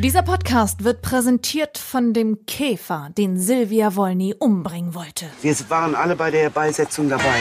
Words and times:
Dieser 0.00 0.22
Podcast 0.22 0.84
wird 0.84 1.02
präsentiert 1.02 1.76
von 1.76 2.12
dem 2.12 2.46
Käfer, 2.46 3.08
den 3.18 3.36
Silvia 3.36 3.96
Wolny 3.96 4.32
umbringen 4.38 4.94
wollte. 4.94 5.26
Wir 5.42 5.56
waren 5.70 5.96
alle 5.96 6.14
bei 6.14 6.30
der 6.30 6.50
Beisetzung 6.50 7.08
dabei. 7.08 7.34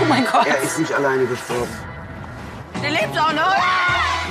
Oh 0.00 0.04
mein 0.04 0.24
Gott. 0.24 0.46
Er 0.46 0.62
ist 0.62 0.78
nicht 0.78 0.92
alleine 0.92 1.26
gestorben. 1.26 1.72
Der 2.80 2.90
lebt 2.90 3.18
auch 3.18 3.32
noch. 3.32 3.56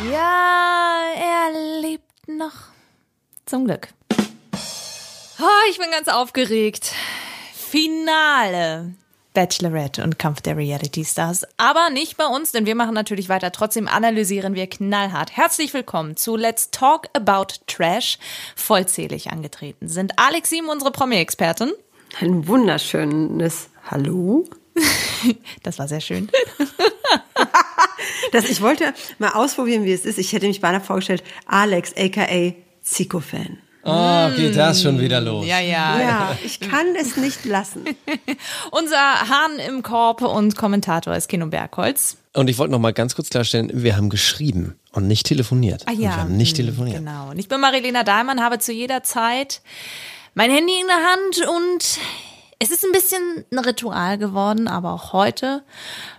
Ja, 0.10 1.02
er 1.14 1.82
lebt 1.82 2.30
noch. 2.30 2.54
Zum 3.46 3.66
Glück. 3.66 3.90
Oh, 5.42 5.70
ich 5.70 5.78
bin 5.78 5.92
ganz 5.92 6.08
aufgeregt. 6.08 6.94
Finale. 7.54 8.94
Bachelorette 9.34 10.04
und 10.04 10.20
Kampf 10.20 10.42
der 10.42 10.58
Reality 10.58 11.04
Stars. 11.04 11.46
Aber 11.58 11.90
nicht 11.90 12.18
bei 12.18 12.26
uns, 12.26 12.52
denn 12.52 12.66
wir 12.66 12.76
machen 12.76 12.94
natürlich 12.94 13.30
weiter. 13.30 13.52
Trotzdem 13.52 13.88
analysieren 13.88 14.56
wir 14.56 14.68
knallhart. 14.68 15.36
Herzlich 15.36 15.74
willkommen 15.74 16.16
zu 16.16 16.36
Let's 16.36 16.72
Talk 16.72 17.08
About 17.14 17.56
Trash. 17.68 18.20
Vollzählig 18.56 19.32
angetreten 19.32 19.88
sind 19.88 20.14
Alex 20.18 20.50
Sieben, 20.50 20.70
unsere 20.70 20.92
Promi-Expertin. 20.92 21.72
Ein 22.20 22.48
wunderschönes 22.48 23.70
Hallo. 23.90 24.46
Das 25.64 25.80
war 25.80 25.88
sehr 25.88 26.02
schön. 26.02 26.30
Das, 28.34 28.50
ich 28.50 28.62
wollte 28.62 28.94
mal 29.20 29.32
ausprobieren, 29.32 29.86
wie 29.86 29.94
es 29.94 30.06
ist. 30.06 30.18
Ich 30.18 30.34
hätte 30.34 30.48
mich 30.48 30.60
beinahe 30.60 30.82
vorgestellt, 30.82 31.24
Alex, 31.46 31.94
aka 31.96 32.54
Zico-Fan. 32.82 33.60
Oh, 33.86 34.30
geht 34.36 34.56
das 34.56 34.82
schon 34.82 35.00
wieder 35.00 35.20
los? 35.20 35.46
Ja, 35.46 35.60
ja. 35.60 36.00
Ja, 36.00 36.38
ich 36.44 36.60
kann 36.60 36.96
es 36.98 37.18
nicht 37.18 37.44
lassen. 37.44 37.84
Unser 38.72 38.98
Hahn 38.98 39.60
im 39.68 39.84
Korb 39.84 40.22
und 40.22 40.56
Kommentator 40.56 41.16
ist 41.16 41.28
Kino 41.28 41.48
Bergholz. 41.48 42.18
Und 42.34 42.50
ich 42.50 42.58
wollte 42.58 42.72
noch 42.72 42.80
mal 42.80 42.94
ganz 42.94 43.14
kurz 43.14 43.30
klarstellen, 43.30 43.70
wir 43.74 43.98
haben 43.98 44.10
geschrieben 44.10 44.80
und 44.92 45.08
nicht 45.08 45.26
telefoniert. 45.28 45.84
Ah 45.86 45.92
Und 45.92 46.00
ja. 46.00 46.10
wir 46.10 46.18
haben 46.18 46.38
nicht 46.38 46.56
telefoniert. 46.56 46.98
Genau. 46.98 47.32
Und 47.32 47.40
ich 47.40 47.50
bin 47.50 47.60
Marilena 47.60 48.04
Dahlmann, 48.04 48.42
habe 48.42 48.58
zu 48.60 48.72
jeder 48.72 49.04
Zeit 49.04 49.62
mein 50.34 50.50
Handy 50.50 50.74
in 50.80 50.88
der 50.88 50.96
Hand 50.96 51.58
und 51.58 52.00
es 52.60 52.72
ist 52.72 52.86
ein 52.86 52.92
bisschen 52.94 53.46
ein 53.52 53.60
Ritual 53.60 54.18
geworden, 54.18 54.68
aber 54.68 54.94
auch 54.94 55.14
heute 55.14 55.64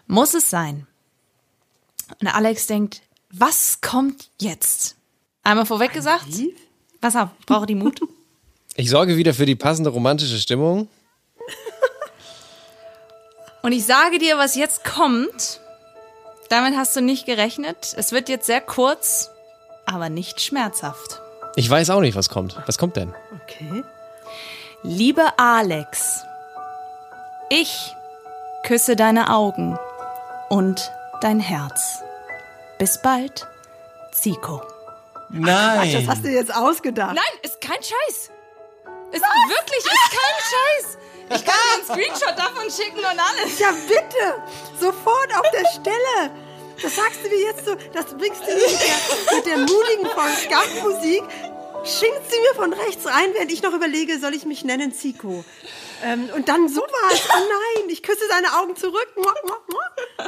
muss 0.07 0.35
es 0.35 0.51
sein. 0.51 0.87
Und 2.21 2.29
Alex 2.29 2.67
denkt, 2.67 3.01
was 3.31 3.81
kommt 3.81 4.29
jetzt? 4.41 4.97
Einmal 5.43 5.67
vorweg 5.67 5.93
gesagt, 5.93 6.27
pass 7.05 7.17
auf, 7.17 7.29
ich 7.39 7.47
brauche 7.47 7.67
die 7.67 7.75
Mut. 7.75 8.01
Ich 8.77 8.91
sorge 8.91 9.17
wieder 9.17 9.35
für 9.35 9.47
die 9.47 9.55
passende 9.55 9.91
romantische 9.91 10.37
Stimmung. 10.37 10.89
Und 13.63 13.71
ich 13.71 13.87
sage 13.87 14.19
dir, 14.19 14.37
was 14.37 14.57
jetzt 14.57 14.83
kommt. 14.83 15.61
Damit 16.49 16.77
hast 16.77 16.97
du 16.97 17.01
nicht 17.01 17.25
gerechnet. 17.25 17.95
Es 17.97 18.11
wird 18.11 18.29
jetzt 18.29 18.47
sehr 18.47 18.61
kurz, 18.61 19.31
aber 19.87 20.09
nicht 20.09 20.41
schmerzhaft. 20.41 21.21
Ich 21.55 21.71
weiß 21.71 21.91
auch 21.91 22.01
nicht, 22.01 22.17
was 22.17 22.29
kommt. 22.29 22.61
Was 22.67 22.77
kommt 22.77 22.97
denn? 22.97 23.15
Okay. 23.45 23.85
Liebe 24.83 25.39
Alex, 25.39 26.25
ich 27.49 27.95
küsse 28.65 28.97
deine 28.97 29.33
Augen 29.33 29.79
und 30.49 30.91
dein 31.21 31.39
Herz. 31.39 32.03
Bis 32.81 33.01
bald, 33.01 33.47
Zico. 34.11 34.74
Das 35.35 35.43
Nein. 35.43 36.07
hast 36.09 36.25
du 36.25 36.29
jetzt 36.29 36.55
ausgedacht. 36.55 37.15
Nein, 37.15 37.41
ist 37.43 37.61
kein 37.61 37.83
Scheiß. 37.83 38.31
Ist 39.11 39.23
wirklich, 39.49 39.79
ist 39.79 40.11
kein 40.11 40.39
Scheiß. 40.53 40.99
Ich 41.31 41.45
kann 41.45 41.55
dir 41.55 41.75
einen 41.75 41.85
Screenshot 42.15 42.39
davon 42.39 42.71
schicken 42.71 42.99
und 42.99 43.19
alles. 43.19 43.59
Ja, 43.59 43.71
bitte. 43.89 44.43
Sofort 44.79 45.35
auf 45.37 45.51
der 45.51 45.67
Stelle. 45.71 46.31
Das 46.81 46.95
sagst 46.95 47.25
du 47.25 47.29
mir 47.29 47.41
jetzt 47.47 47.65
so, 47.65 47.75
das 47.93 48.07
bringst 48.17 48.43
du 48.43 48.47
mir 48.47 48.57
mit 48.57 48.81
der, 48.81 49.37
mit 49.37 49.47
der 49.47 49.59
mutigen 49.59 50.07
Forrest 50.15 50.49
Gump 50.49 50.83
Musik. 50.85 51.23
Schinkt 51.85 52.31
sie 52.31 52.41
mir 52.41 52.55
von 52.55 52.73
rechts 52.73 53.05
rein, 53.07 53.29
während 53.35 53.53
ich 53.53 53.63
noch 53.63 53.75
überlege, 53.75 54.19
soll 54.19 54.33
ich 54.33 54.47
mich 54.47 54.65
nennen 54.65 54.95
Zico? 54.95 55.45
Ähm, 56.03 56.31
und 56.35 56.49
dann 56.49 56.67
sowas. 56.69 56.89
Oh 57.29 57.39
nein, 57.39 57.91
ich 57.91 58.03
küsse 58.03 58.23
seine 58.29 58.59
Augen 58.59 58.75
zurück. 58.75 59.07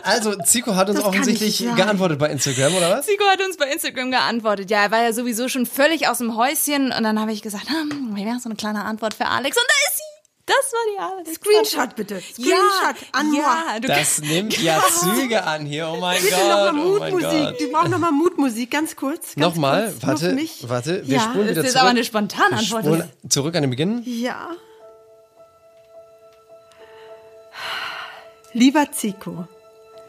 Also, 0.02 0.34
Zico 0.44 0.74
hat 0.74 0.88
uns 0.88 0.98
Das 0.98 1.06
offensichtlich 1.06 1.58
geantwortet 1.74 2.18
bei 2.18 2.28
Instagram, 2.28 2.74
oder 2.74 2.90
was? 2.90 3.06
Zico 3.06 3.24
hat 3.24 3.40
uns 3.42 3.56
bei 3.56 3.70
Instagram 3.70 4.10
geantwortet. 4.10 4.70
Ja, 4.70 4.82
er 4.82 4.90
war 4.90 5.02
ja 5.02 5.12
sowieso 5.14 5.48
schon 5.48 5.64
völlig 5.64 6.08
aus 6.08 6.18
dem 6.18 6.36
Häuschen. 6.36 6.92
Und 6.92 7.02
dann 7.02 7.18
habe 7.18 7.32
ich 7.32 7.40
gesagt, 7.40 7.70
hm, 7.70 8.12
wie 8.14 8.26
wäre 8.26 8.38
so 8.38 8.48
eine 8.48 8.56
kleine 8.56 8.84
Antwort 8.84 9.14
für 9.14 9.26
Alex? 9.26 9.56
Und 9.56 9.66
da 9.66 9.88
ist 9.90 9.96
sie. 9.98 10.15
Das 10.46 10.72
war 10.72 10.80
die 10.94 10.98
Alex. 11.16 11.34
Screenshot 11.34 11.96
bitte. 11.96 12.20
Screenshot 12.20 12.96
an 13.12 13.30
moi. 13.32 13.38
ja, 13.40 13.80
du 13.80 13.88
Das 13.88 14.20
nimmt 14.20 14.56
ja 14.62 14.80
Züge 14.88 15.42
an 15.42 15.66
hier. 15.66 15.88
Oh 15.92 15.96
mein 16.00 16.22
Bitte 16.22 16.36
nochmal 16.36 16.72
Gott. 16.72 16.84
Oh 16.84 16.98
mein 17.00 17.12
Mutmusik. 17.12 17.42
Gott. 17.48 17.60
Die 17.60 17.66
brauchen 17.66 17.90
nochmal 17.90 18.12
Mutmusik, 18.12 18.70
ganz 18.70 18.94
kurz. 18.94 19.34
Ganz 19.34 19.36
Nochmal, 19.36 19.90
kurz, 19.90 20.06
warte, 20.06 20.32
mich. 20.34 20.68
warte, 20.68 21.04
wir 21.06 21.16
Ja, 21.16 21.22
spulen 21.22 21.46
Das 21.48 21.50
wieder 21.56 21.60
ist 21.62 21.66
zurück. 21.72 21.80
aber 21.82 21.90
eine 21.90 22.04
spontane 22.04 22.50
Wir 22.60 22.76
Antwort. 22.76 23.08
zurück 23.28 23.56
an 23.56 23.62
den 23.62 23.70
Beginn. 23.70 24.02
Ja. 24.04 24.50
Lieber 28.52 28.90
Zico, 28.92 29.46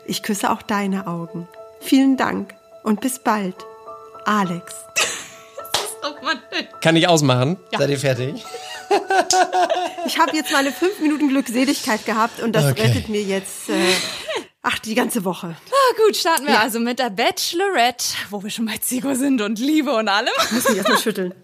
ich 0.06 0.24
küsse 0.24 0.52
auch 0.52 0.62
deine 0.62 1.08
Augen. 1.08 1.48
Vielen 1.82 2.16
Dank 2.16 2.54
und 2.84 3.02
bis 3.02 3.20
bald. 3.20 3.56
Alex. 4.26 4.76
Kann 6.82 6.96
ich 6.96 7.08
ausmachen? 7.08 7.58
Seid 7.78 7.90
ihr 7.90 8.00
fertig? 8.00 8.46
Ich 10.06 10.18
habe 10.20 10.36
jetzt 10.36 10.52
meine 10.52 10.72
fünf 10.72 11.00
Minuten 11.00 11.30
Glückseligkeit 11.30 12.06
gehabt 12.06 12.42
und 12.42 12.54
das 12.54 12.72
Okay. 12.72 12.84
rettet 12.84 13.10
mir 13.10 13.22
jetzt, 13.22 13.70
äh, 13.70 13.74
ach, 14.62 14.80
die 14.80 14.96
ganze 14.96 15.24
Woche. 15.26 15.56
Ah, 15.70 15.96
gut, 16.06 16.16
starten 16.16 16.46
wir 16.48 16.60
also 16.60 16.80
mit 16.80 17.00
der 17.00 17.10
Bachelorette, 17.10 18.06
wo 18.30 18.42
wir 18.44 18.50
schon 18.50 18.66
bei 18.66 18.78
Zico 18.78 19.14
sind 19.14 19.42
und 19.42 19.60
Liebe 19.60 19.94
und 19.94 20.08
allem. 20.08 20.34
Muss 20.52 20.68
mich 20.70 20.78
erstmal 20.78 21.00
schütteln. 21.00 21.34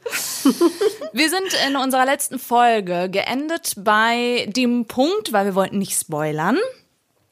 Wir 1.15 1.29
sind 1.29 1.55
in 1.67 1.75
unserer 1.75 2.05
letzten 2.05 2.39
Folge 2.39 3.07
geendet 3.09 3.73
bei 3.77 4.47
dem 4.49 4.85
Punkt, 4.87 5.31
weil 5.31 5.45
wir 5.45 5.53
wollten 5.53 5.77
nicht 5.77 5.95
spoilern. 5.97 6.57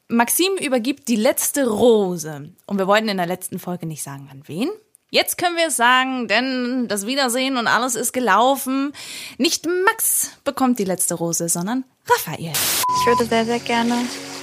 Maxim 0.06 0.52
übergibt 0.60 1.08
die 1.08 1.16
letzte 1.16 1.66
Rose. 1.68 2.50
Und 2.66 2.78
wir 2.78 2.86
wollten 2.86 3.08
in 3.08 3.16
der 3.16 3.26
letzten 3.26 3.58
Folge 3.58 3.86
nicht 3.86 4.04
sagen, 4.04 4.28
an 4.30 4.42
wen. 4.46 4.70
Jetzt 5.14 5.36
können 5.36 5.56
wir 5.58 5.66
es 5.66 5.76
sagen, 5.76 6.26
denn 6.26 6.88
das 6.88 7.04
Wiedersehen 7.04 7.58
und 7.58 7.66
alles 7.66 7.96
ist 7.96 8.14
gelaufen. 8.14 8.94
Nicht 9.36 9.66
Max 9.84 10.30
bekommt 10.42 10.78
die 10.78 10.84
letzte 10.84 11.12
Rose, 11.12 11.50
sondern 11.50 11.84
Raphael. 12.06 12.50
Ich 12.50 13.06
würde 13.06 13.26
sehr, 13.26 13.44
sehr 13.44 13.58
gerne 13.58 13.94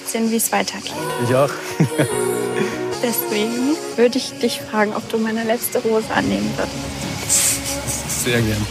sehen, 0.06 0.29
wie 0.29 0.35
es 0.35 0.52
weitergeht. 0.52 0.94
Ich 1.24 1.34
auch. 1.34 1.50
Deswegen 3.02 3.78
würde 3.96 4.19
ich 4.19 4.38
dich 4.38 4.62
fragen, 4.62 4.96
ob 4.96 5.09
du 5.09 5.18
meine 5.18 5.44
letzte 5.44 5.79
Rose 5.79 6.13
annehmen 6.13 6.53
würdest. 6.56 8.24
Sehr 8.24 8.40
gern. 8.40 8.68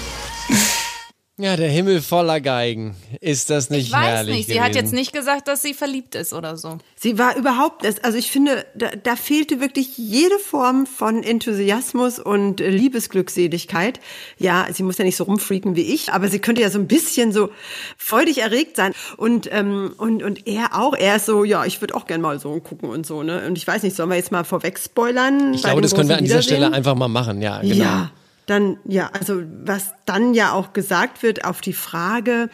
Ja, 1.40 1.56
der 1.56 1.68
Himmel 1.68 2.02
voller 2.02 2.40
Geigen. 2.40 2.96
Ist 3.20 3.48
das 3.48 3.70
nicht 3.70 3.86
Ich 3.86 3.92
weiß 3.92 4.04
herrlich 4.04 4.36
nicht, 4.38 4.48
sie 4.48 4.60
hat 4.60 4.72
gewesen? 4.72 4.84
jetzt 4.86 4.92
nicht 4.92 5.12
gesagt, 5.12 5.46
dass 5.46 5.62
sie 5.62 5.72
verliebt 5.72 6.16
ist 6.16 6.32
oder 6.32 6.56
so. 6.56 6.78
Sie 6.96 7.16
war 7.16 7.36
überhaupt, 7.36 7.86
also 8.04 8.18
ich 8.18 8.32
finde, 8.32 8.66
da, 8.74 8.88
da 9.00 9.14
fehlte 9.14 9.60
wirklich 9.60 9.96
jede 9.96 10.36
Form 10.40 10.84
von 10.86 11.22
Enthusiasmus 11.22 12.18
und 12.18 12.58
Liebesglückseligkeit. 12.58 14.00
Ja, 14.36 14.66
sie 14.72 14.82
muss 14.82 14.98
ja 14.98 15.04
nicht 15.04 15.14
so 15.14 15.24
rumfreaken 15.24 15.76
wie 15.76 15.94
ich, 15.94 16.12
aber 16.12 16.26
sie 16.26 16.40
könnte 16.40 16.60
ja 16.60 16.70
so 16.70 16.80
ein 16.80 16.88
bisschen 16.88 17.30
so 17.30 17.50
freudig 17.96 18.38
erregt 18.38 18.74
sein. 18.74 18.92
Und, 19.16 19.48
ähm, 19.52 19.94
und, 19.96 20.24
und 20.24 20.48
er 20.48 20.76
auch, 20.76 20.94
er 20.96 21.16
ist 21.16 21.26
so, 21.26 21.44
ja, 21.44 21.64
ich 21.64 21.80
würde 21.80 21.94
auch 21.94 22.08
gern 22.08 22.20
mal 22.20 22.40
so 22.40 22.58
gucken 22.58 22.88
und 22.88 23.06
so, 23.06 23.22
ne? 23.22 23.46
Und 23.46 23.56
ich 23.56 23.66
weiß 23.66 23.84
nicht, 23.84 23.94
sollen 23.94 24.08
wir 24.08 24.16
jetzt 24.16 24.32
mal 24.32 24.42
vorweg 24.42 24.76
spoilern? 24.76 25.54
Ich 25.54 25.62
glaube, 25.62 25.82
das 25.82 25.94
können 25.94 26.08
wir 26.08 26.18
an 26.18 26.24
dieser 26.24 26.42
Stelle 26.42 26.72
einfach 26.72 26.96
mal 26.96 27.06
machen. 27.06 27.40
Ja, 27.42 27.60
genau. 27.60 27.74
Ja, 27.76 28.10
dann, 28.48 28.78
ja, 28.84 29.10
also 29.12 29.42
was 29.64 29.92
dann 30.06 30.34
ja 30.34 30.52
auch 30.52 30.72
gesagt 30.72 31.22
wird 31.22 31.44
auf 31.44 31.60
die 31.60 31.72
Frage, 31.72 32.48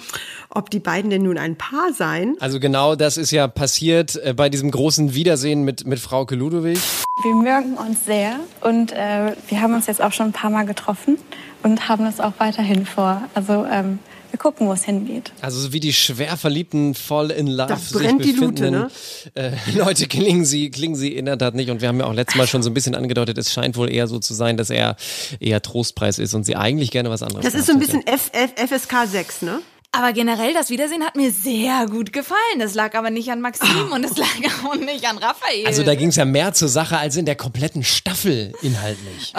ob 0.50 0.70
die 0.70 0.80
beiden 0.80 1.10
denn 1.10 1.22
nun 1.22 1.38
ein 1.38 1.56
Paar 1.56 1.92
seien. 1.92 2.36
Also 2.40 2.60
genau 2.60 2.96
das 2.96 3.16
ist 3.16 3.30
ja 3.30 3.46
passiert 3.48 4.16
äh, 4.16 4.34
bei 4.34 4.48
diesem 4.48 4.70
großen 4.70 5.14
Wiedersehen 5.14 5.64
mit, 5.64 5.86
mit 5.86 6.00
Frauke 6.00 6.34
Ludowig. 6.34 6.78
Wir 7.22 7.34
mögen 7.34 7.74
uns 7.74 8.04
sehr 8.04 8.40
und 8.60 8.92
äh, 8.92 9.34
wir 9.48 9.60
haben 9.60 9.74
uns 9.74 9.86
jetzt 9.86 10.02
auch 10.02 10.12
schon 10.12 10.26
ein 10.26 10.32
paar 10.32 10.50
Mal 10.50 10.66
getroffen 10.66 11.16
und 11.62 11.88
haben 11.88 12.04
das 12.04 12.20
auch 12.20 12.32
weiterhin 12.38 12.86
vor. 12.86 13.22
Also 13.34 13.64
ähm, 13.70 13.98
wir 14.34 14.38
gucken, 14.38 14.66
wo 14.66 14.72
es 14.72 14.84
hingeht. 14.84 15.32
Also 15.40 15.60
so 15.60 15.72
wie 15.72 15.80
die 15.80 15.92
schwer 15.92 16.36
Verliebten 16.36 16.94
voll 16.94 17.30
in 17.30 17.46
Love 17.46 17.68
Da 17.68 17.76
sich 17.76 17.92
brennt 17.96 18.24
die 18.24 18.32
Lute, 18.32 18.50
befindenden 18.70 18.90
äh, 19.34 19.52
Leute 19.74 20.08
klingen 20.08 20.44
sie, 20.44 20.70
klingen 20.70 20.96
sie 20.96 21.14
in 21.14 21.26
der 21.26 21.38
Tat 21.38 21.54
nicht. 21.54 21.70
Und 21.70 21.80
wir 21.80 21.88
haben 21.88 22.00
ja 22.00 22.06
auch 22.06 22.12
letztes 22.12 22.36
Mal 22.36 22.48
schon 22.48 22.62
so 22.62 22.70
ein 22.70 22.74
bisschen 22.74 22.96
angedeutet, 22.96 23.38
es 23.38 23.52
scheint 23.52 23.76
wohl 23.76 23.90
eher 23.90 24.08
so 24.08 24.18
zu 24.18 24.34
sein, 24.34 24.56
dass 24.56 24.70
er 24.70 24.96
eher 25.38 25.62
Trostpreis 25.62 26.18
ist 26.18 26.34
und 26.34 26.44
sie 26.44 26.56
eigentlich 26.56 26.90
gerne 26.90 27.10
was 27.10 27.22
anderes 27.22 27.44
Das 27.44 27.54
ist 27.54 27.66
so 27.66 27.72
ein 27.72 27.78
bisschen 27.78 28.04
F, 28.06 28.30
F, 28.32 28.52
FSK 28.56 29.06
6, 29.06 29.42
ne? 29.42 29.60
Aber 29.92 30.12
generell, 30.12 30.52
das 30.52 30.70
Wiedersehen 30.70 31.04
hat 31.04 31.14
mir 31.14 31.30
sehr 31.30 31.86
gut 31.86 32.12
gefallen. 32.12 32.58
Das 32.58 32.74
lag 32.74 32.96
aber 32.96 33.10
nicht 33.10 33.30
an 33.30 33.40
Maxim 33.40 33.92
und 33.92 34.04
es 34.04 34.16
lag 34.16 34.26
auch 34.64 34.74
nicht 34.74 35.08
an 35.08 35.18
Raphael. 35.18 35.64
Also 35.66 35.84
da 35.84 35.94
ging 35.94 36.08
es 36.08 36.16
ja 36.16 36.24
mehr 36.24 36.52
zur 36.52 36.66
Sache 36.66 36.98
als 36.98 37.16
in 37.16 37.26
der 37.26 37.36
kompletten 37.36 37.84
Staffel 37.84 38.52
inhaltlich. 38.62 39.32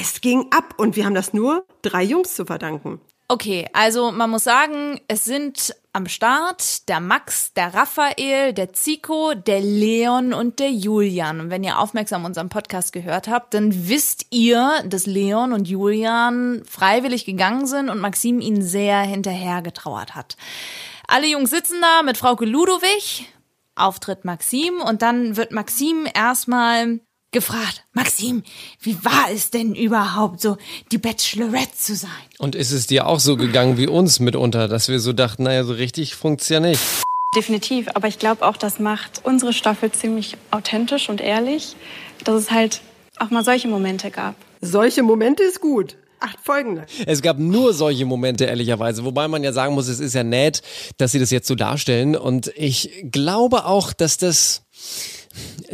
Es 0.00 0.22
ging 0.22 0.46
ab 0.52 0.72
und 0.78 0.96
wir 0.96 1.04
haben 1.04 1.14
das 1.14 1.34
nur 1.34 1.66
drei 1.82 2.02
Jungs 2.02 2.34
zu 2.34 2.46
verdanken. 2.46 2.98
Okay, 3.30 3.68
also 3.72 4.10
man 4.10 4.28
muss 4.28 4.42
sagen, 4.42 5.00
es 5.06 5.24
sind 5.24 5.76
am 5.92 6.08
Start 6.08 6.88
der 6.88 6.98
Max, 6.98 7.54
der 7.54 7.72
Raphael, 7.72 8.52
der 8.52 8.72
Zico, 8.72 9.34
der 9.34 9.60
Leon 9.60 10.34
und 10.34 10.58
der 10.58 10.72
Julian. 10.72 11.38
Und 11.38 11.48
wenn 11.48 11.62
ihr 11.62 11.78
aufmerksam 11.78 12.24
unseren 12.24 12.48
Podcast 12.48 12.92
gehört 12.92 13.28
habt, 13.28 13.54
dann 13.54 13.88
wisst 13.88 14.26
ihr, 14.30 14.82
dass 14.84 15.06
Leon 15.06 15.52
und 15.52 15.68
Julian 15.68 16.64
freiwillig 16.68 17.24
gegangen 17.24 17.68
sind 17.68 17.88
und 17.88 18.00
Maxim 18.00 18.40
ihnen 18.40 18.62
sehr 18.62 18.98
hinterher 19.02 19.62
getrauert 19.62 20.16
hat. 20.16 20.36
Alle 21.06 21.28
Jungs 21.28 21.50
sitzen 21.50 21.80
da 21.80 22.02
mit 22.02 22.16
Frauke 22.16 22.46
Ludowig, 22.46 23.32
Auftritt 23.76 24.24
Maxim 24.24 24.80
und 24.80 25.02
dann 25.02 25.36
wird 25.36 25.52
Maxim 25.52 26.04
erstmal 26.12 26.98
gefragt, 27.32 27.84
Maxim, 27.92 28.42
wie 28.80 29.02
war 29.04 29.28
es 29.32 29.50
denn 29.50 29.74
überhaupt 29.74 30.40
so, 30.40 30.56
die 30.90 30.98
Bachelorette 30.98 31.76
zu 31.76 31.94
sein? 31.94 32.10
Und 32.38 32.54
ist 32.54 32.72
es 32.72 32.86
dir 32.86 33.06
auch 33.06 33.20
so 33.20 33.36
gegangen 33.36 33.78
wie 33.78 33.86
uns 33.86 34.20
mitunter, 34.20 34.68
dass 34.68 34.88
wir 34.88 35.00
so 35.00 35.12
dachten, 35.12 35.44
naja, 35.44 35.64
so 35.64 35.72
richtig 35.72 36.14
funktioniert 36.14 36.50
ja 36.50 36.60
nicht. 36.60 36.80
Definitiv, 37.36 37.88
aber 37.94 38.08
ich 38.08 38.18
glaube 38.18 38.44
auch, 38.44 38.56
das 38.56 38.80
macht 38.80 39.20
unsere 39.22 39.52
Staffel 39.52 39.92
ziemlich 39.92 40.36
authentisch 40.50 41.08
und 41.08 41.20
ehrlich, 41.20 41.76
dass 42.24 42.34
es 42.34 42.50
halt 42.50 42.80
auch 43.18 43.30
mal 43.30 43.44
solche 43.44 43.68
Momente 43.68 44.10
gab. 44.10 44.34
Solche 44.60 45.04
Momente 45.04 45.44
ist 45.44 45.60
gut. 45.60 45.96
Acht 46.18 46.38
Folgen 46.42 46.76
lang. 46.76 46.86
Es 47.06 47.22
gab 47.22 47.38
nur 47.38 47.72
solche 47.72 48.04
Momente, 48.04 48.44
ehrlicherweise. 48.44 49.04
Wobei 49.04 49.28
man 49.28 49.42
ja 49.44 49.52
sagen 49.52 49.74
muss, 49.74 49.88
es 49.88 50.00
ist 50.00 50.14
ja 50.14 50.24
nett, 50.24 50.60
dass 50.98 51.12
sie 51.12 51.18
das 51.18 51.30
jetzt 51.30 51.46
so 51.46 51.54
darstellen. 51.54 52.14
Und 52.16 52.52
ich 52.56 52.90
glaube 53.10 53.64
auch, 53.64 53.92
dass 53.92 54.18
das 54.18 54.62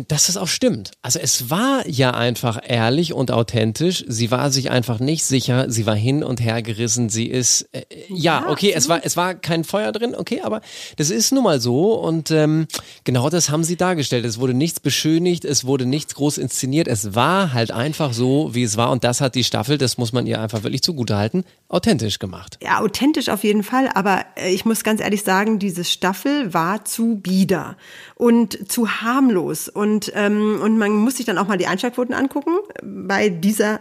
dass 0.09 0.27
das 0.27 0.37
auch 0.37 0.49
stimmt. 0.49 0.91
Also 1.01 1.19
es 1.19 1.49
war 1.49 1.87
ja 1.89 2.11
einfach 2.11 2.61
ehrlich 2.63 3.15
und 3.15 3.31
authentisch. 3.31 4.05
Sie 4.07 4.31
war 4.31 4.51
sich 4.51 4.71
einfach 4.71 5.01
nicht 5.01 5.25
sicher. 5.25 5.71
Sie 5.71 5.87
war 5.87 5.95
hin 5.95 6.23
und 6.23 6.41
her 6.41 6.61
gerissen. 6.61 7.09
Sie 7.09 7.27
ist 7.27 7.69
äh, 7.73 7.83
ja, 8.09 8.43
Ja, 8.43 8.49
okay. 8.51 8.73
Es 8.75 8.89
war 8.89 9.01
es 9.03 9.17
war 9.17 9.35
kein 9.35 9.65
Feuer 9.65 9.93
drin. 9.93 10.15
Okay, 10.15 10.43
aber 10.43 10.61
das 10.97 11.09
ist 11.09 11.33
nun 11.33 11.45
mal 11.45 11.61
so 11.61 11.95
und 11.95 12.31
ähm, 12.31 12.67
genau 13.05 13.31
das 13.31 13.49
haben 13.49 13.65
sie 13.65 13.77
dargestellt. 13.77 14.27
Es 14.27 14.39
wurde 14.39 14.53
nichts 14.53 14.81
beschönigt. 14.81 15.47
Es 15.47 15.65
wurde 15.65 15.87
nichts 15.87 16.15
groß 16.15 16.37
inszeniert. 16.37 16.89
Es 16.89 17.15
war 17.15 17.55
halt 17.55 17.71
einfach 17.71 18.13
so, 18.13 18.55
wie 18.55 18.63
es 18.63 18.77
war 18.77 18.91
und 18.91 19.05
das 19.05 19.23
hat 19.23 19.35
die 19.35 19.45
Staffel. 19.45 19.79
Das 19.79 19.97
muss 19.97 20.13
man 20.13 20.27
ihr 20.27 20.41
einfach 20.41 20.63
wirklich 20.63 20.83
zugutehalten. 20.83 21.45
Authentisch 21.69 22.19
gemacht. 22.19 22.59
Ja, 22.63 22.81
authentisch 22.81 23.31
auf 23.31 23.43
jeden 23.43 23.63
Fall, 23.63 23.89
aber 23.95 24.25
äh, 24.37 24.53
ich 24.53 24.67
muss 24.67 24.85
ganz 24.85 25.01
ehrlich 25.01 25.23
sagen, 25.23 25.59
diese 25.59 25.85
Staffel 25.85 26.53
war 26.53 26.85
zu 26.85 27.17
bieder 27.17 27.77
und 28.15 28.71
zu 28.71 28.89
harmlos 28.89 29.46
und 29.69 30.13
ähm, 30.15 30.61
und 30.63 30.79
man 30.79 30.93
muss 30.93 31.17
sich 31.17 31.27
dann 31.27 31.39
auch 31.39 31.49
mal 31.49 31.59
die 31.59 31.67
Einschaltquoten 31.67 32.15
angucken 32.15 32.57
bei 32.83 33.29
dieser 33.29 33.81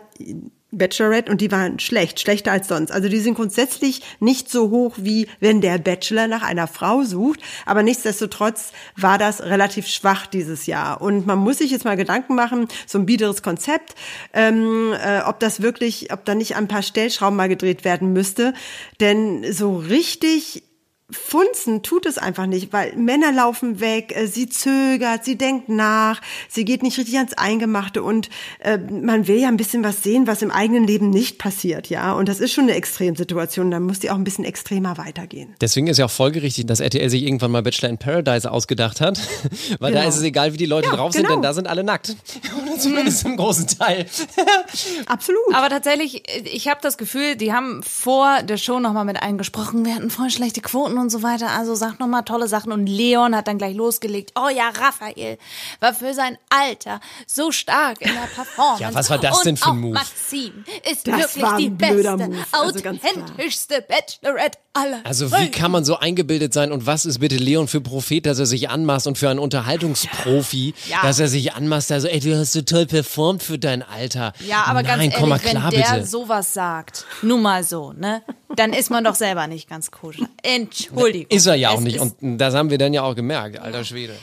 Bachelorette 0.78 1.32
und 1.32 1.42
die 1.42 1.52
waren 1.52 1.80
schlecht, 1.80 2.20
schlechter 2.20 2.52
als 2.52 2.68
sonst. 2.68 2.92
Also 2.92 3.10
die 3.10 3.20
sind 3.20 3.36
grundsätzlich 3.36 4.02
nicht 4.20 4.50
so 4.50 4.70
hoch 4.70 4.96
wie 4.98 5.28
wenn 5.40 5.62
der 5.62 5.78
Bachelor 5.78 6.28
nach 6.28 6.44
einer 6.44 6.68
Frau 6.68 7.04
sucht, 7.04 7.40
aber 7.66 7.84
nichtsdestotrotz 7.84 8.72
war 8.96 9.18
das 9.18 9.42
relativ 9.44 9.88
schwach 9.88 10.28
dieses 10.28 10.66
Jahr. 10.66 11.02
Und 11.02 11.26
man 11.26 11.40
muss 11.40 11.60
sich 11.60 11.72
jetzt 11.72 11.86
mal 11.86 11.98
Gedanken 11.98 12.36
machen, 12.36 12.68
so 12.86 13.00
ein 13.00 13.06
biederes 13.06 13.42
Konzept, 13.42 13.96
ähm, 14.34 14.94
äh, 14.94 15.22
ob 15.22 15.40
das 15.40 15.62
wirklich, 15.62 16.12
ob 16.12 16.26
da 16.26 16.36
nicht 16.36 16.56
ein 16.56 16.68
paar 16.68 16.84
Stellschrauben 16.84 17.38
mal 17.38 17.50
gedreht 17.50 17.86
werden 17.86 18.14
müsste, 18.14 18.54
denn 19.00 19.52
so 19.52 19.78
richtig 19.78 20.64
Funzen 21.12 21.84
tut 21.84 22.08
es 22.08 22.18
einfach 22.18 22.48
nicht, 22.48 22.74
weil 22.74 22.96
Männer 22.96 23.32
laufen 23.32 23.80
weg, 23.80 24.12
äh, 24.16 24.26
sie 24.26 24.50
zögert, 24.50 25.24
sie 25.24 25.38
denkt 25.38 25.70
nach, 25.70 26.20
sie 26.50 26.66
geht 26.66 26.82
nicht 26.82 26.98
richtig 26.98 27.18
ans 27.18 27.34
Eingemachte 27.34 28.02
und 28.02 28.30
äh, 28.60 28.80
man 28.80 29.28
will 29.28 29.38
ja 29.38 29.48
ein 29.48 29.58
bisschen 29.58 29.84
was 29.84 30.02
sehen, 30.02 30.26
was 30.26 30.42
im 30.42 30.50
eigenen 30.50 30.88
Leben 30.88 31.12
nicht 31.12 31.38
passiert, 31.38 31.90
ja. 31.92 32.14
Und 32.14 32.28
das 32.28 32.40
ist 32.40 32.54
schon 32.54 32.64
eine 32.64 32.74
Extremsituation, 32.74 33.70
da 33.70 33.80
muss 33.80 34.00
die 34.00 34.10
auch 34.10 34.16
ein 34.16 34.24
bisschen 34.24 34.46
extremer 34.46 34.98
weitergehen. 34.98 35.54
Deswegen 35.62 35.86
ist 35.86 35.98
ja 36.00 36.06
auch 36.06 36.12
folgerichtig, 36.12 36.66
dass 36.66 36.80
RTL 36.80 37.08
sich 37.10 37.22
irgendwann 37.22 37.52
mal 37.52 37.62
Bachelor 37.62 37.90
in 37.90 38.00
Paradise 38.00 38.50
ausgedacht 38.52 39.00
hat. 39.00 39.20
Weil 39.80 39.94
da 39.94 40.00
Genau. 40.00 40.10
ist 40.10 40.18
es 40.18 40.24
egal, 40.24 40.54
wie 40.54 40.58
die 40.58 40.66
Leute 40.66 40.88
Ja, 40.90 40.96
drauf 40.96 41.14
sind, 41.14 41.24
genau. 41.24 41.36
denn 41.36 41.44
da 41.44 41.54
sind 41.54 41.68
alle 41.68 41.84
nackt. 41.84 42.16
Oder 42.66 42.80
zumindest 42.80 43.26
im 43.26 43.38
großen 43.38 43.68
Teil. 43.68 44.08
Absolut. 45.06 45.54
Aber 45.54 45.70
tatsächlich, 45.70 46.24
ich 46.52 46.68
habe 46.68 46.80
das 46.82 46.98
Gefühl, 46.98 47.36
die 47.36 47.54
haben 47.54 47.84
vor 47.84 48.42
der 48.44 48.58
Show 48.58 48.80
nochmal 48.80 49.06
mit 49.06 49.22
einem 49.22 49.38
gesprochen. 49.38 49.86
Wir 49.86 49.94
hatten 49.96 50.10
voll 50.10 50.30
schlechte 50.32 50.62
Quoten 50.62 50.95
und 50.98 51.10
so 51.10 51.24
weiter. 51.24 51.50
Also 51.52 51.76
sagt 51.76 52.00
nochmal 52.00 52.24
tolle 52.24 52.48
Sachen. 52.48 52.72
Und 52.72 52.88
Leon 52.88 53.36
hat 53.36 53.48
dann 53.48 53.58
gleich 53.58 53.76
losgelegt. 53.76 54.32
Oh 54.36 54.50
ja, 54.50 54.70
Raphael 54.70 55.38
war 55.80 55.94
für 55.94 56.14
sein 56.14 56.38
Alter 56.50 57.00
so 57.28 57.52
stark 57.52 58.02
in 58.02 58.12
der 58.14 58.22
Performance. 58.36 58.82
Ja, 58.84 58.94
was 58.94 59.10
war 59.10 59.18
das 59.18 59.42
denn 59.42 59.58
für 59.58 59.70
ein 59.72 59.80
Move? 59.80 59.94
Maxim 59.94 60.64
ist 60.92 61.08
Das 61.08 61.36
wirklich 61.36 61.56
die 61.58 61.70
beste, 61.70 62.18
Move, 62.18 62.38
also 62.52 62.90
authentischste 62.90 63.82
Bachelorette 63.88 64.58
aller 64.74 65.00
Also 65.06 65.32
wie 65.32 65.50
kann 65.52 65.72
man 65.72 65.86
so 65.86 65.98
eingebildet 65.98 66.54
sein 66.54 66.72
und 66.72 66.86
was 66.86 67.06
ist 67.06 67.20
bitte 67.20 67.38
Leon 67.38 67.68
für 67.68 67.82
Prophet, 67.82 68.26
dass 68.26 68.40
er 68.40 68.46
sich 68.46 68.70
anmaßt 68.70 69.08
und 69.08 69.18
für 69.18 69.30
einen 69.30 69.40
Unterhaltungsprofi, 69.40 70.74
Ja. 70.88 71.02
dass 71.02 71.20
er 71.20 71.28
sich 71.28 71.54
anmaßt, 71.54 71.92
also 71.92 72.08
ey, 72.08 72.20
du 72.20 72.38
hast 72.38 72.54
so 72.54 72.62
toll 72.62 72.86
performt 72.86 73.44
für 73.44 73.58
dein 73.58 73.84
Alter. 73.84 74.34
Ja, 74.46 74.64
aber 74.66 74.84
Nein, 74.84 75.00
ganz 75.10 75.16
komm 75.16 75.30
mal 75.30 75.38
ehrlich, 75.38 75.52
klar 75.52 75.72
wenn 75.72 75.80
der 75.82 75.94
bitte. 75.96 76.06
sowas 76.08 76.54
sagt, 76.54 77.06
nun 77.22 77.42
mal 77.42 77.64
so, 77.64 77.94
ne, 77.94 78.22
dann 78.56 78.74
ist 78.74 78.90
man 78.90 79.04
doch 79.04 79.16
selber 79.16 79.48
nicht 79.48 79.70
ganz 79.70 79.92
koscher. 79.92 80.28
Entschuldigung. 80.44 80.85
Ist 81.30 81.46
er 81.46 81.56
ja 81.56 81.70
auch 81.70 81.78
Es 81.80 81.84
nicht 81.84 82.00
und 82.00 82.38
das 82.38 82.54
haben 82.54 82.70
wir 82.70 82.78
dann 82.78 82.94
ja 82.94 83.04
auch 83.04 83.16
gemerkt, 83.16 83.60
alter 83.60 83.84
Schwede. 83.84 84.16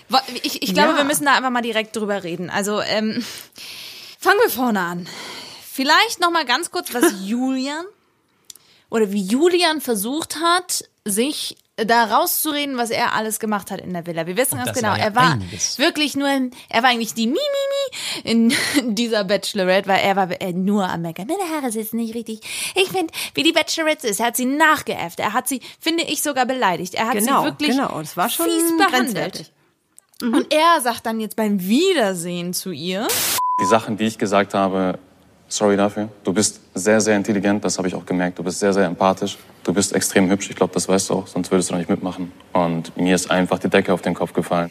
Ich, 0.43 0.63
ich 0.63 0.75
glaube, 0.75 0.91
Ja. 0.93 0.97
wir 0.99 1.05
müssen 1.05 1.25
da 1.25 1.35
einfach 1.37 1.51
mal 1.51 1.63
direkt 1.63 1.97
drüber 1.97 2.23
reden. 2.25 2.51
Also, 2.51 2.81
ähm, 2.81 3.25
fangen 4.19 4.39
wir 4.43 4.51
vorne 4.51 4.81
an. 4.81 5.09
Vielleicht 5.71 6.21
noch 6.21 6.31
mal 6.31 6.45
ganz 6.45 6.71
kurz, 6.71 6.93
was 6.95 7.05
Julian 7.25 7.85
oder 8.91 9.11
wie 9.13 9.23
Julian 9.23 9.81
versucht 9.81 10.37
hat, 10.37 10.85
sich 11.05 11.57
da 11.77 12.05
rauszureden, 12.05 12.77
was 12.77 12.91
er 12.91 13.15
alles 13.15 13.41
gemacht 13.41 13.71
hat 13.71 13.81
in 13.81 13.93
der 13.95 14.07
Villa. 14.07 14.27
Wir 14.27 14.37
wissen 14.37 14.57
ganz 14.57 14.69
das 14.69 14.77
genau, 14.77 14.91
war 14.91 14.99
ja 14.99 15.05
er 15.05 15.15
war 15.15 15.33
einiges. 15.33 15.79
wirklich 15.79 16.15
nur, 16.17 16.29
er 16.29 16.83
war 16.83 16.91
eigentlich 16.91 17.15
die 17.15 17.27
Mimimi 17.27 17.39
in 18.25 18.53
dieser 18.95 19.25
Bachelorette, 19.25 19.89
weil 19.89 20.01
er 20.01 20.17
war 20.17 20.31
äh, 20.41 20.53
nur 20.53 20.87
am 20.89 21.01
Meckern. 21.03 21.27
Meine 21.27 21.51
Haare 21.55 21.73
sitzen 21.73 21.97
nicht 21.97 22.15
richtig. 22.15 22.41
Ich 22.75 22.89
finde, 22.91 23.13
wie 23.35 23.43
die 23.43 23.53
Bachelorette 23.53 24.07
ist, 24.07 24.21
er 24.21 24.27
hat 24.27 24.37
sie 24.37 24.45
nachgeäfft. 24.45 25.19
Er 25.19 25.33
hat 25.33 25.49
sie, 25.49 25.61
finde 25.81 26.05
ich, 26.05 26.23
sogar 26.23 26.45
beleidigt. 26.45 26.95
Er 26.95 27.07
hat 27.07 27.15
genau, 27.15 27.41
sie 27.41 27.47
wirklich 27.47 27.71
genau, 27.71 27.99
das 27.99 28.17
war 28.17 28.29
schon 28.29 28.47
fies 28.47 28.77
behandelt. 28.77 28.93
grenzwertig. 28.93 29.53
Und 30.21 30.53
er 30.53 30.81
sagt 30.83 31.07
dann 31.07 31.19
jetzt 31.21 31.37
beim 31.37 31.61
Wiedersehen 31.61 32.53
zu 32.53 32.71
ihr, 32.71 33.09
Die 33.61 33.67
Sachen, 33.67 33.97
die 33.97 34.05
ich 34.05 34.19
gesagt 34.19 34.55
habe, 34.55 34.99
sorry 35.53 35.77
dafür. 35.77 36.09
Du 36.25 36.33
bist 36.33 36.61
sehr, 36.75 37.01
sehr 37.01 37.17
intelligent, 37.17 37.65
das 37.65 37.79
habe 37.79 37.89
ich 37.89 37.95
auch 37.95 38.07
gemerkt. 38.07 38.39
Du 38.39 38.43
bist 38.43 38.59
sehr, 38.59 38.73
sehr 38.73 38.87
empathisch. 38.87 39.37
Du 39.65 39.73
bist 39.73 39.93
extrem 39.93 40.29
hübsch, 40.31 40.51
ich 40.51 40.57
glaube, 40.57 40.73
das 40.75 40.89
weißt 40.89 41.11
du 41.11 41.15
auch, 41.15 41.27
sonst 41.27 41.51
würdest 41.51 41.69
du 41.69 41.75
noch 41.75 41.79
nicht 41.79 41.91
mitmachen. 41.91 42.33
Und 42.53 42.97
mir 42.97 43.15
ist 43.15 43.31
einfach 43.31 43.59
die 43.59 43.69
Decke 43.69 43.93
auf 43.93 44.03
den 44.03 44.15
Kopf 44.15 44.33
gefallen. 44.33 44.71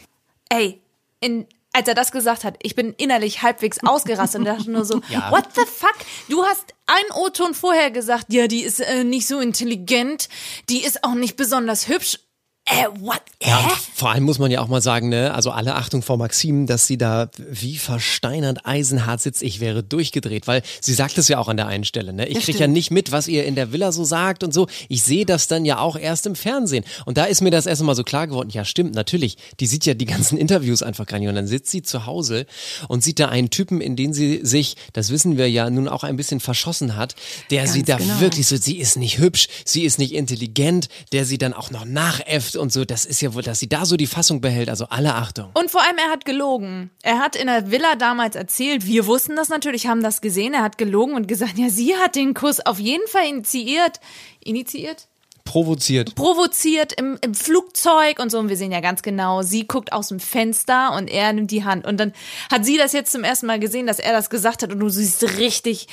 ey, 0.50 0.80
in, 1.20 1.46
als 1.72 1.88
er 1.88 1.94
das 1.94 2.12
gesagt 2.12 2.44
hat, 2.44 2.56
ich 2.62 2.74
bin 2.74 2.92
innerlich 2.98 3.42
halbwegs 3.42 3.78
ausgerastet 3.84 4.40
und 4.40 4.44
dachte 4.44 4.70
nur 4.70 4.84
so, 4.84 4.96
what 5.30 5.46
the 5.54 5.62
fuck? 5.64 5.94
Du 6.28 6.44
hast 6.44 6.74
ein 6.86 7.16
O-Ton 7.16 7.54
vorher 7.54 7.90
gesagt, 7.90 8.26
ja, 8.28 8.48
die 8.48 8.62
ist 8.62 8.80
äh, 8.80 9.04
nicht 9.04 9.26
so 9.26 9.40
intelligent, 9.40 10.28
die 10.68 10.84
ist 10.84 11.04
auch 11.04 11.14
nicht 11.14 11.36
besonders 11.36 11.88
hübsch. 11.88 12.18
Äh, 12.64 12.86
what? 13.00 13.20
Ja, 13.42 13.58
Hä? 13.58 13.64
und 13.64 13.78
vor 13.92 14.10
allem 14.10 14.22
muss 14.22 14.38
man 14.38 14.50
ja 14.50 14.60
auch 14.60 14.68
mal 14.68 14.80
sagen, 14.80 15.08
ne, 15.08 15.34
also 15.34 15.50
alle 15.50 15.74
Achtung 15.74 16.00
vor 16.00 16.16
Maxim, 16.16 16.66
dass 16.66 16.86
sie 16.86 16.96
da 16.96 17.28
wie 17.36 17.76
versteinert 17.76 18.64
eisenhart 18.64 19.20
sitzt. 19.20 19.42
Ich 19.42 19.58
wäre 19.58 19.82
durchgedreht, 19.82 20.46
weil 20.46 20.62
sie 20.80 20.94
sagt 20.94 21.18
es 21.18 21.26
ja 21.26 21.38
auch 21.38 21.48
an 21.48 21.56
der 21.56 21.66
einen 21.66 21.82
Stelle, 21.82 22.12
ne? 22.12 22.28
Ich 22.28 22.40
kriege 22.40 22.58
ja 22.58 22.68
nicht 22.68 22.92
mit, 22.92 23.10
was 23.10 23.26
ihr 23.26 23.44
in 23.46 23.56
der 23.56 23.72
Villa 23.72 23.90
so 23.90 24.04
sagt 24.04 24.44
und 24.44 24.54
so. 24.54 24.68
Ich 24.88 25.02
sehe 25.02 25.26
das 25.26 25.48
dann 25.48 25.64
ja 25.64 25.78
auch 25.78 25.96
erst 25.96 26.26
im 26.26 26.36
Fernsehen. 26.36 26.84
Und 27.04 27.18
da 27.18 27.24
ist 27.24 27.40
mir 27.40 27.50
das 27.50 27.66
erst 27.66 27.82
mal 27.82 27.96
so 27.96 28.04
klar 28.04 28.28
geworden. 28.28 28.50
Ja, 28.50 28.64
stimmt, 28.64 28.94
natürlich. 28.94 29.36
Die 29.58 29.66
sieht 29.66 29.84
ja 29.84 29.94
die 29.94 30.06
ganzen 30.06 30.38
Interviews 30.38 30.84
einfach 30.84 31.06
gar 31.06 31.18
nicht. 31.18 31.28
Und 31.28 31.34
dann 31.34 31.48
sitzt 31.48 31.72
sie 31.72 31.82
zu 31.82 32.06
Hause 32.06 32.46
und 32.86 33.02
sieht 33.02 33.18
da 33.18 33.28
einen 33.28 33.50
Typen, 33.50 33.80
in 33.80 33.96
den 33.96 34.12
sie 34.12 34.40
sich, 34.44 34.76
das 34.92 35.10
wissen 35.10 35.36
wir 35.36 35.50
ja 35.50 35.68
nun 35.68 35.88
auch 35.88 36.04
ein 36.04 36.16
bisschen 36.16 36.38
verschossen 36.38 36.96
hat, 36.96 37.16
der 37.50 37.66
sie 37.66 37.82
da 37.82 37.96
genau. 37.96 38.20
wirklich 38.20 38.46
so, 38.46 38.56
sie 38.56 38.78
ist 38.78 38.96
nicht 38.96 39.18
hübsch, 39.18 39.48
sie 39.64 39.82
ist 39.82 39.98
nicht 39.98 40.14
intelligent, 40.14 40.88
der 41.10 41.24
sie 41.24 41.38
dann 41.38 41.54
auch 41.54 41.70
noch 41.70 41.84
nachäfft 41.84 42.51
und 42.56 42.72
so. 42.72 42.84
Das 42.84 43.04
ist 43.04 43.20
ja 43.20 43.34
wohl, 43.34 43.42
dass 43.42 43.58
sie 43.58 43.68
da 43.68 43.84
so 43.84 43.96
die 43.96 44.06
Fassung 44.06 44.40
behält. 44.40 44.68
Also 44.68 44.86
alle 44.88 45.14
Achtung. 45.14 45.50
Und 45.54 45.70
vor 45.70 45.82
allem, 45.82 45.98
er 45.98 46.10
hat 46.10 46.24
gelogen. 46.24 46.90
Er 47.02 47.18
hat 47.18 47.36
in 47.36 47.46
der 47.46 47.70
Villa 47.70 47.94
damals 47.96 48.36
erzählt, 48.36 48.86
wir 48.86 49.06
wussten 49.06 49.36
das 49.36 49.48
natürlich, 49.48 49.86
haben 49.86 50.02
das 50.02 50.20
gesehen, 50.20 50.54
er 50.54 50.62
hat 50.62 50.78
gelogen 50.78 51.14
und 51.14 51.28
gesagt, 51.28 51.58
ja, 51.58 51.68
sie 51.68 51.96
hat 51.96 52.16
den 52.16 52.34
Kuss 52.34 52.60
auf 52.60 52.78
jeden 52.78 53.06
Fall 53.08 53.26
initiiert. 53.26 54.00
Initiiert? 54.40 55.08
Provoziert. 55.44 56.14
provoziert 56.14 56.92
im, 56.92 57.18
im 57.20 57.34
Flugzeug 57.34 58.18
und 58.18 58.30
so. 58.30 58.38
Und 58.38 58.48
wir 58.48 58.56
sehen 58.56 58.72
ja 58.72 58.80
ganz 58.80 59.02
genau, 59.02 59.42
sie 59.42 59.66
guckt 59.66 59.92
aus 59.92 60.08
dem 60.08 60.20
Fenster 60.20 60.94
und 60.96 61.08
er 61.08 61.32
nimmt 61.32 61.50
die 61.50 61.64
Hand. 61.64 61.86
Und 61.86 61.98
dann 61.98 62.12
hat 62.50 62.64
sie 62.64 62.76
das 62.76 62.92
jetzt 62.92 63.12
zum 63.12 63.24
ersten 63.24 63.46
Mal 63.46 63.58
gesehen, 63.58 63.86
dass 63.86 63.98
er 63.98 64.12
das 64.12 64.30
gesagt 64.30 64.62
hat. 64.62 64.72
Und 64.72 64.80
du 64.80 64.88
siehst 64.88 65.22
richtig 65.38 65.88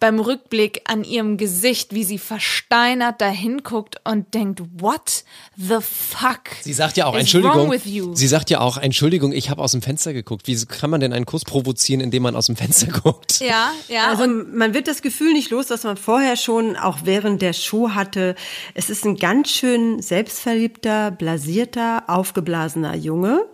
beim 0.00 0.20
Rückblick 0.20 0.82
an 0.84 1.04
ihrem 1.04 1.36
Gesicht, 1.36 1.94
wie 1.94 2.04
sie 2.04 2.18
versteinert 2.18 3.20
dahin 3.20 3.62
guckt 3.62 3.96
und 4.04 4.34
denkt, 4.34 4.62
what 4.78 5.24
the 5.56 5.78
fuck? 5.80 6.40
Sie 6.60 6.72
sagt 6.72 6.96
ja 6.96 7.06
auch, 7.06 7.14
Entschuldigung. 7.14 7.72
Sie 8.14 8.26
sagt 8.26 8.50
ja 8.50 8.60
auch, 8.60 8.76
Entschuldigung, 8.76 9.32
ich 9.32 9.50
habe 9.50 9.62
aus 9.62 9.72
dem 9.72 9.82
Fenster 9.82 10.12
geguckt. 10.12 10.46
Wie 10.46 10.56
kann 10.66 10.90
man 10.90 11.00
denn 11.00 11.12
einen 11.12 11.26
Kuss 11.26 11.44
provozieren, 11.44 12.00
indem 12.00 12.22
man 12.22 12.36
aus 12.36 12.46
dem 12.46 12.56
Fenster 12.56 12.86
guckt? 13.02 13.40
ja, 13.40 13.72
ja. 13.88 14.08
Also 14.08 14.24
und 14.24 14.54
man 14.54 14.74
wird 14.74 14.88
das 14.88 15.02
Gefühl 15.02 15.32
nicht 15.32 15.50
los, 15.50 15.66
dass 15.66 15.84
man 15.84 15.96
vorher 15.96 16.36
schon, 16.36 16.76
auch 16.76 16.98
während 17.04 17.42
der 17.42 17.52
Show 17.52 17.90
hatte, 17.90 18.34
es 18.74 18.90
ist 18.92 19.04
ein 19.04 19.16
ganz 19.16 19.50
schön 19.50 20.00
selbstverliebter, 20.00 21.10
blasierter, 21.10 22.04
aufgeblasener 22.06 22.94
Junge, 22.94 23.44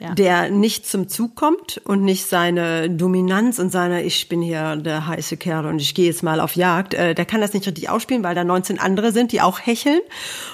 Ja. 0.00 0.14
der 0.14 0.50
nicht 0.50 0.86
zum 0.86 1.08
Zug 1.08 1.36
kommt 1.36 1.80
und 1.84 2.02
nicht 2.02 2.26
seine 2.26 2.90
Dominanz 2.90 3.58
und 3.58 3.70
seine, 3.70 4.02
ich 4.02 4.28
bin 4.28 4.42
hier 4.42 4.76
der 4.76 5.06
heiße 5.06 5.36
Kerl 5.36 5.66
und 5.66 5.80
ich 5.80 5.94
gehe 5.94 6.06
jetzt 6.06 6.22
mal 6.22 6.40
auf 6.40 6.56
Jagd, 6.56 6.94
äh, 6.94 7.14
der 7.14 7.26
kann 7.26 7.40
das 7.40 7.52
nicht 7.52 7.66
richtig 7.66 7.88
ausspielen, 7.90 8.24
weil 8.24 8.34
da 8.34 8.42
19 8.42 8.80
andere 8.80 9.12
sind, 9.12 9.32
die 9.32 9.40
auch 9.40 9.60
hecheln. 9.60 10.00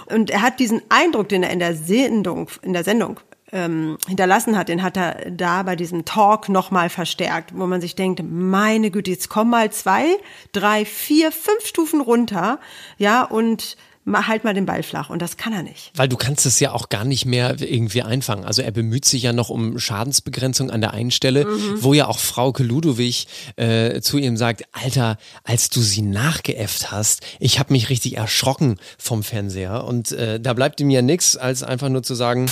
Und 0.07 0.31
er 0.31 0.43
hat 0.43 0.59
diesen 0.61 0.83
Eindruck, 0.89 1.29
den 1.29 1.43
er 1.43 1.51
in 1.51 1.59
der 1.61 1.75
Sendung, 1.75 2.49
in 2.63 2.73
der 2.73 2.85
Sendung 2.85 3.21
ähm, 3.53 3.99
hinterlassen 4.09 4.57
hat, 4.57 4.69
den 4.69 4.83
hat 4.83 4.97
er 4.97 5.31
da 5.31 5.63
bei 5.63 5.77
diesem 5.77 6.05
Talk 6.05 6.49
nochmal 6.49 6.89
verstärkt, 6.89 7.53
wo 7.55 7.67
man 7.67 7.81
sich 7.81 7.95
denkt, 7.95 8.23
meine 8.25 8.91
Güte, 8.91 9.11
jetzt 9.11 9.29
komm 9.29 9.51
mal 9.51 9.71
zwei, 9.71 10.05
drei, 10.53 10.85
vier, 10.87 11.31
fünf 11.31 11.67
Stufen 11.67 12.01
runter, 12.01 12.59
ja, 12.97 13.23
und 13.23 13.77
halt 14.07 14.45
mal 14.45 14.55
den 14.55 14.67
Ball 14.67 14.83
flach. 14.83 15.11
Und 15.11 15.23
das 15.23 15.37
kann 15.37 15.53
er 15.53 15.63
nicht. 15.63 15.93
Weil 15.97 16.09
du 16.09 16.17
kannst 16.17 16.45
es 16.47 16.59
ja 16.61 16.73
auch 16.73 16.89
gar 16.89 17.05
nicht 17.05 17.25
mehr 17.25 17.57
irgendwie 17.61 18.03
einfangen. 18.03 18.45
Also 18.45 18.63
er 18.63 18.71
bemüht 18.73 19.05
sich 19.05 19.23
ja 19.23 19.33
noch 19.33 19.49
um 19.49 19.79
Schadensbegrenzung 19.79 20.71
an 20.71 20.81
der 20.81 20.93
einen 20.93 21.11
Stelle, 21.11 21.47
wo 21.77 21.95
ja 21.95 22.09
auch 22.09 22.19
Frauke 22.19 22.63
Ludowig 22.63 23.27
äh, 23.57 24.01
zu 24.01 24.19
ihm 24.19 24.37
sagt, 24.37 24.65
Alter, 24.73 25.19
als 25.45 25.71
du 25.71 25.81
sie 25.81 26.03
nachgeäfft 26.03 26.91
hast, 26.91 27.23
ich 27.39 27.59
habe 27.59 27.73
mich 27.73 27.91
richtig 27.91 28.17
erschrocken 28.17 28.77
vom 28.99 29.23
Fernseher. 29.23 29.85
Und 29.85 30.13
äh, 30.13 30.41
da 30.41 30.53
bleibt 30.55 30.81
ihm 30.81 30.91
ja 30.91 31.03
nichts, 31.03 31.37
als 31.37 31.63
einfach 31.63 31.89
nur 31.89 32.03
zu 32.03 32.15
sagen, 32.15 32.47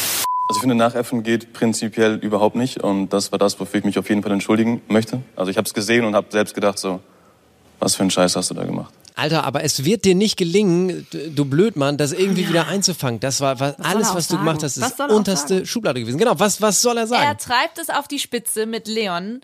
Also 0.49 0.59
ich 0.59 0.61
finde, 0.61 0.75
Nachäffen 0.75 1.23
geht 1.23 1.53
prinzipiell 1.53 2.15
überhaupt 2.17 2.57
nicht. 2.57 2.83
Und 2.83 3.13
das 3.13 3.33
war 3.33 3.39
das, 3.39 3.59
wofür 3.61 3.79
ich 3.79 3.85
mich 3.85 3.99
auf 3.99 4.09
jeden 4.09 4.23
Fall 4.23 4.33
entschuldigen 4.33 4.83
möchte. 4.89 5.23
Also 5.37 5.51
ich 5.51 5.57
habe 5.57 5.67
es 5.67 5.75
gesehen 5.75 6.05
und 6.05 6.15
habe 6.15 6.27
selbst 6.31 6.55
gedacht 6.55 6.79
so, 6.79 7.01
was 7.81 7.95
für 7.97 8.03
einen 8.03 8.11
Scheiß 8.11 8.37
hast 8.37 8.51
du 8.51 8.55
da 8.55 8.65
gemacht? 8.65 8.93
Alter, 9.17 9.45
aber 9.45 9.65
es 9.65 9.85
wird 9.85 10.05
dir 10.05 10.15
nicht 10.15 10.37
gelingen, 10.37 11.07
du- 11.11 11.31
du 11.31 11.45
Blödmann, 11.45 11.99
das 11.99 12.13
irgendwie 12.13 12.49
wieder 12.49 12.69
einzufangen. 12.69 13.21
Das 13.21 13.41
war 13.41 13.59
was, 13.61 13.79
alles, 13.81 14.07
er 14.09 14.13
auch 14.13 14.17
was 14.17 14.29
du 14.29 14.35
sagen? 14.35 14.47
gemacht 14.47 14.63
hast, 14.63 14.81
Was 14.81 14.93
ist 14.93 15.01
er 15.01 15.11
unterste? 15.11 15.67
Schublade 15.67 16.01
gewesen. 16.01 16.17
Genau, 16.19 16.39
was, 16.39 16.63
was 16.63 16.81
soll 16.81 16.97
er 16.97 17.07
sagen? 17.07 17.23
er 17.23 17.37
treibt 17.37 17.79
es 17.79 17.91
auf 17.91 18.09
die 18.09 18.19
Spitze 18.19 18.65
mit 18.67 18.87
Leon. 18.89 19.41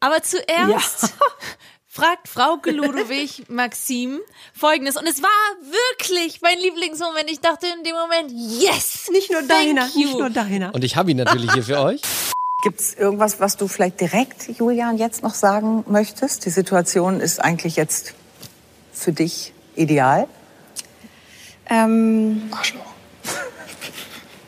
Aber 0.00 0.22
zuerst 0.22 1.12
fragt 1.86 2.28
Frau 2.28 2.58
Ludowig 2.64 3.44
Maxim 3.48 4.20
folgendes. 4.54 4.96
Und 4.96 5.06
es 5.06 5.20
war 5.22 5.28
wirklich 5.60 6.40
mein 6.40 6.58
Lieblingsmoment. 6.60 7.28
Ich 7.30 7.40
dachte 7.40 7.66
in 7.76 7.82
dem 7.84 7.96
Moment, 7.96 8.30
yes! 8.62 9.08
Nicht 9.10 9.30
nur 9.32 9.42
deiner, 9.42 9.86
nicht 9.94 10.16
nur 10.16 10.30
deiner. 10.30 10.72
Und 10.74 10.84
ich 10.84 10.96
habe 10.96 11.10
ihn 11.10 11.16
natürlich 11.16 11.52
hier 11.52 11.64
für 11.64 11.80
euch. 11.80 12.00
Gibt 12.64 12.80
es 12.80 12.94
irgendwas, 12.94 13.38
was 13.38 13.56
du 13.56 13.68
vielleicht 13.68 14.00
direkt, 14.00 14.48
Julian, 14.58 14.98
jetzt 14.98 15.22
noch 15.22 15.34
sagen 15.34 15.84
möchtest? 15.86 16.44
Die 16.44 16.50
Situation 16.50 17.20
ist 17.20 17.38
eigentlich 17.40 17.76
jetzt 17.76 18.14
für 18.92 19.12
dich 19.12 19.52
ideal. 19.76 20.26
Ähm, 21.66 22.48
Arschloch. 22.50 22.82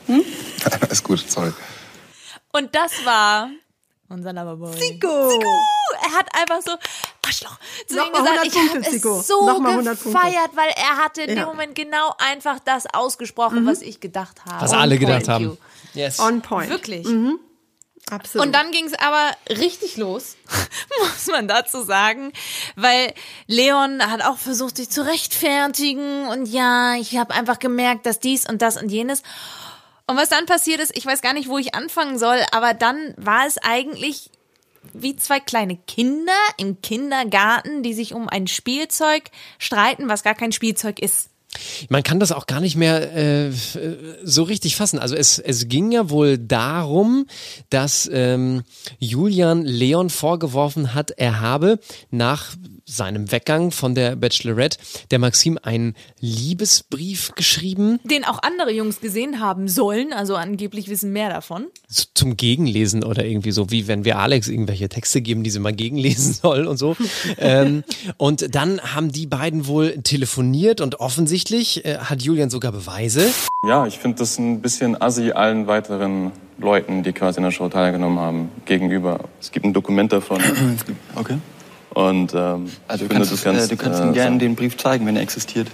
Ist 0.89 1.03
gut, 1.05 1.23
sorry. 1.31 1.53
Und 2.51 2.75
das 2.75 3.05
war 3.05 3.49
unser 4.09 4.33
Loverboy. 4.33 4.77
Zico. 4.77 5.07
Er 6.03 6.11
hat 6.17 6.27
einfach 6.35 6.61
so, 6.65 6.71
Arschloch, 7.25 7.57
zu 7.87 7.95
ihm 7.95 8.11
gesagt, 8.11 8.27
100 8.27 8.45
ich 8.45 8.55
habe 8.57 8.79
es 8.79 8.89
Zico. 8.91 9.21
so 9.21 9.45
Nochmal 9.47 9.71
100 9.71 10.01
Punkte. 10.03 10.19
gefeiert, 10.19 10.49
weil 10.55 10.69
er 10.75 10.97
hatte 10.97 11.21
in 11.21 11.29
Ja. 11.37 11.43
dem 11.43 11.45
Moment 11.45 11.75
genau 11.75 12.13
einfach 12.17 12.59
das 12.65 12.93
ausgesprochen, 12.93 13.65
was 13.65 13.81
ich 13.81 14.01
gedacht 14.01 14.43
habe. 14.45 14.61
Was 14.61 14.73
alle 14.73 14.97
gedacht 14.99 15.27
you. 15.27 15.31
haben. 15.33 15.57
Yes. 15.93 16.19
On 16.19 16.41
point. 16.41 16.69
Wirklich. 16.69 17.07
Absolut. 18.11 18.45
Und 18.45 18.53
dann 18.53 18.71
ging 18.71 18.85
es 18.85 18.93
aber 18.93 19.31
richtig 19.49 19.95
los, 19.95 20.35
muss 20.99 21.27
man 21.27 21.47
dazu 21.47 21.81
sagen, 21.83 22.33
weil 22.75 23.13
Leon 23.47 24.01
hat 24.11 24.21
auch 24.21 24.37
versucht, 24.37 24.75
sich 24.75 24.89
zu 24.89 25.05
rechtfertigen 25.05 26.27
und 26.27 26.45
ja, 26.45 26.95
ich 26.95 27.17
habe 27.17 27.33
einfach 27.33 27.59
gemerkt, 27.59 28.05
dass 28.05 28.19
dies 28.19 28.47
und 28.47 28.61
das 28.61 28.81
und 28.81 28.89
jenes. 28.89 29.23
Und 30.07 30.17
was 30.17 30.27
dann 30.27 30.45
passiert 30.45 30.81
ist, 30.81 30.95
ich 30.97 31.05
weiß 31.05 31.21
gar 31.21 31.31
nicht, 31.31 31.47
wo 31.47 31.57
ich 31.57 31.73
anfangen 31.73 32.19
soll, 32.19 32.43
aber 32.51 32.73
dann 32.73 33.13
war 33.15 33.47
es 33.47 33.57
eigentlich 33.57 34.29
wie 34.93 35.15
zwei 35.15 35.39
kleine 35.39 35.77
Kinder 35.77 36.33
im 36.57 36.81
Kindergarten, 36.81 37.81
die 37.81 37.93
sich 37.93 38.13
um 38.13 38.27
ein 38.27 38.47
Spielzeug 38.47 39.31
streiten, 39.57 40.09
was 40.09 40.23
gar 40.23 40.35
kein 40.35 40.51
Spielzeug 40.51 40.99
ist. 40.99 41.30
Man 41.89 42.03
kann 42.03 42.19
das 42.19 42.31
auch 42.31 42.47
gar 42.47 42.61
nicht 42.61 42.75
mehr 42.75 43.15
äh, 43.15 43.51
so 44.23 44.43
richtig 44.43 44.75
fassen. 44.75 44.99
Also 44.99 45.15
es, 45.15 45.37
es 45.37 45.67
ging 45.67 45.91
ja 45.91 46.09
wohl 46.09 46.37
darum, 46.37 47.25
dass 47.69 48.09
ähm, 48.11 48.63
Julian 48.99 49.63
Leon 49.63 50.09
vorgeworfen 50.09 50.93
hat, 50.93 51.11
er 51.11 51.41
habe 51.41 51.79
nach 52.09 52.55
seinem 52.91 53.31
Weggang 53.31 53.71
von 53.71 53.95
der 53.95 54.15
Bachelorette 54.15 54.77
der 55.11 55.19
Maxim 55.19 55.57
einen 55.61 55.95
Liebesbrief 56.19 57.31
geschrieben 57.35 57.99
Den 58.03 58.25
auch 58.25 58.39
andere 58.43 58.71
Jungs 58.71 58.99
gesehen 59.01 59.39
haben 59.39 59.67
sollen, 59.67 60.13
also 60.13 60.35
angeblich 60.35 60.89
wissen 60.89 61.11
mehr 61.13 61.29
davon. 61.29 61.67
zum 62.13 62.37
Gegenlesen 62.37 63.03
oder 63.03 63.25
irgendwie 63.25 63.51
so, 63.51 63.71
wie 63.71 63.87
wenn 63.87 64.05
wir 64.05 64.19
Alex 64.19 64.47
irgendwelche 64.47 64.89
Texte 64.89 65.21
geben, 65.21 65.43
die 65.43 65.49
sie 65.49 65.59
mal 65.59 65.73
gegenlesen 65.73 66.33
soll 66.41 66.67
und 66.67 66.77
so. 66.77 66.95
ähm, 67.37 67.83
und 68.17 68.53
dann 68.53 68.81
haben 68.81 69.11
die 69.11 69.27
beiden 69.27 69.67
wohl 69.67 70.01
telefoniert 70.01 70.81
und 70.81 70.99
offensichtlich 70.99 71.85
äh, 71.85 71.97
hat 71.97 72.21
Julian 72.21 72.49
sogar 72.49 72.71
Beweise. 72.71 73.27
Ja, 73.67 73.87
ich 73.87 73.99
finde 73.99 74.17
das 74.17 74.37
ein 74.37 74.61
bisschen 74.61 75.01
assi 75.01 75.31
allen 75.31 75.67
weiteren 75.67 76.31
Leuten, 76.57 77.03
die 77.03 77.11
quasi 77.11 77.37
in 77.37 77.43
der 77.43 77.51
Show 77.51 77.69
teilgenommen 77.69 78.19
haben, 78.19 78.49
gegenüber. 78.65 79.21
Es 79.39 79.51
gibt 79.51 79.65
ein 79.65 79.73
Dokument 79.73 80.11
davon 80.11 80.41
Okay. 81.15 81.37
Und 81.93 82.33
ähm, 82.33 82.69
Also 82.87 83.05
ich 83.05 83.09
du 83.09 83.15
finde 83.15 83.15
kannst, 83.15 83.31
das 83.31 83.43
ganz... 83.43 83.65
äh, 83.65 83.67
du 83.67 83.77
kannst 83.77 83.99
äh, 83.99 84.03
ihm 84.03 84.13
gerne 84.13 84.37
den 84.37 84.55
Brief 84.55 84.77
zeigen, 84.77 85.05
wenn 85.05 85.15
er 85.15 85.21
existiert. 85.21 85.67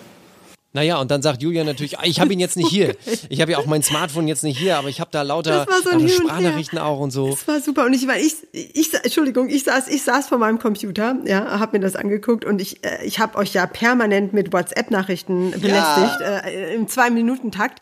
Naja, 0.73 0.99
und 0.99 1.09
dann 1.09 1.23
sagt 1.23 1.41
Julian 1.41 1.65
natürlich, 1.65 1.97
ah, 1.97 2.03
ich 2.05 2.19
habe 2.19 2.31
ihn 2.33 2.39
jetzt 2.39 2.55
nicht 2.55 2.69
hier. 2.69 2.95
Ich 3.29 3.41
habe 3.41 3.51
ja 3.51 3.57
auch 3.57 3.65
mein 3.65 3.81
Smartphone 3.81 4.27
jetzt 4.27 4.43
nicht 4.43 4.59
hier, 4.59 4.77
aber 4.77 4.89
ich 4.89 4.99
habe 4.99 5.09
da 5.11 5.23
lauter, 5.23 5.65
so. 5.83 6.07
Sprachnachrichten 6.07 6.77
auch 6.77 6.99
und 6.99 7.09
so. 7.09 7.31
Das 7.31 7.47
war 7.47 7.59
super. 7.61 7.85
Und 7.85 7.93
ich 7.93 8.07
war, 8.07 8.17
ich, 8.17 8.35
ich, 8.51 8.93
Entschuldigung, 8.93 9.49
ich 9.49 9.63
saß, 9.63 9.87
ich 9.87 10.03
saß 10.03 10.27
vor 10.27 10.37
meinem 10.37 10.59
Computer, 10.59 11.15
ja, 11.25 11.59
habe 11.59 11.77
mir 11.77 11.83
das 11.83 11.95
angeguckt 11.95 12.45
und 12.45 12.61
ich, 12.61 12.83
äh, 12.85 13.03
ich 13.05 13.17
habe 13.17 13.37
euch 13.39 13.53
ja 13.53 13.65
permanent 13.65 14.33
mit 14.33 14.53
WhatsApp-Nachrichten 14.53 15.51
belästigt, 15.51 16.21
äh, 16.21 16.75
im 16.75 16.87
Zwei-Minuten-Takt. 16.87 17.79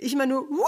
Ich 0.00 0.12
immer 0.12 0.26
nur, 0.26 0.48
wuhu! 0.48 0.64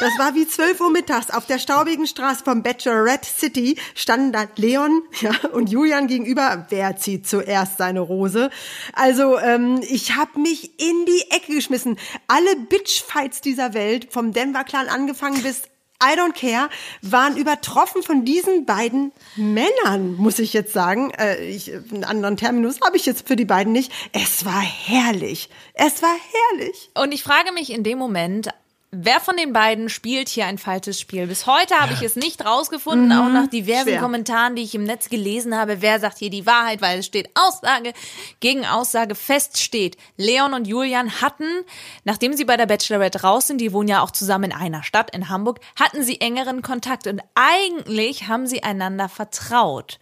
Das 0.00 0.18
war 0.18 0.34
wie 0.34 0.46
12 0.46 0.80
Uhr 0.80 0.90
mittags. 0.90 1.30
Auf 1.30 1.46
der 1.46 1.58
staubigen 1.58 2.06
Straße 2.06 2.44
vom 2.44 2.62
Bachelorette 2.62 3.28
City 3.28 3.78
standen 3.94 4.32
da 4.32 4.46
Leon 4.56 5.02
ja, 5.20 5.30
und 5.52 5.70
Julian 5.70 6.06
gegenüber. 6.06 6.66
Wer 6.68 6.96
zieht 6.96 7.26
zuerst 7.26 7.78
seine 7.78 8.00
Rose? 8.00 8.50
Also, 8.92 9.38
ähm, 9.38 9.80
ich 9.88 10.16
habe 10.16 10.40
mich 10.40 10.80
in 10.80 11.06
die 11.06 11.30
Ecke 11.30 11.54
geschmissen. 11.54 11.96
Alle 12.26 12.56
Bitchfights 12.56 13.40
dieser 13.40 13.72
Welt, 13.72 14.08
vom 14.10 14.32
Denver 14.32 14.64
Clan 14.64 14.88
angefangen 14.88 15.42
bis 15.42 15.62
I 16.02 16.16
don't 16.16 16.34
care, 16.34 16.70
waren 17.02 17.36
übertroffen 17.36 18.02
von 18.02 18.24
diesen 18.24 18.64
beiden 18.64 19.12
Männern, 19.36 20.14
muss 20.14 20.38
ich 20.38 20.52
jetzt 20.52 20.72
sagen. 20.72 21.10
Äh, 21.10 21.44
ich, 21.44 21.72
einen 21.72 22.04
anderen 22.04 22.36
Terminus 22.36 22.80
habe 22.80 22.96
ich 22.96 23.06
jetzt 23.06 23.28
für 23.28 23.36
die 23.36 23.44
beiden 23.44 23.72
nicht. 23.72 23.92
Es 24.12 24.44
war 24.44 24.60
herrlich. 24.60 25.50
Es 25.74 26.02
war 26.02 26.14
herrlich. 26.54 26.90
Und 26.94 27.12
ich 27.12 27.22
frage 27.22 27.52
mich 27.52 27.70
in 27.70 27.84
dem 27.84 27.98
Moment, 27.98 28.48
wer 28.92 29.20
von 29.20 29.36
den 29.36 29.52
beiden 29.52 29.88
spielt 29.88 30.28
hier 30.28 30.46
ein 30.46 30.58
falsches 30.58 30.98
Spiel? 30.98 31.26
Bis 31.26 31.46
heute 31.46 31.74
habe 31.76 31.92
ich 31.92 32.02
es 32.02 32.16
nicht 32.16 32.44
rausgefunden, 32.44 33.12
auch 33.12 33.28
nach 33.28 33.46
diversen 33.46 33.88
schwer. 33.88 34.00
Kommentaren, 34.00 34.56
die 34.56 34.62
ich 34.62 34.74
im 34.74 34.84
Netz 34.84 35.08
gelesen 35.08 35.56
habe. 35.56 35.80
Wer 35.80 36.00
sagt 36.00 36.18
hier 36.18 36.30
die 36.30 36.46
Wahrheit, 36.46 36.82
weil 36.82 36.98
es 36.98 37.06
steht 37.06 37.30
Aussage 37.34 37.92
gegen 38.40 38.66
Aussage 38.66 39.14
fest 39.14 39.58
steht. 39.58 39.96
Leon 40.16 40.54
und 40.54 40.66
Julian 40.66 41.20
hatten, 41.20 41.64
nachdem 42.04 42.34
sie 42.34 42.44
bei 42.44 42.56
der 42.56 42.66
Bachelorette 42.66 43.22
raus 43.22 43.46
sind, 43.46 43.60
die 43.60 43.72
wohnen 43.72 43.88
ja 43.88 44.02
auch 44.02 44.10
zusammen 44.10 44.50
in 44.50 44.56
einer 44.56 44.82
Stadt, 44.82 45.14
in 45.14 45.28
Hamburg, 45.28 45.60
hatten 45.78 46.02
sie 46.02 46.20
engeren 46.20 46.62
Kontakt 46.62 47.06
und 47.06 47.20
eigentlich 47.34 48.28
haben 48.28 48.46
sie 48.46 48.62
einander 48.62 49.08
vertraut. 49.08 49.98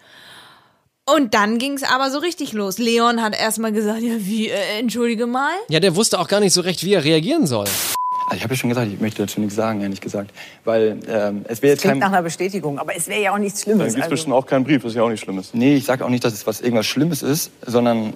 Und 1.04 1.32
dann 1.32 1.58
ging 1.58 1.72
es 1.72 1.84
aber 1.84 2.10
so 2.10 2.18
richtig 2.18 2.52
los. 2.52 2.76
Leon 2.76 3.22
hat 3.22 3.38
erstmal 3.38 3.72
gesagt, 3.72 4.02
ja, 4.02 4.14
wie, 4.18 4.48
äh, 4.48 4.78
entschuldige 4.78 5.26
mal. 5.26 5.54
Ja, 5.68 5.80
der 5.80 5.96
wusste 5.96 6.20
auch 6.20 6.28
gar 6.28 6.40
nicht 6.40 6.52
so 6.52 6.60
recht, 6.60 6.84
wie 6.84 6.92
er 6.92 7.02
reagieren 7.02 7.46
soll. 7.46 7.66
Also 8.30 8.36
ich 8.36 8.42
habe 8.44 8.52
ja 8.54 8.58
schon 8.58 8.68
gesagt, 8.68 8.92
ich 8.92 9.00
möchte 9.00 9.22
dazu 9.22 9.40
nichts 9.40 9.54
sagen, 9.56 9.80
ehrlich 9.80 10.02
gesagt. 10.02 10.32
Weil 10.64 11.00
ähm, 11.08 11.46
es 11.48 11.62
wäre 11.62 11.72
jetzt 11.72 11.80
Klingt 11.80 11.94
kein... 11.94 11.98
nach 12.00 12.08
einer 12.08 12.22
Bestätigung, 12.22 12.78
aber 12.78 12.94
es 12.94 13.08
wäre 13.08 13.22
ja 13.22 13.32
auch 13.32 13.38
nichts 13.38 13.60
Dann 13.60 13.74
Schlimmes. 13.76 13.86
gibt 13.94 13.96
es 13.98 14.02
Also, 14.02 14.10
bestimmt 14.10 14.34
auch 14.34 14.46
keinen 14.46 14.64
Brief, 14.64 14.84
was 14.84 14.94
ja 14.94 15.02
auch 15.02 15.08
nicht 15.08 15.22
schlimm 15.22 15.38
ist. 15.38 15.54
Nee, 15.54 15.76
ich 15.76 15.86
sage 15.86 16.04
auch 16.04 16.10
nicht, 16.10 16.24
dass 16.24 16.34
es 16.34 16.46
was 16.46 16.60
irgendwas 16.60 16.86
Schlimmes 16.86 17.22
ist, 17.22 17.50
sondern 17.64 18.12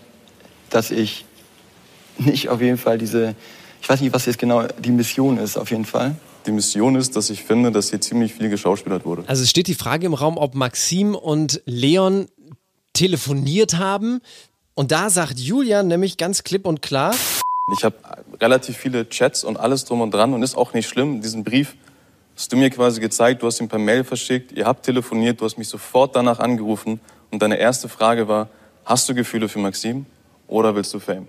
dass 0.68 0.90
ich 0.90 1.24
nicht 2.18 2.50
auf 2.50 2.60
jeden 2.60 2.76
Fall 2.76 2.98
diese, 2.98 3.34
Ich 3.80 3.88
weiß 3.88 4.02
nicht, 4.02 4.12
was 4.12 4.26
jetzt 4.26 4.38
genau 4.38 4.64
die 4.78 4.90
Mission 4.90 5.38
ist, 5.38 5.56
auf 5.56 5.70
jeden 5.70 5.86
Fall. 5.86 6.14
Die 6.44 6.52
Mission 6.52 6.94
ist, 6.96 7.16
dass 7.16 7.30
ich 7.30 7.42
finde, 7.42 7.72
dass 7.72 7.88
hier 7.90 8.00
ziemlich 8.00 8.34
viel 8.34 8.50
geschauspielert 8.50 9.06
wurde. 9.06 9.24
Also 9.28 9.42
es 9.44 9.48
steht 9.50 9.66
die 9.66 9.74
Frage 9.74 10.04
im 10.06 10.12
Raum, 10.14 10.36
ob 10.36 10.54
Maxim 10.54 11.14
und 11.14 11.62
Leon 11.64 12.26
telefoniert 12.92 13.78
haben. 13.78 14.20
Und 14.74 14.92
da 14.92 15.08
sagt 15.10 15.38
Julian 15.38 15.88
nämlich 15.88 16.16
ganz 16.18 16.42
klipp 16.44 16.66
und 16.66 16.82
klar, 16.82 17.14
Ich 17.72 17.84
habe 17.84 17.94
relativ 18.40 18.76
viele 18.76 19.08
Chats 19.08 19.44
und 19.44 19.58
alles 19.58 19.84
drum 19.84 20.00
und 20.00 20.12
dran 20.12 20.34
und 20.34 20.42
ist 20.42 20.56
auch 20.56 20.74
nicht 20.74 20.88
schlimm. 20.88 21.20
Diesen 21.20 21.44
Brief 21.44 21.74
hast 22.36 22.52
du 22.52 22.56
mir 22.56 22.70
quasi 22.70 23.00
gezeigt, 23.00 23.42
du 23.42 23.46
hast 23.46 23.60
ihn 23.60 23.68
per 23.68 23.78
Mail 23.78 24.04
verschickt, 24.04 24.52
ihr 24.52 24.66
habt 24.66 24.84
telefoniert, 24.84 25.40
du 25.40 25.44
hast 25.44 25.58
mich 25.58 25.68
sofort 25.68 26.14
danach 26.16 26.38
angerufen 26.38 27.00
und 27.30 27.40
deine 27.42 27.56
erste 27.58 27.88
Frage 27.88 28.28
war, 28.28 28.48
hast 28.84 29.08
du 29.08 29.14
Gefühle 29.14 29.48
für 29.48 29.58
Maxim 29.58 30.06
oder 30.48 30.74
willst 30.74 30.92
du 30.94 30.98
Fame? 31.00 31.26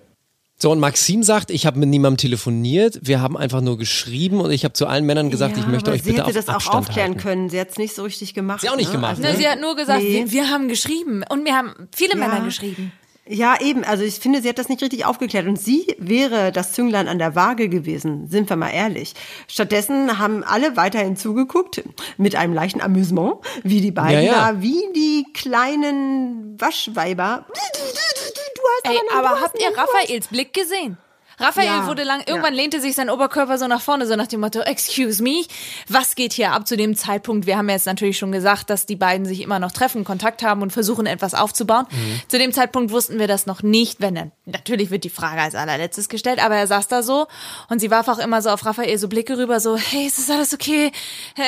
So, 0.57 0.71
und 0.71 0.79
Maxim 0.79 1.23
sagt, 1.23 1.49
ich 1.51 1.65
habe 1.65 1.79
mit 1.79 1.89
niemandem 1.89 2.17
telefoniert, 2.17 2.99
wir 3.01 3.19
haben 3.21 3.35
einfach 3.35 3.59
nur 3.59 3.77
geschrieben 3.77 4.39
und 4.39 4.51
ich 4.51 4.63
habe 4.63 4.73
zu 4.73 4.85
allen 4.87 5.05
Männern 5.05 5.29
gesagt, 5.29 5.57
ich 5.57 5.67
möchte 5.67 5.91
euch 5.91 6.03
sie 6.03 6.11
bitte 6.11 6.25
hätte 6.25 6.27
auf 6.27 6.33
das 6.33 6.47
auch 6.47 6.53
Abstand 6.55 6.75
aufklären 6.87 7.09
halten. 7.11 7.21
können. 7.21 7.49
Sie 7.49 7.59
hat 7.59 7.71
es 7.71 7.77
nicht 7.77 7.95
so 7.95 8.03
richtig 8.03 8.33
gemacht. 8.33 8.61
Sie 8.61 8.69
auch 8.69 8.77
nicht 8.77 8.87
ne? 8.87 8.93
gemacht, 8.93 9.19
Ne, 9.19 9.35
sie 9.35 9.47
hat 9.47 9.59
nur 9.59 9.75
gesagt, 9.75 10.01
Nee. 10.03 10.13
wir, 10.25 10.31
wir 10.31 10.49
haben 10.49 10.69
geschrieben. 10.69 11.23
Und 11.27 11.43
mir 11.43 11.53
haben 11.55 11.73
viele 11.93 12.11
Ja. 12.11 12.17
Männer 12.17 12.45
geschrieben. 12.45 12.91
Ja, 13.25 13.59
eben. 13.61 13.85
Also 13.85 14.03
ich 14.03 14.15
finde, 14.15 14.41
sie 14.41 14.49
hat 14.49 14.57
das 14.57 14.67
nicht 14.67 14.81
richtig 14.81 15.05
aufgeklärt. 15.05 15.47
Und 15.47 15.55
sie 15.55 15.95
wäre 15.97 16.51
das 16.51 16.73
Zünglein 16.73 17.07
an 17.07 17.19
der 17.19 17.35
Waage 17.35 17.69
gewesen, 17.69 18.27
sind 18.27 18.49
wir 18.49 18.57
mal 18.57 18.69
ehrlich. 18.71 19.13
Stattdessen 19.47 20.19
haben 20.19 20.43
alle 20.43 20.75
weiterhin 20.75 21.15
zugeguckt, 21.15 21.83
mit 22.17 22.35
einem 22.35 22.53
leichten 22.53 22.81
Amüsement, 22.81 23.35
wie 23.63 23.79
die 23.79 23.91
beiden 23.91 24.23
Ja, 24.25 24.31
ja. 24.33 24.51
da, 24.51 24.61
wie 24.61 24.83
die 24.93 25.25
kleinen 25.33 26.59
Waschweiber. 26.59 27.45
Du 27.47 28.89
hast 28.89 28.93
Ey, 28.93 28.99
aber, 29.15 29.29
aber 29.29 29.41
habt 29.41 29.61
ihr 29.61 29.69
Raphaels 29.77 30.27
Blick 30.27 30.53
gesehen? 30.53 30.97
Raphael 31.39 31.65
Ja, 31.67 31.87
wurde 31.87 32.03
lang, 32.03 32.19
ja. 32.21 32.27
irgendwann 32.27 32.53
lehnte 32.53 32.79
sich 32.79 32.95
sein 32.95 33.09
Oberkörper 33.09 33.57
so 33.57 33.67
nach 33.67 33.81
vorne, 33.81 34.05
so 34.07 34.15
nach 34.15 34.27
dem 34.27 34.39
Motto, 34.39 34.59
excuse 34.61 35.21
me, 35.23 35.43
was 35.89 36.15
geht 36.15 36.33
hier 36.33 36.51
ab 36.51 36.67
zu 36.67 36.77
dem 36.77 36.95
Zeitpunkt? 36.95 37.45
Wir 37.47 37.57
haben 37.57 37.67
ja 37.69 37.75
jetzt 37.75 37.85
natürlich 37.87 38.17
schon 38.17 38.31
gesagt, 38.31 38.69
dass 38.69 38.85
die 38.85 38.95
beiden 38.95 39.25
sich 39.25 39.41
immer 39.41 39.59
noch 39.59 39.71
treffen, 39.71 40.03
Kontakt 40.03 40.43
haben 40.43 40.61
und 40.61 40.71
versuchen, 40.71 41.05
etwas 41.05 41.33
aufzubauen. 41.33 41.85
Mhm. 41.91 42.21
Zu 42.27 42.37
dem 42.37 42.53
Zeitpunkt 42.53 42.91
wussten 42.91 43.19
wir 43.19 43.27
das 43.27 43.45
noch 43.45 43.63
nicht, 43.63 43.99
wenn 44.01 44.15
er, 44.15 44.31
natürlich 44.45 44.91
wird 44.91 45.03
die 45.03 45.09
Frage 45.09 45.41
als 45.41 45.55
allerletztes 45.55 46.09
gestellt, 46.09 46.43
aber 46.43 46.55
er 46.55 46.67
saß 46.67 46.87
da 46.87 47.03
so 47.03 47.27
und 47.69 47.79
sie 47.79 47.91
warf 47.91 48.07
auch 48.07 48.19
immer 48.19 48.41
so 48.41 48.49
auf 48.49 48.65
Raphael 48.65 48.97
so 48.97 49.07
Blicke 49.07 49.37
rüber, 49.37 49.59
so, 49.59 49.75
hey, 49.77 50.05
ist 50.07 50.19
das 50.19 50.29
alles 50.29 50.53
okay? 50.53 50.91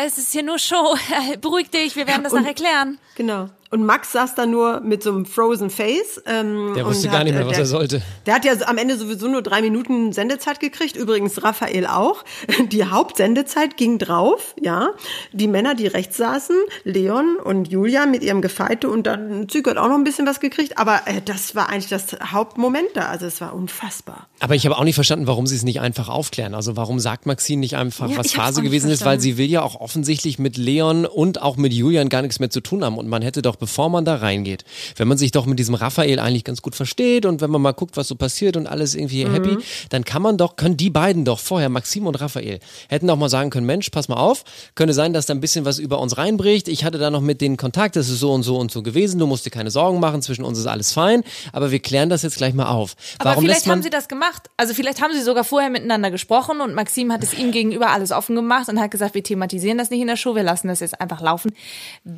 Es 0.03 0.17
ist 0.17 0.31
hier 0.31 0.43
nur 0.43 0.59
Show, 0.59 0.95
beruhig 1.41 1.69
dich, 1.69 1.95
wir 1.95 2.07
werden 2.07 2.23
das 2.23 2.33
Und- 2.33 2.41
nachher 2.41 2.53
klären. 2.55 2.97
Genau. 3.15 3.49
Und 3.75 3.85
Max 3.85 4.13
saß 4.13 4.35
da 4.35 4.45
nur 4.45 4.79
mit 4.79 5.03
so 5.03 5.11
einem 5.11 5.25
frozen 5.25 5.69
Face. 5.69 6.21
Ähm, 6.25 6.71
Der 6.75 6.85
und 6.85 6.91
wusste 6.91 7.09
gar 7.09 7.17
hat, 7.19 7.23
nicht 7.25 7.33
mehr, 7.33 7.41
äh, 7.43 7.45
was 7.45 7.51
der, 7.53 7.59
er 7.63 7.65
sollte. 7.65 8.01
Der 8.25 8.35
hat 8.35 8.45
ja 8.45 8.53
am 8.67 8.77
Ende 8.77 8.97
sowieso 8.97 9.27
nur 9.27 9.41
drei 9.41 9.61
Minuten 9.61 10.13
Sendezeit 10.13 10.61
gekriegt. 10.61 10.95
Übrigens 10.95 11.43
Raphael 11.43 11.85
auch. 11.87 12.23
Die 12.71 12.85
Hauptsendezeit 12.85 13.75
ging 13.75 13.97
drauf, 13.97 14.55
ja. 14.61 14.91
Die 15.33 15.47
Männer, 15.47 15.75
die 15.75 15.87
rechts 15.87 16.15
saßen, 16.15 16.55
Leon 16.85 17.35
und 17.43 17.67
Julia 17.69 18.05
mit 18.05 18.23
ihrem 18.23 18.41
Gefeite 18.41 18.89
und 18.89 19.05
dann 19.07 19.49
Züge 19.49 19.71
hat 19.71 19.77
auch 19.77 19.89
noch 19.89 19.95
ein 19.95 20.05
bisschen 20.05 20.25
was 20.25 20.39
gekriegt. 20.39 20.77
Aber 20.77 21.01
äh, 21.05 21.21
das 21.25 21.53
war 21.53 21.67
eigentlich 21.69 21.89
das 21.89 22.15
Hauptmoment 22.31 22.87
da. 22.93 23.09
Also 23.09 23.25
es 23.25 23.41
war 23.41 23.53
unfassbar. 23.53 24.27
Aber 24.39 24.55
ich 24.55 24.65
habe 24.65 24.77
auch 24.77 24.85
nicht 24.85 24.95
verstanden, 24.95 25.27
warum 25.27 25.47
sie 25.47 25.55
es 25.57 25.63
nicht 25.63 25.81
einfach 25.81 26.07
aufklären. 26.07 26.53
Also 26.55 26.77
warum 26.77 26.99
sagt 27.01 27.25
Maxine 27.25 27.59
nicht 27.59 27.75
einfach, 27.75 28.09
Ja, 28.09 28.17
was 28.17 28.31
Phase 28.31 28.61
gewesen 28.61 28.89
ist, 28.89 29.01
weil 29.01 29.17
verstanden. 29.17 29.21
sie 29.21 29.37
will 29.37 29.49
ja 29.49 29.63
auch 29.63 29.81
offensichtlich 29.81 30.39
mit 30.39 30.55
Leon 30.55 31.05
und 31.05 31.41
auch 31.41 31.57
mit 31.57 31.73
Julian 31.73 32.07
gar 32.07 32.21
nichts 32.21 32.39
mehr 32.39 32.49
zu 32.49 32.61
tun 32.61 32.83
haben. 32.85 32.97
Und 32.97 33.07
man 33.09 33.21
hätte 33.21 33.41
doch, 33.41 33.57
bevor 33.65 33.89
man 33.89 34.05
da 34.05 34.15
reingeht, 34.17 34.63
wenn 34.95 35.07
man 35.07 35.17
sich 35.17 35.31
doch 35.31 35.45
mit 35.47 35.57
diesem 35.59 35.73
Raphael 35.75 36.19
eigentlich 36.19 36.43
ganz 36.43 36.61
gut 36.61 36.75
versteht 36.75 37.25
und 37.25 37.41
wenn 37.41 37.49
man 37.49 37.61
mal 37.61 37.71
guckt, 37.73 37.97
was 37.97 38.07
so 38.07 38.15
passiert 38.15 38.57
und 38.57 38.67
alles 38.67 38.93
irgendwie 38.95 39.25
Mhm. 39.25 39.33
happy, 39.33 39.57
dann 39.89 40.05
kann 40.05 40.21
man 40.21 40.37
doch, 40.37 40.55
können 40.55 40.77
die 40.77 40.89
beiden 40.91 41.25
doch 41.25 41.39
vorher, 41.39 41.69
Maxim 41.69 42.05
und 42.05 42.21
Raphael, 42.21 42.59
hätten 42.89 43.07
doch 43.07 43.17
mal 43.17 43.29
sagen 43.29 43.49
können, 43.49 43.65
Mensch, 43.65 43.89
pass 43.89 44.07
mal 44.07 44.17
auf, 44.17 44.43
könnte 44.75 44.93
sein, 44.93 45.13
dass 45.13 45.25
da 45.25 45.33
ein 45.33 45.39
bisschen 45.41 45.65
was 45.65 45.79
über 45.79 45.99
uns 45.99 46.17
reinbricht. 46.17 46.67
Ich 46.67 46.83
hatte 46.83 46.97
da 46.99 47.09
noch 47.09 47.21
mit 47.21 47.41
denen 47.41 47.57
Kontakt, 47.57 47.95
das 47.95 48.07
ist 48.09 48.19
so 48.19 48.31
und 48.31 48.43
so 48.43 48.57
und 48.57 48.71
so 48.71 48.83
gewesen, 48.83 49.19
du 49.19 49.25
musst 49.27 49.45
dir 49.45 49.49
keine 49.51 49.71
Sorgen 49.71 49.99
machen, 49.99 50.21
zwischen 50.21 50.43
uns 50.45 50.59
ist 50.59 50.67
alles 50.67 50.91
fein, 50.91 51.23
aber 51.53 51.71
wir 51.71 51.79
klären 51.79 52.09
das 52.09 52.21
jetzt 52.21 52.37
gleich 52.37 52.53
mal 52.53 52.67
auf. 52.67 52.95
Aber 53.17 53.31
Warum 53.31 53.43
vielleicht 53.45 53.67
haben 53.67 53.81
sie 53.81 53.89
das 53.89 54.07
gemacht. 54.07 54.49
Also 54.57 54.73
vielleicht 54.73 55.01
haben 55.01 55.13
sie 55.13 55.21
sogar 55.21 55.43
vorher 55.43 55.69
miteinander 55.69 56.11
gesprochen 56.11 56.61
und 56.61 56.73
Maxim 56.75 57.11
hat 57.11 57.23
es 57.23 57.33
ihm 57.33 57.51
gegenüber 57.51 57.89
alles 57.89 58.11
offen 58.11 58.35
gemacht 58.35 58.69
und 58.69 58.79
hat 58.79 58.91
gesagt, 58.91 59.15
wir 59.15 59.23
thematisieren 59.23 59.77
das 59.77 59.89
nicht 59.89 60.01
in 60.01 60.07
der 60.07 60.17
Show, 60.17 60.35
wir 60.35 60.43
lassen 60.43 60.67
das 60.67 60.79
jetzt 60.81 61.01
einfach 61.01 61.21
laufen. 61.21 61.51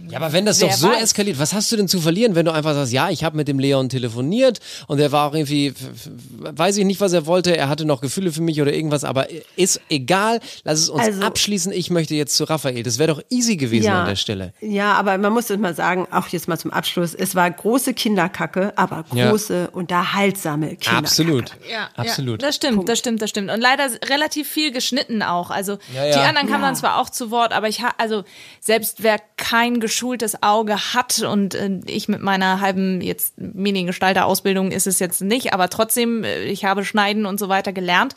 Ja, 0.10 0.18
aber 0.18 0.34
wenn 0.34 0.46
das 0.46 0.60
Wer 0.60 0.68
doch 0.70 0.76
so 0.76 0.88
weiß. 0.90 1.14
Eskaliert, 1.28 1.40
was 1.40 1.54
hast 1.54 1.72
du 1.72 1.76
denn 1.78 1.88
zu 1.88 2.00
verlieren, 2.00 2.36
wenn 2.36 2.46
du 2.46 2.52
einfach 2.52 2.74
sagst, 2.74 2.92
ja, 2.94 3.10
ich 3.10 3.24
habe 3.24 3.36
mit 3.38 3.48
dem 3.48 3.60
Leon 3.60 3.90
telefoniert 3.90 4.60
und 4.88 5.00
er 5.00 5.12
war 5.12 5.30
auch 5.30 5.34
irgendwie, 5.34 5.74
weiß 6.40 6.78
ich 6.78 6.86
nicht, 6.86 7.02
was 7.02 7.14
er 7.14 7.26
wollte, 7.26 7.56
er 7.56 7.70
hatte 7.70 7.86
noch 7.86 8.02
Gefühle 8.02 8.32
für 8.32 8.42
mich 8.42 8.62
oder 8.62 8.74
irgendwas, 8.74 9.04
aber 9.04 9.28
ist 9.56 9.82
egal, 9.90 10.40
lass 10.64 10.80
es 10.80 10.90
uns 10.90 11.04
Also- 11.04 11.22
abschließen, 11.22 11.72
ich 11.72 11.90
möchte 11.90 12.16
jetzt 12.16 12.36
zu 12.36 12.44
Raphael. 12.46 12.84
Das 12.84 13.00
wäre 13.00 13.14
doch 13.14 13.22
easy 13.30 13.58
gewesen 13.58 13.90
an 13.92 14.08
der 14.08 14.16
Stelle. 14.16 14.54
Ja, 14.62 14.94
aber 14.94 15.18
man 15.18 15.34
muss 15.34 15.50
es 15.50 15.58
mal 15.58 15.74
sagen, 15.76 16.08
auch 16.12 16.28
jetzt 16.30 16.48
mal 16.48 16.58
zum 16.58 16.72
Abschluss, 16.72 17.14
es 17.14 17.36
war 17.36 17.50
große 17.50 17.94
Kinderkacke, 17.94 18.74
aber 18.76 19.06
Ja. 19.14 19.30
große, 19.30 19.70
unterhaltsame 19.72 20.68
Kinderkacke. 20.76 20.98
Absolut. 20.98 21.52
Ja, 21.72 21.90
Absolut. 21.96 22.42
Ja, 22.42 22.48
das 22.48 22.56
stimmt, 22.56 22.90
das 22.90 23.00
stimmt, 23.00 23.22
das 23.22 23.30
stimmt. 23.30 23.52
Und 23.52 23.62
leider 23.62 23.88
relativ 24.10 24.48
viel 24.48 24.72
geschnitten 24.72 25.22
auch. 25.22 25.50
Also 25.50 25.78
Ja, 25.94 26.06
ja. 26.06 26.14
die 26.14 26.20
anderen 26.20 26.48
kamen 26.48 26.62
Ja. 26.62 26.68
dann 26.68 26.76
zwar 26.76 26.98
auch 27.00 27.10
zu 27.10 27.32
Wort, 27.32 27.54
aber 27.54 27.68
ich 27.68 27.82
also 27.98 28.24
selbst 28.60 29.04
wer 29.04 29.18
kein 29.38 29.80
geschultes 29.80 30.42
Auge 30.44 30.78
hat 30.94 31.17
und 31.24 31.56
äh, 31.56 31.80
ich 31.86 32.08
mit 32.08 32.22
meiner 32.22 32.60
halben 32.62 33.02
jetzt 33.02 33.34
Mediengestalter-Ausbildung 33.38 34.72
ist 34.72 34.88
es 34.88 35.00
jetzt 35.00 35.22
nicht, 35.22 35.54
aber 35.54 35.70
trotzdem, 35.70 36.24
äh, 36.24 36.44
ich 36.46 36.66
habe 36.66 36.86
Schneiden 36.86 37.26
und 37.26 37.40
so 37.40 37.50
weiter 37.50 37.74
gelernt. 37.74 38.16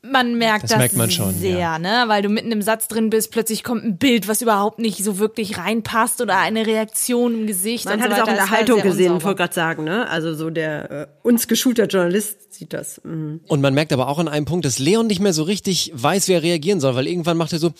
Man 0.00 0.38
merkt 0.38 0.62
Das 0.62 0.70
das, 0.70 0.78
merkt 0.78 0.96
man 0.96 1.10
schon, 1.10 1.34
sehr, 1.34 1.58
ja. 1.58 1.78
ne? 1.78 2.04
Weil 2.06 2.22
du 2.22 2.28
mitten 2.28 2.52
im 2.52 2.62
Satz 2.62 2.86
drin 2.86 3.10
bist, 3.10 3.32
plötzlich 3.32 3.64
kommt 3.64 3.84
ein 3.84 3.98
Bild, 3.98 4.28
was 4.28 4.40
überhaupt 4.40 4.78
nicht 4.78 5.02
so 5.02 5.18
wirklich 5.18 5.58
reinpasst 5.58 6.20
oder 6.20 6.38
eine 6.38 6.66
Reaktion 6.66 7.40
im 7.40 7.46
Gesicht. 7.48 7.84
Man 7.84 7.94
und 7.94 8.02
hat 8.02 8.10
so 8.10 8.16
es 8.16 8.22
auch 8.22 8.28
in 8.28 8.34
der 8.34 8.50
Haltung 8.50 8.80
gesehen, 8.80 9.06
ich 9.06 9.10
unsauber. 9.10 9.24
wollte 9.24 9.38
gerade 9.38 9.54
sagen, 9.54 9.84
ne? 9.84 10.08
Also 10.08 10.34
so 10.34 10.50
der 10.50 10.90
äh, 10.90 11.06
uns 11.22 11.48
geschulter 11.48 11.86
Journalist 11.86 12.54
sieht 12.54 12.72
das. 12.72 13.00
Mhm. 13.02 13.40
Und 13.48 13.60
man 13.60 13.74
merkt 13.74 13.92
aber 13.92 14.06
auch 14.06 14.20
an 14.20 14.28
einem 14.28 14.46
Punkt, 14.46 14.64
dass 14.66 14.78
Leon 14.78 15.08
nicht 15.08 15.20
mehr 15.20 15.32
so 15.32 15.42
richtig 15.42 15.90
weiß, 15.94 16.28
wie 16.28 16.34
er 16.34 16.44
reagieren 16.44 16.78
soll, 16.78 16.94
weil 16.94 17.08
irgendwann 17.08 17.36
macht 17.36 17.52
er 17.52 17.58
so 17.58 17.72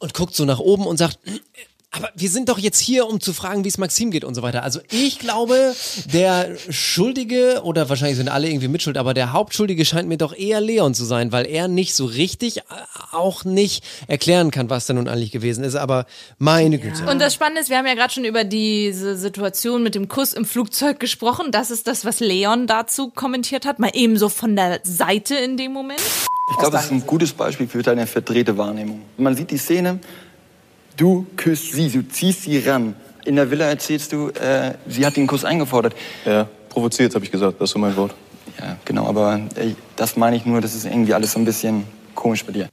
und 0.00 0.14
guckt 0.14 0.34
so 0.34 0.44
nach 0.44 0.58
oben 0.58 0.86
und 0.86 0.98
sagt, 0.98 1.18
aber 1.92 2.10
wir 2.14 2.30
sind 2.30 2.48
doch 2.48 2.58
jetzt 2.58 2.78
hier, 2.78 3.08
um 3.08 3.20
zu 3.20 3.32
fragen, 3.32 3.64
wie 3.64 3.68
es 3.68 3.76
Maxim 3.76 4.12
geht 4.12 4.22
und 4.22 4.36
so 4.36 4.42
weiter. 4.42 4.62
Also 4.62 4.80
ich 4.92 5.18
glaube, 5.18 5.74
der 6.12 6.56
Schuldige, 6.70 7.62
oder 7.64 7.88
wahrscheinlich 7.88 8.16
sind 8.16 8.28
alle 8.28 8.48
irgendwie 8.48 8.68
mitschuld, 8.68 8.96
aber 8.96 9.12
der 9.12 9.32
Hauptschuldige 9.32 9.84
scheint 9.84 10.08
mir 10.08 10.16
doch 10.16 10.32
eher 10.32 10.60
Leon 10.60 10.94
zu 10.94 11.04
sein, 11.04 11.32
weil 11.32 11.46
er 11.46 11.66
nicht 11.66 11.94
so 11.94 12.04
richtig 12.04 12.58
äh, 12.58 12.62
auch 13.10 13.44
nicht 13.44 13.84
erklären 14.06 14.52
kann, 14.52 14.70
was 14.70 14.86
da 14.86 14.94
nun 14.94 15.08
eigentlich 15.08 15.32
gewesen 15.32 15.64
ist. 15.64 15.74
Aber 15.74 16.06
meine 16.38 16.78
Güte. 16.78 17.10
Und 17.10 17.18
das 17.18 17.34
Spannende 17.34 17.60
ist, 17.60 17.70
wir 17.70 17.78
haben 17.78 17.86
ja 17.86 17.94
gerade 17.94 18.12
schon 18.12 18.24
über 18.24 18.44
diese 18.44 19.16
Situation 19.16 19.82
mit 19.82 19.96
dem 19.96 20.06
Kuss 20.06 20.32
im 20.32 20.44
Flugzeug 20.44 21.00
gesprochen. 21.00 21.50
Das 21.50 21.72
ist 21.72 21.88
das, 21.88 22.04
was 22.04 22.20
Leon 22.20 22.68
dazu 22.68 23.10
kommentiert 23.10 23.66
hat, 23.66 23.80
mal 23.80 23.90
ebenso 23.94 24.28
von 24.28 24.54
der 24.54 24.78
Seite 24.84 25.34
in 25.34 25.56
dem 25.56 25.72
Moment. 25.72 26.00
Ich 26.52 26.58
glaube, 26.58 26.72
das 26.72 26.86
ist 26.86 26.92
ein 26.92 27.06
gutes 27.06 27.32
Beispiel 27.32 27.66
für 27.66 27.82
deine 27.82 28.06
verdrehte 28.06 28.56
Wahrnehmung. 28.56 29.02
Man 29.16 29.36
sieht 29.36 29.50
die 29.50 29.58
Szene, 29.58 30.00
du 31.00 31.26
küsst 31.36 31.72
sie, 31.72 31.88
du 31.88 32.06
ziehst 32.06 32.42
sie 32.42 32.58
ran. 32.58 32.94
In 33.24 33.36
der 33.36 33.50
Villa 33.50 33.66
erzählst 33.66 34.12
du, 34.12 34.28
äh, 34.28 34.74
sie 34.86 35.04
hat 35.04 35.16
den 35.16 35.26
Kuss 35.26 35.44
eingefordert. 35.44 35.94
Ja, 36.24 36.48
provoziert, 36.68 37.14
habe 37.14 37.24
ich 37.24 37.30
gesagt, 37.30 37.60
das 37.60 37.70
ist 37.70 37.72
so 37.74 37.78
mein 37.78 37.96
Wort. 37.96 38.14
Ja, 38.58 38.76
genau, 38.84 39.06
aber 39.06 39.40
ey, 39.54 39.74
das 39.96 40.16
meine 40.16 40.36
ich 40.36 40.44
nur, 40.44 40.60
das 40.60 40.74
ist 40.74 40.84
irgendwie 40.84 41.14
alles 41.14 41.32
so 41.32 41.38
ein 41.38 41.44
bisschen 41.44 41.84
komisch 42.14 42.44
bei 42.44 42.52
dir. 42.52 42.68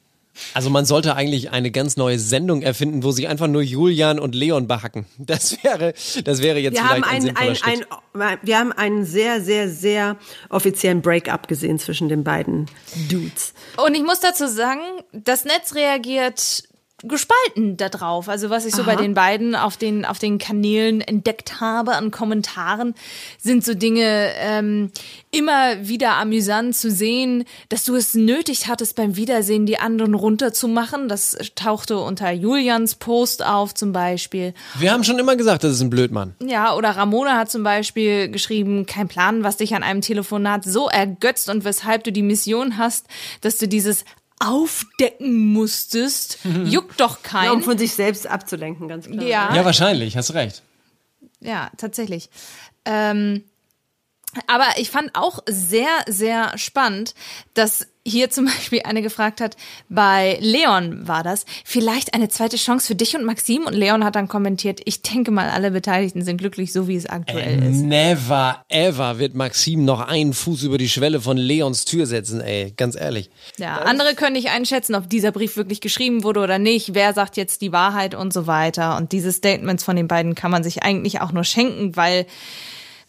Also 0.54 0.70
man 0.70 0.86
sollte 0.86 1.16
eigentlich 1.16 1.52
eine 1.52 1.72
ganz 1.72 1.98
neue 1.98 2.20
Sendung 2.20 2.62
erfinden, 2.62 3.04
wo 3.04 3.12
sie 3.12 3.28
einfach 3.28 3.48
nur 3.48 3.62
Julian 3.62 4.20
und 4.20 4.36
Leon 4.36 4.68
behacken. 4.68 5.06
Das 5.18 5.64
wäre, 5.64 5.94
das 6.24 6.42
wäre 6.42 6.60
jetzt 6.60 6.76
Wir 6.76 6.84
vielleicht 6.84 7.04
haben, 7.06 7.16
ein 7.16 7.22
sinnvoller 7.22 7.50
ein, 7.50 7.56
Schritt. 7.56 7.88
ein, 8.14 8.38
wir 8.44 8.60
haben 8.60 8.72
einen 8.72 9.06
sehr, 9.06 9.42
sehr, 9.42 9.70
sehr 9.70 10.18
offiziellen 10.50 11.02
Break-up 11.02 11.48
gesehen 11.48 11.80
zwischen 11.80 12.08
den 12.08 12.24
beiden 12.24 12.68
Dudes. 13.10 13.54
Und 13.84 13.96
ich 13.96 14.04
muss 14.04 14.20
dazu 14.20 14.48
sagen, 14.48 14.82
das 15.12 15.44
Netz 15.44 15.74
reagiert 15.74 16.67
gespalten 17.04 17.78
darauf. 17.78 18.28
Also 18.28 18.50
was 18.50 18.66
ich 18.66 18.74
so 18.74 18.84
bei 18.84 18.96
den 18.96 19.14
beiden 19.14 19.56
auf 19.56 19.78
den 19.78 20.04
auf 20.04 20.18
den 20.18 20.40
Kanälen 20.40 21.02
entdeckt 21.02 21.62
habe 21.62 21.94
an 21.94 22.10
Kommentaren, 22.10 22.96
sind 23.38 23.64
so 23.64 23.76
Dinge 23.76 24.32
ähm, 24.40 24.92
immer 25.30 25.88
wieder 25.88 26.16
amüsant 26.16 26.76
zu 26.76 26.90
sehen, 26.90 27.46
dass 27.70 27.84
du 27.84 27.96
es 27.96 28.16
nötig 28.16 28.68
hattest 28.68 28.96
beim 28.96 29.16
Wiedersehen 29.16 29.68
die 29.68 29.78
anderen 29.78 30.16
runterzumachen. 30.16 31.08
Das 31.08 31.38
tauchte 31.54 32.00
unter 32.00 32.32
Julians 32.32 32.96
Post 32.96 33.46
auf 33.46 33.76
zum 33.76 33.94
Beispiel. 33.94 34.56
Wir 34.80 34.92
haben 34.92 35.04
schon 35.04 35.20
immer 35.20 35.36
gesagt, 35.36 35.64
das 35.64 35.74
ist 35.74 35.82
ein 35.82 35.92
Blödmann. 35.92 36.36
Ja, 36.44 36.74
oder 36.76 36.90
Ramona 36.90 37.38
hat 37.38 37.52
zum 37.52 37.62
Beispiel 37.62 38.30
geschrieben, 38.30 38.88
kein 38.88 39.08
Plan, 39.08 39.44
was 39.44 39.58
dich 39.58 39.76
an 39.76 39.84
einem 39.84 40.02
Telefonat 40.02 40.64
so 40.64 40.90
ergötzt 40.90 41.50
und 41.50 41.64
weshalb 41.64 42.04
du 42.06 42.12
die 42.12 42.24
Mission 42.24 42.78
hast, 42.80 43.06
dass 43.42 43.58
du 43.58 43.68
dieses 43.68 44.04
aufdecken 44.40 45.48
musstest. 45.54 46.40
Juckt 46.66 47.00
doch 47.02 47.18
Ja, 47.24 47.42
um 47.42 47.58
keinen. 47.58 47.64
von 47.64 47.78
sich 47.78 47.94
selbst 47.94 48.28
abzulenken, 48.28 48.88
ganz 48.88 49.08
klar. 49.08 49.24
Ja, 49.24 49.56
Ja, 49.56 49.66
wahrscheinlich, 49.66 50.16
hast 50.18 50.34
recht. 50.34 50.62
ja, 51.40 51.72
tatsächlich. 51.78 52.30
Ähm, 52.86 53.44
Aber 54.48 54.68
ich 54.78 54.90
fand 54.90 55.16
auch 55.16 55.40
sehr, 55.48 55.90
sehr 56.08 56.58
spannend, 56.58 57.16
dass 57.54 57.88
hier 58.08 58.30
zum 58.30 58.46
Beispiel 58.46 58.82
eine 58.84 59.02
gefragt 59.02 59.42
hat, 59.42 59.58
bei 59.90 60.38
Leon 60.40 61.08
war 61.08 61.24
das, 61.24 61.46
vielleicht 61.66 62.14
eine 62.14 62.30
zweite 62.30 62.58
Chance 62.58 62.88
für 62.88 62.96
dich 62.96 63.16
und 63.16 63.26
Maxim. 63.26 63.66
Und 63.66 63.74
Leon 63.74 64.04
hat 64.04 64.16
dann 64.16 64.28
kommentiert, 64.28 64.80
ich 64.86 65.02
denke 65.02 65.32
mal, 65.32 65.50
alle 65.50 65.72
Beteiligten 65.72 66.24
sind 66.24 66.38
glücklich, 66.38 66.72
so 66.72 66.88
wie 66.88 66.96
es 66.96 67.06
aktuell 67.06 67.62
Ey, 67.62 67.70
ist. 67.70 67.82
Never 67.82 68.64
ever 68.70 69.20
wird 69.20 69.36
Maxim 69.36 69.86
noch 69.86 70.00
einen 70.00 70.34
Fuß 70.34 70.64
über 70.64 70.78
die 70.78 70.90
Schwelle 70.90 71.22
von 71.22 71.38
Leons 71.38 71.86
Tür 71.86 72.06
setzen, 72.06 72.42
ey, 72.42 72.74
ganz 72.76 72.96
ehrlich. 72.96 73.30
Ja, 73.58 73.80
andere 73.80 74.16
können 74.16 74.34
nicht 74.34 74.50
einschätzen, 74.50 74.96
ob 74.96 75.10
dieser 75.10 75.32
Brief 75.32 75.58
wirklich 75.58 75.82
geschrieben 75.82 76.24
wurde 76.24 76.40
oder 76.40 76.60
nicht. 76.60 76.94
Wer 76.94 77.14
sagt 77.14 77.38
jetzt 77.38 77.62
die 77.62 77.72
Wahrheit 77.72 78.16
und 78.16 78.34
so 78.34 78.48
weiter. 78.48 78.98
Und 78.98 79.12
diese 79.12 79.32
Statements 79.32 79.84
von 79.84 79.96
den 79.96 80.08
beiden 80.08 80.36
kann 80.36 80.52
man 80.52 80.64
sich 80.64 80.84
eigentlich 80.84 81.22
auch 81.22 81.32
nur 81.32 81.44
schenken, 81.44 81.96
weil 81.96 82.26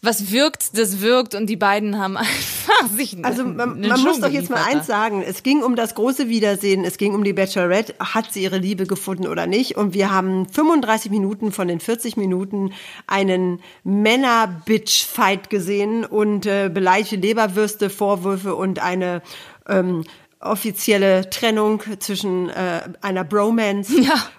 was 0.01 0.31
wirkt, 0.31 0.77
das 0.77 1.01
wirkt 1.01 1.35
und 1.35 1.47
die 1.47 1.57
beiden 1.57 1.97
haben 1.97 2.15
einfach 2.17 2.87
sich 2.87 3.17
Also 3.23 3.43
man, 3.43 3.81
man 3.81 4.01
muss 4.01 4.19
doch 4.21 4.29
jetzt 4.29 4.49
mal 4.49 4.63
eins 4.63 4.87
sagen. 4.87 5.21
Es 5.21 5.43
ging 5.43 5.61
um 5.61 5.75
das 5.75 5.95
große 5.95 6.29
Wiedersehen. 6.29 6.85
Es 6.85 6.97
ging 6.97 7.13
um 7.13 7.23
die 7.23 7.33
Bachelorette. 7.33 7.95
Hat 7.99 8.31
sie 8.31 8.43
ihre 8.43 8.57
Liebe 8.57 8.85
gefunden 8.85 9.27
oder 9.27 9.45
nicht? 9.45 9.75
Und 9.75 9.93
wir 9.93 10.11
haben 10.11 10.47
35 10.47 11.11
Minuten 11.11 11.51
von 11.51 11.67
den 11.67 11.79
40 11.79 12.15
Minuten 12.15 12.71
einen 13.07 13.61
Männer-Bitch-Fight 13.83 15.49
gesehen 15.49 16.05
und 16.05 16.45
äh, 16.45 16.69
beleidigte 16.73 17.17
Leberwürste, 17.17 17.89
Vorwürfe 17.89 18.55
und 18.55 18.79
eine 18.79 19.21
ähm, 19.67 20.05
offizielle 20.41 21.29
Trennung 21.29 21.81
zwischen 21.99 22.49
äh, 22.49 22.81
einer 23.01 23.23
Bromance 23.25 23.93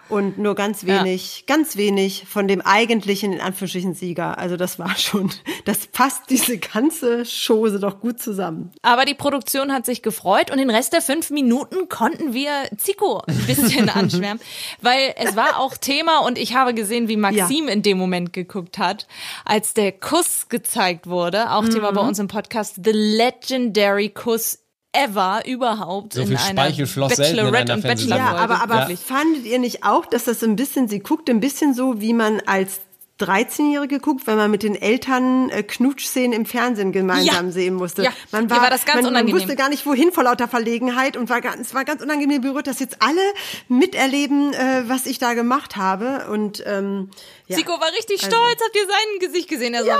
und 0.08 0.38
nur 0.38 0.54
ganz 0.54 0.86
wenig, 0.86 1.44
ganz 1.46 1.76
wenig 1.76 2.24
von 2.26 2.48
dem 2.48 2.62
eigentlichen, 2.62 3.34
in 3.34 3.40
Anführungsstrichen, 3.40 3.94
Sieger. 3.94 4.38
Also 4.38 4.56
das 4.56 4.78
war 4.78 4.96
schon, 4.96 5.30
das 5.66 5.86
passt 5.88 6.30
diese 6.30 6.56
ganze 6.58 7.24
Chose 7.24 7.78
doch 7.78 8.00
gut 8.00 8.18
zusammen. 8.20 8.72
Aber 8.82 9.04
die 9.04 9.14
Produktion 9.14 9.72
hat 9.72 9.84
sich 9.84 10.00
gefreut 10.02 10.50
und 10.50 10.56
den 10.56 10.70
Rest 10.70 10.94
der 10.94 11.02
fünf 11.02 11.28
Minuten 11.30 11.88
konnten 11.90 12.32
wir 12.32 12.50
Zico 12.78 13.22
ein 13.26 13.36
bisschen 13.46 13.88
anschwärmen, 13.90 14.40
weil 14.80 15.14
es 15.16 15.36
war 15.36 15.58
auch 15.60 15.76
Thema 15.76 16.20
und 16.20 16.38
ich 16.38 16.54
habe 16.54 16.72
gesehen, 16.72 17.08
wie 17.08 17.18
Maxim 17.18 17.68
in 17.68 17.82
dem 17.82 17.98
Moment 17.98 18.32
geguckt 18.32 18.78
hat, 18.78 19.06
als 19.44 19.74
der 19.74 19.92
Kuss 19.92 20.48
gezeigt 20.48 21.06
wurde. 21.08 21.50
Auch 21.52 21.68
Thema 21.68 21.90
Mhm. 21.90 21.94
bei 21.96 22.00
uns 22.02 22.18
im 22.18 22.28
Podcast, 22.28 22.76
The 22.82 22.92
Legendary 22.92 24.08
Kuss 24.08 24.59
ever 24.92 25.42
überhaupt 25.46 26.14
So 26.14 26.22
in 26.22 26.28
viel 26.28 26.36
einer 26.36 26.66
in 26.68 26.86
Bachelorette 26.86 27.56
einer 27.56 27.74
und 27.74 27.82
Fernsehsendung. 27.82 28.18
Ja, 28.18 28.36
aber, 28.36 28.62
aber 28.62 28.78
Wirklich. 28.80 29.00
fandet 29.00 29.44
ihr 29.44 29.58
nicht 29.58 29.84
auch, 29.84 30.06
dass 30.06 30.24
das 30.24 30.40
so 30.40 30.46
ein 30.46 30.56
bisschen, 30.56 30.88
sie 30.88 31.00
guckt 31.00 31.30
ein 31.30 31.40
bisschen 31.40 31.74
so, 31.74 32.00
wie 32.00 32.12
man 32.12 32.40
als 32.46 32.80
13-Jährige 33.20 34.00
guckt, 34.00 34.26
wenn 34.26 34.36
man 34.36 34.50
mit 34.50 34.62
den 34.62 34.74
Eltern 34.74 35.50
äh, 35.50 35.62
Knutschszenen 35.62 36.32
im 36.32 36.46
Fernsehen 36.46 36.92
gemeinsam 36.92 37.46
Ja. 37.46 37.52
sehen 37.52 37.74
musste. 37.74 38.02
Ja. 38.04 38.10
Man 38.32 38.44
Mir 38.46 38.50
war 38.50 38.70
das 38.70 38.84
ganz 38.84 38.96
man, 38.96 39.04
man 39.04 39.12
unangenehm. 39.12 39.36
wusste 39.40 39.56
gar 39.56 39.68
nicht, 39.68 39.84
wohin 39.86 40.12
vor 40.12 40.24
lauter 40.24 40.48
Verlegenheit 40.48 41.16
und 41.16 41.28
war 41.28 41.40
ganz, 41.40 41.68
es 41.68 41.74
war 41.74 41.84
ganz 41.84 42.02
unangenehm 42.02 42.40
berührt, 42.40 42.66
dass 42.66 42.78
jetzt 42.80 42.96
alle 43.00 43.20
miterleben, 43.68 44.52
äh, 44.52 44.82
was 44.88 45.06
ich 45.06 45.18
da 45.18 45.34
gemacht 45.34 45.76
habe. 45.76 46.26
Und 46.30 46.62
ähm, 46.66 47.10
ja. 47.46 47.56
Zico 47.56 47.72
war 47.72 47.88
richtig 47.96 48.22
Also- 48.22 48.36
stolz, 48.36 48.60
habt 48.64 48.76
ihr 48.76 48.86
sein 48.86 49.28
Gesicht 49.28 49.48
gesehen? 49.48 49.74
Er 49.74 49.84
so, 49.84 49.90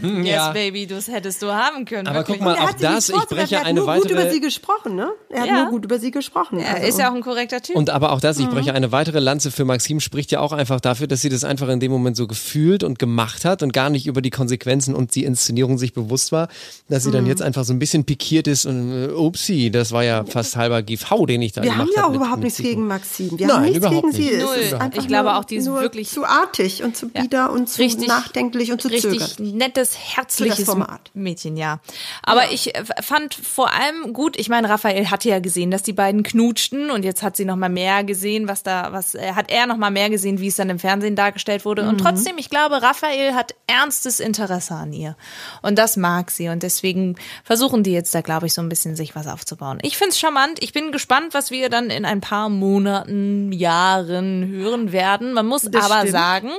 Hm, 0.00 0.24
yes, 0.24 0.34
ja. 0.36 0.52
Baby, 0.52 0.86
das 0.86 1.08
hättest 1.08 1.42
du 1.42 1.52
haben 1.52 1.84
können. 1.84 2.06
Aber 2.06 2.18
wirklich. 2.18 2.38
guck 2.38 2.44
mal, 2.46 2.56
auch 2.58 2.72
das, 2.74 3.08
ich 3.08 3.14
breche 3.26 3.54
er 3.54 3.60
hat 3.60 3.66
eine 3.66 3.80
nur 3.80 3.86
gut 3.94 4.10
über 4.10 4.20
weitere 4.20 4.32
sie 4.32 4.40
gesprochen, 4.40 4.94
ne? 4.94 5.10
Er 5.30 5.40
hat 5.42 5.48
Ja. 5.48 5.62
nur 5.62 5.70
gut 5.70 5.84
über 5.84 5.98
sie 5.98 6.10
gesprochen. 6.10 6.60
er 6.60 6.74
also. 6.76 6.86
ist 6.88 6.98
ja 6.98 7.10
auch 7.10 7.14
ein 7.14 7.22
korrekter 7.22 7.60
Typ. 7.62 7.76
Und 7.76 7.90
aber 7.90 8.12
auch 8.12 8.20
das, 8.20 8.36
Mhm. 8.38 8.44
ich 8.44 8.50
breche 8.50 8.74
eine 8.74 8.92
weitere 8.92 9.20
Lanze 9.20 9.50
für 9.50 9.64
Maxim, 9.64 10.00
spricht 10.00 10.30
ja 10.32 10.40
auch 10.40 10.52
einfach 10.52 10.80
dafür, 10.80 11.06
dass 11.06 11.20
sie 11.22 11.28
das 11.28 11.44
einfach 11.44 11.68
in 11.68 11.80
dem 11.80 11.90
Moment 11.92 12.16
so 12.16 12.26
gefühlt 12.26 12.65
und 12.74 12.98
gemacht 12.98 13.44
hat 13.44 13.62
und 13.62 13.72
gar 13.72 13.90
nicht 13.90 14.06
über 14.06 14.20
die 14.22 14.30
Konsequenzen 14.30 14.94
und 14.94 15.14
die 15.14 15.24
Inszenierung 15.24 15.78
sich 15.78 15.92
bewusst 15.92 16.32
war, 16.32 16.48
dass 16.88 17.04
sie 17.04 17.10
dann 17.10 17.24
Mhm. 17.24 17.30
jetzt 17.30 17.42
einfach 17.42 17.64
so 17.64 17.72
ein 17.72 17.78
bisschen 17.78 18.04
pikiert 18.04 18.46
ist 18.48 18.66
und 18.66 18.92
äh, 18.92 19.08
upsi, 19.12 19.70
das 19.70 19.92
war 19.92 20.04
ja 20.04 20.24
fast 20.24 20.56
halber 20.56 20.82
GV, 20.82 21.26
den 21.26 21.42
ich 21.42 21.52
da 21.52 21.62
Wir 21.62 21.70
gemacht 21.70 21.88
haben 21.88 21.92
ja 21.96 22.04
auch 22.04 22.08
mit- 22.10 22.16
überhaupt 22.16 22.36
mit 22.38 22.44
nichts 22.44 22.58
gegen 22.62 22.86
Maxim. 22.86 23.38
Wir 23.38 23.46
Nein, 23.46 23.56
haben 23.56 23.62
nichts 23.64 23.78
überhaupt 23.78 24.00
gegen 24.02 24.12
sie. 24.12 24.22
nicht. 24.22 24.32
Es 24.32 24.42
Null. 24.44 24.54
ist 24.56 24.74
einfach 24.74 25.00
Ich 25.02 25.08
glaube 25.08 25.28
nur, 25.30 25.38
auch, 25.38 25.44
die 25.44 25.56
ist 25.56 25.66
wirklich- 25.66 26.10
zu 26.10 26.24
artig 26.24 26.82
und 26.82 26.96
zu 26.96 27.08
bieder 27.08 27.50
und 27.52 27.68
zu 27.68 27.80
Richtig- 27.80 28.08
nachdenklich 28.08 28.72
und 28.72 28.80
zu 28.82 28.88
richtig 28.88 29.20
zögernd. 29.36 29.56
nettes, 29.56 29.96
herzliches 29.96 30.64
Format. 30.64 31.10
Mädchen, 31.14 31.56
ja. 31.56 31.80
Aber 32.22 32.50
ich 32.52 32.74
äh, 32.74 32.84
fand 33.02 33.34
vor 33.34 33.70
allem 33.72 34.12
gut, 34.12 34.38
ich 34.38 34.48
meine, 34.48 34.68
Raphael 34.68 35.10
hatte 35.10 35.28
ja 35.28 35.38
gesehen, 35.38 35.70
dass 35.70 35.82
die 35.82 35.92
beiden 35.92 36.22
knutschten 36.22 36.90
und 36.90 37.04
jetzt 37.04 37.22
hat 37.22 37.36
sie 37.36 37.44
noch 37.44 37.56
mal 37.56 37.68
mehr 37.68 38.04
gesehen, 38.04 38.48
was 38.48 38.62
da, 38.62 38.88
was 38.92 39.14
äh, 39.14 39.32
hat 39.34 39.50
er 39.50 39.66
noch 39.66 39.76
mal 39.76 39.90
mehr 39.90 40.10
gesehen, 40.10 40.40
wie 40.40 40.48
es 40.48 40.56
dann 40.56 40.70
im 40.70 40.78
Fernsehen 40.78 41.16
dargestellt 41.16 41.64
wurde. 41.64 41.82
Und 41.88 41.94
Mhm. 41.94 41.98
trotzdem, 42.04 42.34
ich 42.38 42.50
glaube, 42.56 42.82
Raphael 42.82 43.34
hat 43.34 43.54
ernstes 43.66 44.18
Interesse 44.18 44.74
an 44.74 44.92
ihr. 44.92 45.16
Und 45.60 45.78
das 45.78 45.96
mag 45.96 46.30
sie. 46.30 46.48
Und 46.48 46.62
deswegen 46.62 47.16
versuchen 47.44 47.82
die 47.82 47.92
jetzt 47.92 48.14
da, 48.14 48.22
glaube 48.22 48.46
ich, 48.46 48.54
so 48.54 48.62
ein 48.62 48.68
bisschen 48.68 48.96
sich 48.96 49.14
was 49.14 49.26
aufzubauen. 49.26 49.78
Ich 49.82 49.98
find's 49.98 50.18
charmant. 50.18 50.62
Ich 50.62 50.72
bin 50.72 50.90
gespannt, 50.90 51.34
was 51.34 51.50
wir 51.50 51.68
dann 51.68 51.90
in 51.90 52.04
ein 52.06 52.20
paar 52.20 52.48
Monaten, 52.48 53.52
Jahren 53.52 54.48
hören 54.48 54.92
werden. 54.92 55.34
Man 55.34 55.46
muss 55.46 55.62
Das 55.62 55.84
aber 55.84 55.98
stimmt. 56.00 56.12
sagen, 56.12 56.50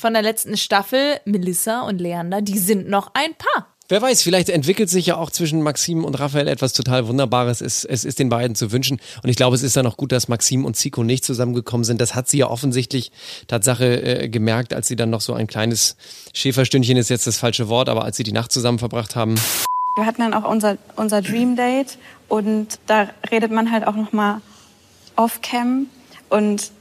von 0.00 0.12
der 0.14 0.22
letzten 0.22 0.56
Staffel, 0.56 1.20
Melissa 1.24 1.82
und 1.82 2.00
Leander, 2.00 2.42
die 2.42 2.58
sind 2.58 2.88
noch 2.88 3.10
ein 3.14 3.34
Paar. 3.34 3.75
Wer 3.88 4.02
weiß, 4.02 4.22
vielleicht 4.22 4.48
entwickelt 4.48 4.90
sich 4.90 5.06
ja 5.06 5.16
auch 5.16 5.30
zwischen 5.30 5.62
Maxim 5.62 6.04
und 6.04 6.18
Raphael 6.18 6.48
etwas 6.48 6.72
total 6.72 7.06
Wunderbares. 7.06 7.60
Es, 7.60 7.84
es 7.84 8.04
ist 8.04 8.18
den 8.18 8.28
beiden 8.28 8.56
zu 8.56 8.72
wünschen. 8.72 9.00
Und 9.22 9.30
ich 9.30 9.36
glaube, 9.36 9.54
es 9.54 9.62
ist 9.62 9.76
dann 9.76 9.86
auch 9.86 9.96
gut, 9.96 10.10
dass 10.10 10.26
Maxim 10.26 10.64
und 10.64 10.76
Zico 10.76 11.04
nicht 11.04 11.24
zusammengekommen 11.24 11.84
sind. 11.84 12.00
Das 12.00 12.16
hat 12.16 12.28
sie 12.28 12.38
ja 12.38 12.48
offensichtlich 12.48 13.12
Tatsache 13.46 13.84
äh, 14.24 14.28
gemerkt, 14.28 14.74
als 14.74 14.88
sie 14.88 14.96
dann 14.96 15.10
noch 15.10 15.20
so 15.20 15.34
ein 15.34 15.46
kleines 15.46 15.96
Schäferstündchen 16.34 16.96
ist 16.96 17.10
jetzt 17.10 17.28
das 17.28 17.38
falsche 17.38 17.68
Wort, 17.68 17.88
aber 17.88 18.04
als 18.04 18.16
sie 18.16 18.24
die 18.24 18.32
Nacht 18.32 18.50
zusammen 18.50 18.80
verbracht 18.80 19.14
haben. 19.14 19.36
Wir 19.94 20.04
hatten 20.04 20.20
dann 20.20 20.34
auch 20.34 20.50
unser, 20.50 20.78
unser 20.96 21.22
Dream 21.22 21.54
Date 21.54 21.96
und 22.28 22.80
da 22.86 23.08
redet 23.30 23.52
man 23.52 23.70
halt 23.70 23.86
auch 23.86 23.94
noch 23.94 24.12
mal 24.12 24.40
off-cam 25.14 25.86
und 26.28 26.72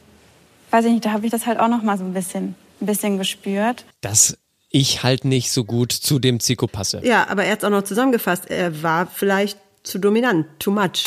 weiß 0.71 0.85
ich 0.85 0.91
nicht, 0.91 1.05
da 1.05 1.11
habe 1.11 1.25
ich 1.25 1.31
das 1.31 1.45
halt 1.45 1.59
auch 1.59 1.67
noch 1.67 1.83
mal 1.83 1.99
so 1.99 2.03
ein 2.03 2.13
bisschen, 2.13 2.55
ein 2.81 2.87
bisschen 2.87 3.19
gespürt. 3.19 3.85
dass 4.01 4.37
ich 4.75 5.03
halt 5.03 5.23
nicht 5.23 5.51
so 5.51 5.63
gut 5.63 5.93
zu 5.93 6.19
dem 6.19 6.41
Zico 6.41 6.67
passe. 6.67 6.99
Ja, 7.01 7.29
aber 7.29 7.45
er 7.45 7.53
hat 7.53 7.59
es 7.59 7.63
auch 7.63 7.69
noch 7.69 7.83
zusammengefasst. 7.83 8.51
Er 8.51 8.83
war 8.83 9.07
vielleicht 9.07 9.57
zu 9.83 9.99
dominant, 9.99 10.47
too 10.59 10.71
much. 10.71 11.05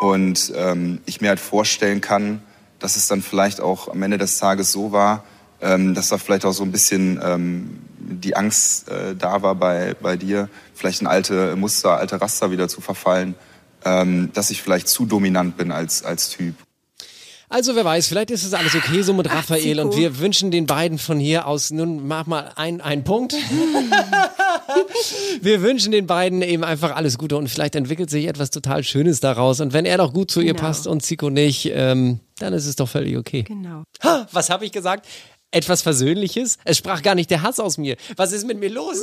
Und 0.00 0.52
ähm, 0.54 1.00
ich 1.06 1.22
mir 1.22 1.30
halt 1.30 1.40
vorstellen 1.40 2.02
kann, 2.02 2.42
dass 2.78 2.94
es 2.96 3.08
dann 3.08 3.22
vielleicht 3.22 3.62
auch 3.62 3.88
am 3.88 4.02
Ende 4.02 4.18
des 4.18 4.36
Tages 4.36 4.70
so 4.70 4.92
war, 4.92 5.24
ähm, 5.62 5.94
dass 5.94 6.10
da 6.10 6.18
vielleicht 6.18 6.44
auch 6.44 6.52
so 6.52 6.62
ein 6.62 6.72
bisschen 6.72 7.18
ähm, 7.24 7.78
die 7.98 8.36
Angst 8.36 8.90
äh, 8.90 9.16
da 9.16 9.40
war 9.40 9.54
bei, 9.54 9.94
bei 9.98 10.18
dir, 10.18 10.50
vielleicht 10.74 11.00
in 11.00 11.06
alte 11.06 11.56
Muster, 11.56 11.96
alte 11.96 12.20
Raster 12.20 12.50
wieder 12.50 12.68
zu 12.68 12.82
verfallen, 12.82 13.34
ähm, 13.86 14.30
dass 14.34 14.50
ich 14.50 14.60
vielleicht 14.60 14.88
zu 14.88 15.06
dominant 15.06 15.56
bin 15.56 15.72
als, 15.72 16.04
als 16.04 16.28
Typ. 16.28 16.54
Also 17.48 17.76
wer 17.76 17.84
weiß, 17.84 18.08
vielleicht 18.08 18.32
ist 18.32 18.44
es 18.44 18.54
alles 18.54 18.74
okay 18.74 19.02
so 19.02 19.12
mit 19.14 19.30
Raphael 19.30 19.62
Zico. 19.62 19.82
und 19.82 19.96
wir 19.96 20.18
wünschen 20.18 20.50
den 20.50 20.66
beiden 20.66 20.98
von 20.98 21.20
hier 21.20 21.46
aus 21.46 21.70
nun 21.70 22.04
mach 22.08 22.26
mal 22.26 22.50
ein, 22.56 22.80
einen 22.80 23.04
Punkt. 23.04 23.34
wir 25.40 25.62
wünschen 25.62 25.92
den 25.92 26.06
beiden 26.06 26.42
eben 26.42 26.64
einfach 26.64 26.94
alles 26.96 27.18
Gute 27.18 27.36
und 27.36 27.48
vielleicht 27.48 27.76
entwickelt 27.76 28.10
sich 28.10 28.26
etwas 28.26 28.50
total 28.50 28.84
Schönes 28.84 29.20
daraus 29.20 29.60
und 29.60 29.72
wenn 29.72 29.84
er 29.84 29.98
doch 29.98 30.12
gut 30.12 30.30
zu 30.30 30.40
ihr 30.40 30.54
Genau. 30.54 30.66
passt 30.66 30.86
und 30.86 31.02
Zico 31.02 31.30
nicht, 31.30 31.70
ähm, 31.72 32.20
dann 32.38 32.52
ist 32.52 32.66
es 32.66 32.76
doch 32.76 32.88
völlig 32.88 33.16
okay. 33.16 33.42
Genau. 33.42 33.84
Ha, 34.02 34.26
was 34.32 34.50
habe 34.50 34.64
ich 34.64 34.72
gesagt? 34.72 35.06
Etwas 35.52 35.82
Versöhnliches? 35.82 36.58
Es 36.64 36.76
sprach 36.76 37.02
gar 37.02 37.14
nicht 37.14 37.30
der 37.30 37.42
Hass 37.42 37.60
aus 37.60 37.78
mir. 37.78 37.96
Was 38.16 38.32
ist 38.32 38.46
mit 38.46 38.58
mir 38.58 38.68
los? 38.68 39.00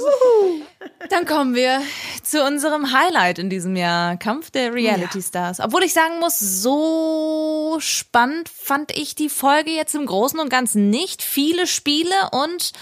Dann 1.09 1.25
kommen 1.25 1.55
wir 1.55 1.81
zu 2.21 2.43
unserem 2.43 2.91
Highlight 2.91 3.39
in 3.39 3.49
diesem 3.49 3.75
Jahr, 3.75 4.17
Kampf 4.17 4.51
der 4.51 4.73
Reality 4.73 5.21
Stars. 5.21 5.59
Obwohl 5.59 5.83
ich 5.83 5.93
sagen 5.93 6.19
muss, 6.19 6.39
so 6.39 7.77
spannend 7.79 8.49
fand 8.49 8.97
ich 8.97 9.15
die 9.15 9.29
Folge 9.29 9.71
jetzt 9.71 9.95
im 9.95 10.05
Großen 10.05 10.39
und 10.39 10.49
Ganzen 10.49 10.89
nicht. 10.89 11.21
Viele 11.21 11.65
Spiele 11.65 12.15
und 12.31 12.73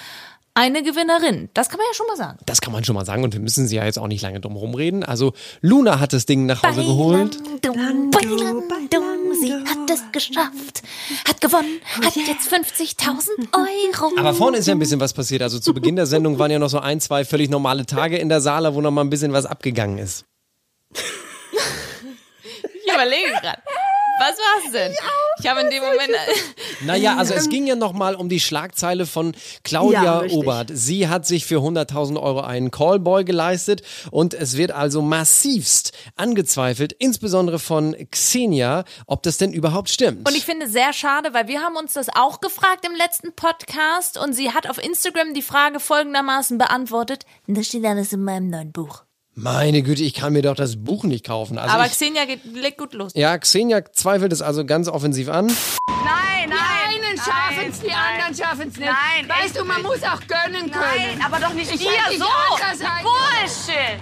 eine 0.54 0.84
Gewinnerin. 0.84 1.50
Das 1.54 1.70
kann 1.70 1.78
man 1.78 1.88
ja 1.88 1.94
schon 1.94 2.08
mal 2.08 2.18
sagen. 2.18 2.38
Das 2.46 2.62
kann 2.62 2.74
man 2.74 2.84
schon 2.84 2.96
mal 2.96 3.06
sagen 3.06 3.24
und 3.24 3.34
wir 3.34 3.40
müssen 3.40 3.68
sie 3.68 3.76
ja 3.78 3.86
jetzt 3.86 3.98
auch 3.98 4.08
nicht 4.08 4.22
lange 4.22 4.40
drum 4.40 4.56
rumreden. 4.56 5.04
Also 5.04 5.34
Luna 5.62 6.00
hat 6.00 6.14
das 6.14 6.26
Ding 6.26 6.46
nach 6.46 6.64
Hause 6.64 6.84
geholt. 6.84 7.38
Bailando, 7.62 8.12
bailando, 8.68 9.34
sie 9.40 9.54
hat 9.54 9.90
es 9.90 10.04
geschafft, 10.12 10.84
hat 11.28 11.40
gewonnen, 11.42 11.80
hat 12.04 12.16
jetzt 12.16 12.52
50.000 12.52 13.54
Euro. 13.54 14.12
Aber 14.20 14.34
vorne 14.34 14.58
ist 14.58 14.68
ja 14.68 14.76
ein 14.76 14.80
bisschen 14.80 15.00
was 15.00 15.14
passiert. 15.14 15.42
Also 15.42 15.60
zu 15.60 15.74
Beginn 15.74 15.96
der 15.96 16.06
Sendung 16.06 16.38
waren 16.40 16.52
ja 16.52 16.60
noch 16.60 16.70
so 16.70 16.80
ein, 16.80 17.00
zwei 17.00 17.24
völlig 17.26 17.50
normale 17.50 17.86
Tage 17.86 18.18
in 18.18 18.30
der 18.30 18.42
Sala, 18.42 18.74
wo 18.76 18.82
noch 18.82 18.92
mal 18.92 19.02
ein 19.02 19.10
bisschen 19.10 19.34
was 19.34 19.46
abgegangen 19.46 19.98
ist. 19.98 20.26
Ich 22.84 22.94
überlege 22.94 23.32
gerade. 23.42 23.61
Was 24.22 24.38
war's 24.38 24.72
denn? 24.72 24.94
Ich 25.40 25.48
habe 25.48 25.62
in 25.62 25.72
dem 25.72 25.82
Moment. 25.82 26.12
Naja, 26.84 27.16
also 27.18 27.34
es 27.34 27.50
ging 27.50 27.66
ja 27.68 27.76
nochmal 27.76 28.16
um 28.16 28.28
die 28.30 28.40
Schlagzeile 28.40 29.06
von 29.08 29.36
Claudia 29.64 30.24
Ja. 30.26 30.32
Obert. 30.32 30.70
Sie 30.74 31.08
hat 31.08 31.26
sich 31.26 31.46
für 31.46 31.58
100.000 31.60 32.22
Euro 32.22 32.42
einen 32.42 32.70
Callboy 32.72 33.24
geleistet 33.24 33.82
und 34.12 34.34
es 34.34 34.58
wird 34.58 34.72
also 34.72 35.02
massivst 35.02 35.92
angezweifelt, 36.16 36.94
insbesondere 36.94 37.58
von 37.60 37.96
Xenia, 38.12 38.84
ob 39.08 39.24
das 39.24 39.38
denn 39.38 39.54
überhaupt 39.54 39.90
stimmt. 39.90 40.28
Und 40.28 40.36
ich 40.36 40.46
finde 40.46 40.68
sehr 40.70 40.94
schade, 40.94 41.34
weil 41.34 41.48
wir 41.48 41.62
haben 41.62 41.76
uns 41.76 41.94
das 41.94 42.10
auch 42.10 42.42
gefragt 42.42 42.86
im 42.86 42.96
letzten 42.96 43.34
Podcast 43.34 44.18
und 44.20 44.34
sie 44.34 44.52
hat 44.52 44.70
auf 44.70 44.84
Instagram 44.84 45.34
die 45.34 45.42
Frage 45.44 45.80
folgendermaßen 45.80 46.58
beantwortet. 46.60 47.26
Das 47.48 47.68
steht 47.68 47.86
alles 47.86 48.14
in 48.14 48.24
meinem 48.24 48.50
neuen 48.50 48.72
Buch. 48.72 49.04
Meine 49.34 49.82
Güte, 49.82 50.04
ich 50.04 50.14
kann 50.14 50.34
mir 50.34 50.42
doch 50.42 50.56
das 50.56 50.84
Buch 50.84 51.04
nicht 51.06 51.26
kaufen. 51.26 51.58
Also 51.58 51.74
Aber 51.74 51.86
ich, 51.86 51.94
Xenia 51.94 52.26
geht, 52.26 52.44
legt 52.46 52.78
gut 52.78 52.94
los. 52.94 53.14
ja, 53.16 53.38
Xenia 53.38 53.82
zweifelt 53.94 54.34
es 54.34 54.42
also 54.42 54.66
ganz 54.66 54.88
offensiv 54.90 55.30
an. 55.30 55.48
Nein, 55.48 55.56
nein. 56.50 56.50
Die 56.50 57.06
einen 57.06 57.18
schaffen 57.18 57.70
es, 57.70 57.80
die 57.80 57.92
anderen 57.92 58.36
schaffen 58.36 58.68
es 58.70 58.78
nicht. 58.78 58.90
Nein, 58.90 59.30
weißt 59.30 59.58
du, 59.58 59.64
man 59.64 59.78
nicht. 59.78 59.88
muss 59.88 60.04
auch 60.04 60.20
gönnen 60.28 60.70
können. 60.70 61.18
Nein, 61.18 61.26
aber 61.26 61.40
doch 61.40 61.54
nicht 61.54 61.74
ich 61.74 61.80
dir 61.80 61.88
so. 62.18 62.26
Bullshit. 63.04 64.00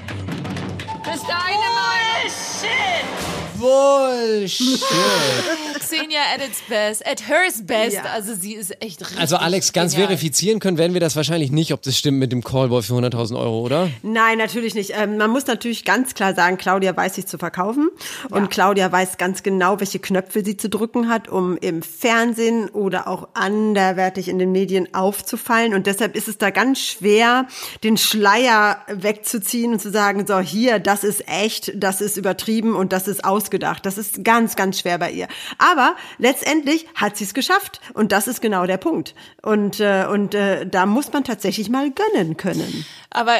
Das 1.05 1.15
ist 1.17 1.25
deine 1.27 1.69
Meinung. 1.75 3.38
Bullshit. 3.59 4.79
Xenia 5.79 6.19
at 6.33 6.41
its 6.41 6.61
best, 6.69 7.05
at 7.05 7.27
hers 7.27 7.65
best. 7.65 7.95
Ja. 7.95 8.03
Also 8.13 8.33
sie 8.35 8.53
ist 8.53 8.71
echt 8.81 9.01
richtig. 9.01 9.19
Also 9.19 9.37
Alex, 9.37 9.73
ganz 9.73 9.93
genial. 9.93 10.07
verifizieren 10.07 10.59
können 10.59 10.77
werden 10.77 10.93
wir 10.93 11.01
das 11.01 11.15
wahrscheinlich 11.15 11.51
nicht, 11.51 11.73
ob 11.73 11.81
das 11.81 11.97
stimmt 11.97 12.19
mit 12.19 12.31
dem 12.31 12.43
Callboy 12.43 12.81
für 12.81 12.93
100.000 12.93 13.39
Euro, 13.39 13.61
oder? 13.61 13.89
Nein, 14.03 14.37
natürlich 14.37 14.75
nicht. 14.75 14.93
Ähm, 14.95 15.17
man 15.17 15.29
muss 15.29 15.47
natürlich 15.47 15.85
ganz 15.85 16.13
klar 16.13 16.33
sagen, 16.35 16.57
Claudia 16.57 16.95
weiß 16.95 17.15
sich 17.15 17.25
zu 17.25 17.37
verkaufen 17.37 17.89
und 18.29 18.49
Claudia 18.49 18.91
weiß 18.91 19.17
ganz 19.17 19.43
genau, 19.43 19.79
welche 19.79 19.99
Knöpfe 19.99 20.43
sie 20.43 20.57
zu 20.57 20.69
drücken 20.69 21.09
hat, 21.09 21.27
um 21.27 21.57
im 21.57 21.81
Fernsehen 21.81 22.69
oder 22.69 23.07
auch 23.07 23.29
anderweitig 23.33 24.27
in 24.27 24.39
den 24.39 24.51
Medien 24.51 24.93
aufzufallen. 24.93 25.73
Und 25.73 25.87
deshalb 25.87 26.15
ist 26.15 26.27
es 26.27 26.37
da 26.37 26.49
ganz 26.49 26.79
schwer, 26.79 27.47
den 27.83 27.97
Schleier 27.97 28.83
wegzuziehen 28.87 29.73
und 29.73 29.79
zu 29.79 29.91
sagen, 29.91 30.25
so 30.27 30.39
hier, 30.39 30.79
das 30.79 31.03
ist 31.03 31.27
echt, 31.27 31.71
das 31.75 32.01
ist 32.01 32.17
übertrieben 32.17 32.75
und 32.75 32.93
das 32.93 33.07
ist 33.07 33.23
ausgedacht. 33.49 33.85
Das 33.85 33.97
ist 33.97 34.23
ganz, 34.23 34.55
ganz 34.55 34.79
schwer 34.79 34.99
bei 34.99 35.11
ihr. 35.11 35.27
Aber 35.57 35.95
letztendlich 36.19 36.85
hat 36.93 37.17
sie 37.17 37.23
es 37.23 37.33
geschafft 37.33 37.81
und 37.93 38.11
das 38.11 38.27
ist 38.27 38.41
genau 38.41 38.65
der 38.65 38.77
Punkt. 38.77 39.15
Und 39.41 39.79
äh, 39.79 40.05
und 40.05 40.35
äh, 40.35 40.67
da 40.67 40.85
muss 40.85 41.11
man 41.11 41.23
tatsächlich 41.23 41.69
mal 41.69 41.91
gönnen 41.91 42.37
können. 42.37 42.85
Aber 43.09 43.37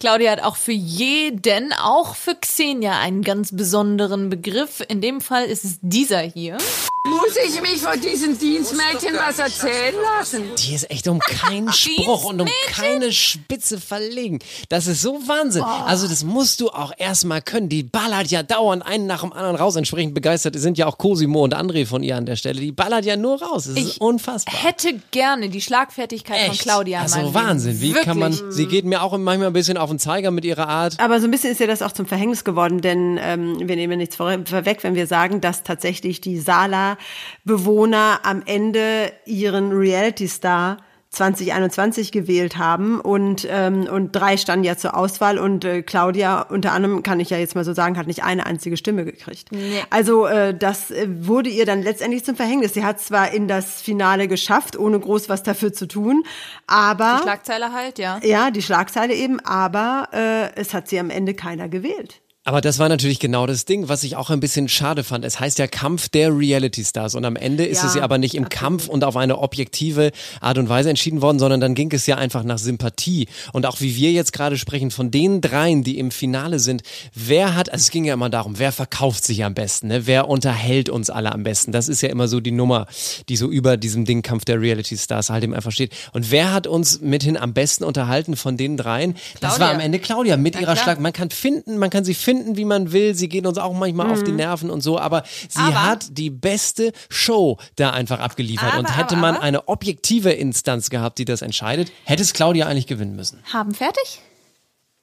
Claudia 0.00 0.32
hat 0.32 0.42
auch 0.42 0.56
für 0.56 0.72
jeden, 0.72 1.72
auch 1.72 2.14
für 2.14 2.34
Xenia, 2.34 2.98
einen 3.00 3.22
ganz 3.22 3.56
besonderen 3.56 4.28
Begriff. 4.28 4.82
In 4.88 5.00
dem 5.00 5.20
Fall 5.20 5.46
ist 5.46 5.64
es 5.64 5.78
dieser 5.80 6.20
hier. 6.20 6.58
Muss 7.06 7.36
ich 7.36 7.60
mich 7.60 7.82
von 7.82 8.00
diesen 8.00 8.38
Dienstmädchen 8.38 9.14
was 9.18 9.38
erzählen 9.38 9.94
lassen? 10.18 10.40
Die 10.56 10.74
ist 10.74 10.90
echt 10.90 11.06
um 11.06 11.18
keinen 11.18 11.70
Spruch 11.72 12.24
und 12.24 12.40
um 12.40 12.48
keine 12.72 13.12
Spitze 13.12 13.78
verlegen. 13.78 14.38
Das 14.70 14.86
ist 14.86 15.02
so 15.02 15.20
Wahnsinn. 15.26 15.62
Also 15.64 16.08
das 16.08 16.24
musst 16.24 16.62
du 16.62 16.70
auch 16.70 16.92
erstmal 16.96 17.42
können. 17.42 17.68
Die 17.68 17.82
ballert 17.82 18.28
ja 18.28 18.42
dauernd 18.42 18.86
einen 18.86 19.06
nach 19.06 19.20
dem 19.20 19.34
anderen 19.34 19.54
raus. 19.56 19.76
Entsprechend 19.76 20.14
begeistert 20.14 20.56
sind 20.58 20.78
ja 20.78 20.86
auch 20.86 20.96
Cosimo 20.96 21.44
und 21.44 21.54
André 21.54 21.84
von 21.84 22.02
ihr 22.02 22.16
an 22.16 22.24
der 22.24 22.36
Stelle. 22.36 22.58
Die 22.58 22.72
ballert 22.72 23.04
ja 23.04 23.18
nur 23.18 23.42
raus. 23.42 23.64
Das 23.64 23.76
ist 23.76 23.96
Ich 23.96 24.00
unfassbar. 24.00 24.54
Hätte 24.64 24.98
gerne 25.10 25.50
die 25.50 25.60
Schlagfertigkeit 25.60 26.40
von 26.40 26.52
Echt? 26.52 26.62
Claudia. 26.62 27.00
in 27.04 27.12
Also 27.12 27.34
Wahnsinn. 27.34 27.82
Wie 27.82 27.88
Wirklich. 27.90 28.04
kann 28.06 28.18
man, 28.18 28.32
sie 28.50 28.64
geht 28.66 28.86
mir 28.86 29.02
auch 29.02 29.12
manchmal 29.18 29.48
ein 29.48 29.52
bisschen 29.52 29.76
auf 29.76 29.90
den 29.90 29.98
Zeiger 29.98 30.30
mit 30.30 30.46
ihrer 30.46 30.68
Art. 30.68 30.98
Aber 31.00 31.20
so 31.20 31.26
ein 31.26 31.30
bisschen 31.30 31.50
ist 31.52 31.60
ja 31.60 31.66
das 31.66 31.82
auch 31.82 31.92
zum 31.92 32.06
Verhängnis 32.06 32.44
geworden, 32.44 32.80
denn 32.80 33.18
ähm, 33.20 33.58
wir 33.68 33.76
nehmen 33.76 33.98
nichts 33.98 34.16
vor- 34.16 34.38
vorweg, 34.46 34.78
wenn 34.82 34.94
wir 34.94 35.06
sagen, 35.06 35.42
dass 35.42 35.64
tatsächlich 35.64 36.22
die 36.22 36.40
Sala-Bewohner 37.44 38.20
am 38.22 38.42
Ende 38.46 39.12
ihren 39.26 39.72
Reality-Star 39.72 40.78
2021 41.10 42.10
gewählt 42.10 42.58
haben 42.58 43.00
und 43.00 43.46
ähm, 43.48 43.86
und 43.88 44.10
drei 44.16 44.36
standen 44.36 44.64
ja 44.64 44.76
zur 44.76 44.96
Auswahl 44.96 45.38
und 45.38 45.64
äh, 45.64 45.82
Claudia 45.82 46.42
unter 46.42 46.72
anderem 46.72 47.04
kann 47.04 47.20
ich 47.20 47.30
ja 47.30 47.38
jetzt 47.38 47.54
mal 47.54 47.64
so 47.64 47.72
sagen 47.72 47.96
hat 47.96 48.08
nicht 48.08 48.24
eine 48.24 48.46
einzige 48.46 48.76
Stimme 48.76 49.04
gekriegt. 49.04 49.50
Also 49.90 50.26
äh, 50.26 50.58
das 50.58 50.90
äh, 50.90 51.06
wurde 51.08 51.50
ihr 51.50 51.66
dann 51.66 51.82
letztendlich 51.82 52.24
zum 52.24 52.34
Verhängnis. 52.34 52.74
Sie 52.74 52.84
hat 52.84 53.00
zwar 53.00 53.30
in 53.30 53.46
das 53.46 53.80
Finale 53.80 54.26
geschafft, 54.26 54.76
ohne 54.76 54.98
groß 54.98 55.28
was 55.28 55.44
dafür 55.44 55.72
zu 55.72 55.86
tun, 55.86 56.24
aber 56.66 57.18
Die 57.18 57.22
Schlagzeile 57.22 57.72
halt, 57.72 58.00
ja. 58.00 58.18
ja, 58.24 58.50
die 58.50 58.62
Schlagzeile 58.62 59.14
eben, 59.14 59.38
aber 59.38 60.08
äh, 60.12 60.60
es 60.60 60.74
hat 60.74 60.88
sie 60.88 60.98
am 60.98 61.10
Ende 61.10 61.34
keiner 61.34 61.68
gewählt. 61.68 62.22
Aber 62.46 62.60
das 62.60 62.78
war 62.78 62.90
natürlich 62.90 63.20
genau 63.20 63.46
das 63.46 63.64
Ding, 63.64 63.88
was 63.88 64.04
ich 64.04 64.16
auch 64.16 64.28
ein 64.28 64.38
bisschen 64.38 64.68
schade 64.68 65.02
fand. 65.02 65.24
Es 65.24 65.40
heißt 65.40 65.58
ja 65.58 65.66
Kampf 65.66 66.10
der 66.10 66.36
Reality 66.36 66.84
Stars 66.84 67.14
und 67.14 67.24
am 67.24 67.36
Ende 67.36 67.64
ist 67.64 67.80
Ja, 67.80 67.88
es 67.88 67.94
ja 67.94 68.02
aber 68.02 68.18
nicht 68.18 68.34
im 68.34 68.50
Kampf 68.50 68.86
und 68.86 69.02
auf 69.02 69.16
eine 69.16 69.38
objektive 69.38 70.10
Art 70.42 70.58
und 70.58 70.68
Weise 70.68 70.90
entschieden 70.90 71.22
worden, 71.22 71.38
sondern 71.38 71.62
dann 71.62 71.74
ging 71.74 71.90
es 71.92 72.06
ja 72.06 72.16
einfach 72.16 72.44
nach 72.44 72.58
Sympathie. 72.58 73.28
Und 73.54 73.64
auch 73.64 73.80
wie 73.80 73.96
wir 73.96 74.12
jetzt 74.12 74.34
gerade 74.34 74.58
sprechen, 74.58 74.90
von 74.90 75.10
den 75.10 75.40
dreien, 75.40 75.84
die 75.84 75.98
im 75.98 76.10
Finale 76.10 76.58
sind, 76.58 76.82
wer 77.14 77.54
hat, 77.54 77.72
also 77.72 77.82
es 77.82 77.90
ging 77.90 78.04
ja 78.04 78.12
immer 78.12 78.28
darum, 78.28 78.58
wer 78.58 78.72
verkauft 78.72 79.24
sich 79.24 79.42
am 79.42 79.54
besten, 79.54 79.88
ne? 79.88 80.06
wer 80.06 80.28
unterhält 80.28 80.90
uns 80.90 81.08
alle 81.08 81.32
am 81.32 81.44
besten. 81.44 81.72
Das 81.72 81.88
ist 81.88 82.02
ja 82.02 82.10
immer 82.10 82.28
so 82.28 82.40
die 82.40 82.52
Nummer, 82.52 82.86
die 83.30 83.36
so 83.36 83.48
über 83.48 83.78
diesem 83.78 84.04
Ding 84.04 84.20
Kampf 84.20 84.44
der 84.44 84.60
Reality 84.60 84.98
Stars 84.98 85.30
halt 85.30 85.44
eben 85.44 85.54
einfach 85.54 85.72
steht. 85.72 85.94
Und 86.12 86.30
wer 86.30 86.52
hat 86.52 86.66
uns 86.66 87.00
mithin 87.00 87.38
am 87.38 87.54
besten 87.54 87.84
unterhalten 87.84 88.36
von 88.36 88.58
den 88.58 88.76
dreien? 88.76 89.14
Das 89.40 89.52
war 89.52 89.56
Claudia. 89.56 89.74
am 89.76 89.80
Ende 89.80 89.98
Claudia 89.98 90.36
mit 90.36 90.56
ihrer 90.56 90.74
klar. 90.74 90.76
Schlag. 90.76 91.00
Man 91.00 91.14
kann 91.14 91.30
finden, 91.30 91.78
man 91.78 91.88
kann 91.88 92.04
sie 92.04 92.12
finden, 92.12 92.33
wie 92.56 92.64
man 92.64 92.92
will. 92.92 93.14
Sie 93.14 93.28
geht 93.28 93.46
uns 93.46 93.58
auch 93.58 93.72
manchmal 93.72 94.10
auf 94.10 94.22
die 94.22 94.32
Nerven 94.32 94.70
und 94.70 94.80
so, 94.82 94.98
aber 94.98 95.22
sie 95.48 95.60
Mhm. 95.60 95.66
Aber- 95.68 95.82
hat 95.86 96.06
die 96.18 96.30
beste 96.30 96.92
Show 97.08 97.58
da 97.76 97.90
einfach 97.90 98.20
abgeliefert. 98.20 98.70
Aber, 98.72 98.78
und 98.78 98.96
hätte 98.96 99.16
aber, 99.16 99.32
man 99.32 99.36
eine 99.36 99.68
objektive 99.68 100.30
Instanz 100.32 100.90
gehabt, 100.90 101.18
die 101.18 101.24
das 101.24 101.42
entscheidet, 101.42 101.90
hätte 102.04 102.22
es 102.22 102.32
Claudia 102.32 102.66
eigentlich 102.66 102.86
gewinnen 102.86 103.16
müssen. 103.16 103.42
Haben 103.52 103.74
fertig? 103.74 104.20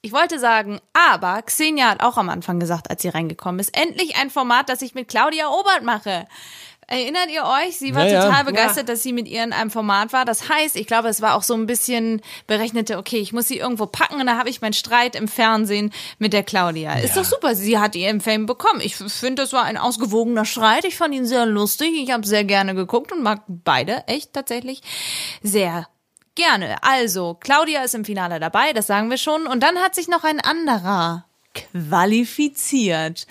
Ich 0.04 0.12
wollte 0.12 0.40
sagen, 0.40 0.80
aber 0.94 1.40
Xenia 1.42 1.90
hat 1.90 2.02
auch 2.02 2.16
am 2.16 2.28
Anfang 2.28 2.58
gesagt, 2.58 2.90
als 2.90 3.02
sie 3.02 3.08
reingekommen 3.08 3.60
ist, 3.60 3.76
endlich 3.76 4.16
ein 4.16 4.30
Format, 4.30 4.68
das 4.68 4.82
ich 4.82 4.94
mit 4.94 5.06
Claudia 5.06 5.46
Obert 5.48 5.84
mache. 5.84 6.26
Erinnert 6.92 7.30
ihr 7.30 7.44
euch? 7.44 7.78
Sie 7.78 7.94
war 7.94 8.06
Ja, 8.06 8.12
ja. 8.12 8.24
total 8.26 8.44
begeistert, 8.44 8.90
dass 8.90 9.02
sie 9.02 9.14
mit 9.14 9.26
ihr 9.26 9.42
in 9.42 9.54
einem 9.54 9.70
Format 9.70 10.12
war. 10.12 10.26
Das 10.26 10.50
heißt, 10.50 10.76
ich 10.76 10.86
glaube, 10.86 11.08
es 11.08 11.22
war 11.22 11.36
auch 11.36 11.42
so 11.42 11.54
ein 11.54 11.66
bisschen 11.66 12.20
berechnete, 12.46 12.98
okay, 12.98 13.16
ich 13.16 13.32
muss 13.32 13.48
sie 13.48 13.56
irgendwo 13.56 13.86
packen 13.86 14.20
und 14.20 14.26
da 14.26 14.36
habe 14.36 14.50
ich 14.50 14.60
meinen 14.60 14.74
Streit 14.74 15.16
im 15.16 15.26
Fernsehen 15.26 15.90
mit 16.18 16.34
der 16.34 16.42
Claudia. 16.42 16.98
Ist 16.98 17.16
doch 17.16 17.24
super, 17.24 17.54
sie 17.54 17.78
hat 17.78 17.96
ihren 17.96 18.20
Fame 18.20 18.44
bekommen. 18.44 18.82
Ich 18.82 18.96
finde, 18.96 19.42
das 19.42 19.54
war 19.54 19.64
ein 19.64 19.78
ausgewogener 19.78 20.44
Streit. 20.44 20.84
Ich 20.84 20.96
fand 20.96 21.14
ihn 21.14 21.24
sehr 21.24 21.46
lustig. 21.46 21.92
Ich 21.94 22.10
habe 22.10 22.26
sehr 22.26 22.44
gerne 22.44 22.74
geguckt 22.74 23.10
und 23.10 23.22
mag 23.22 23.40
beide 23.48 24.06
echt 24.06 24.34
tatsächlich 24.34 24.82
sehr 25.42 25.88
Gerne. 26.34 26.82
Also, 26.82 27.36
Claudia 27.38 27.82
ist 27.82 27.94
im 27.94 28.06
Finale 28.06 28.40
dabei, 28.40 28.72
das 28.72 28.86
sagen 28.86 29.10
wir 29.10 29.18
schon. 29.18 29.46
Und 29.46 29.62
dann 29.62 29.76
hat 29.78 29.94
sich 29.94 30.08
noch 30.08 30.24
ein 30.24 30.40
anderer 30.40 31.26
qualifiziert. 31.54 33.26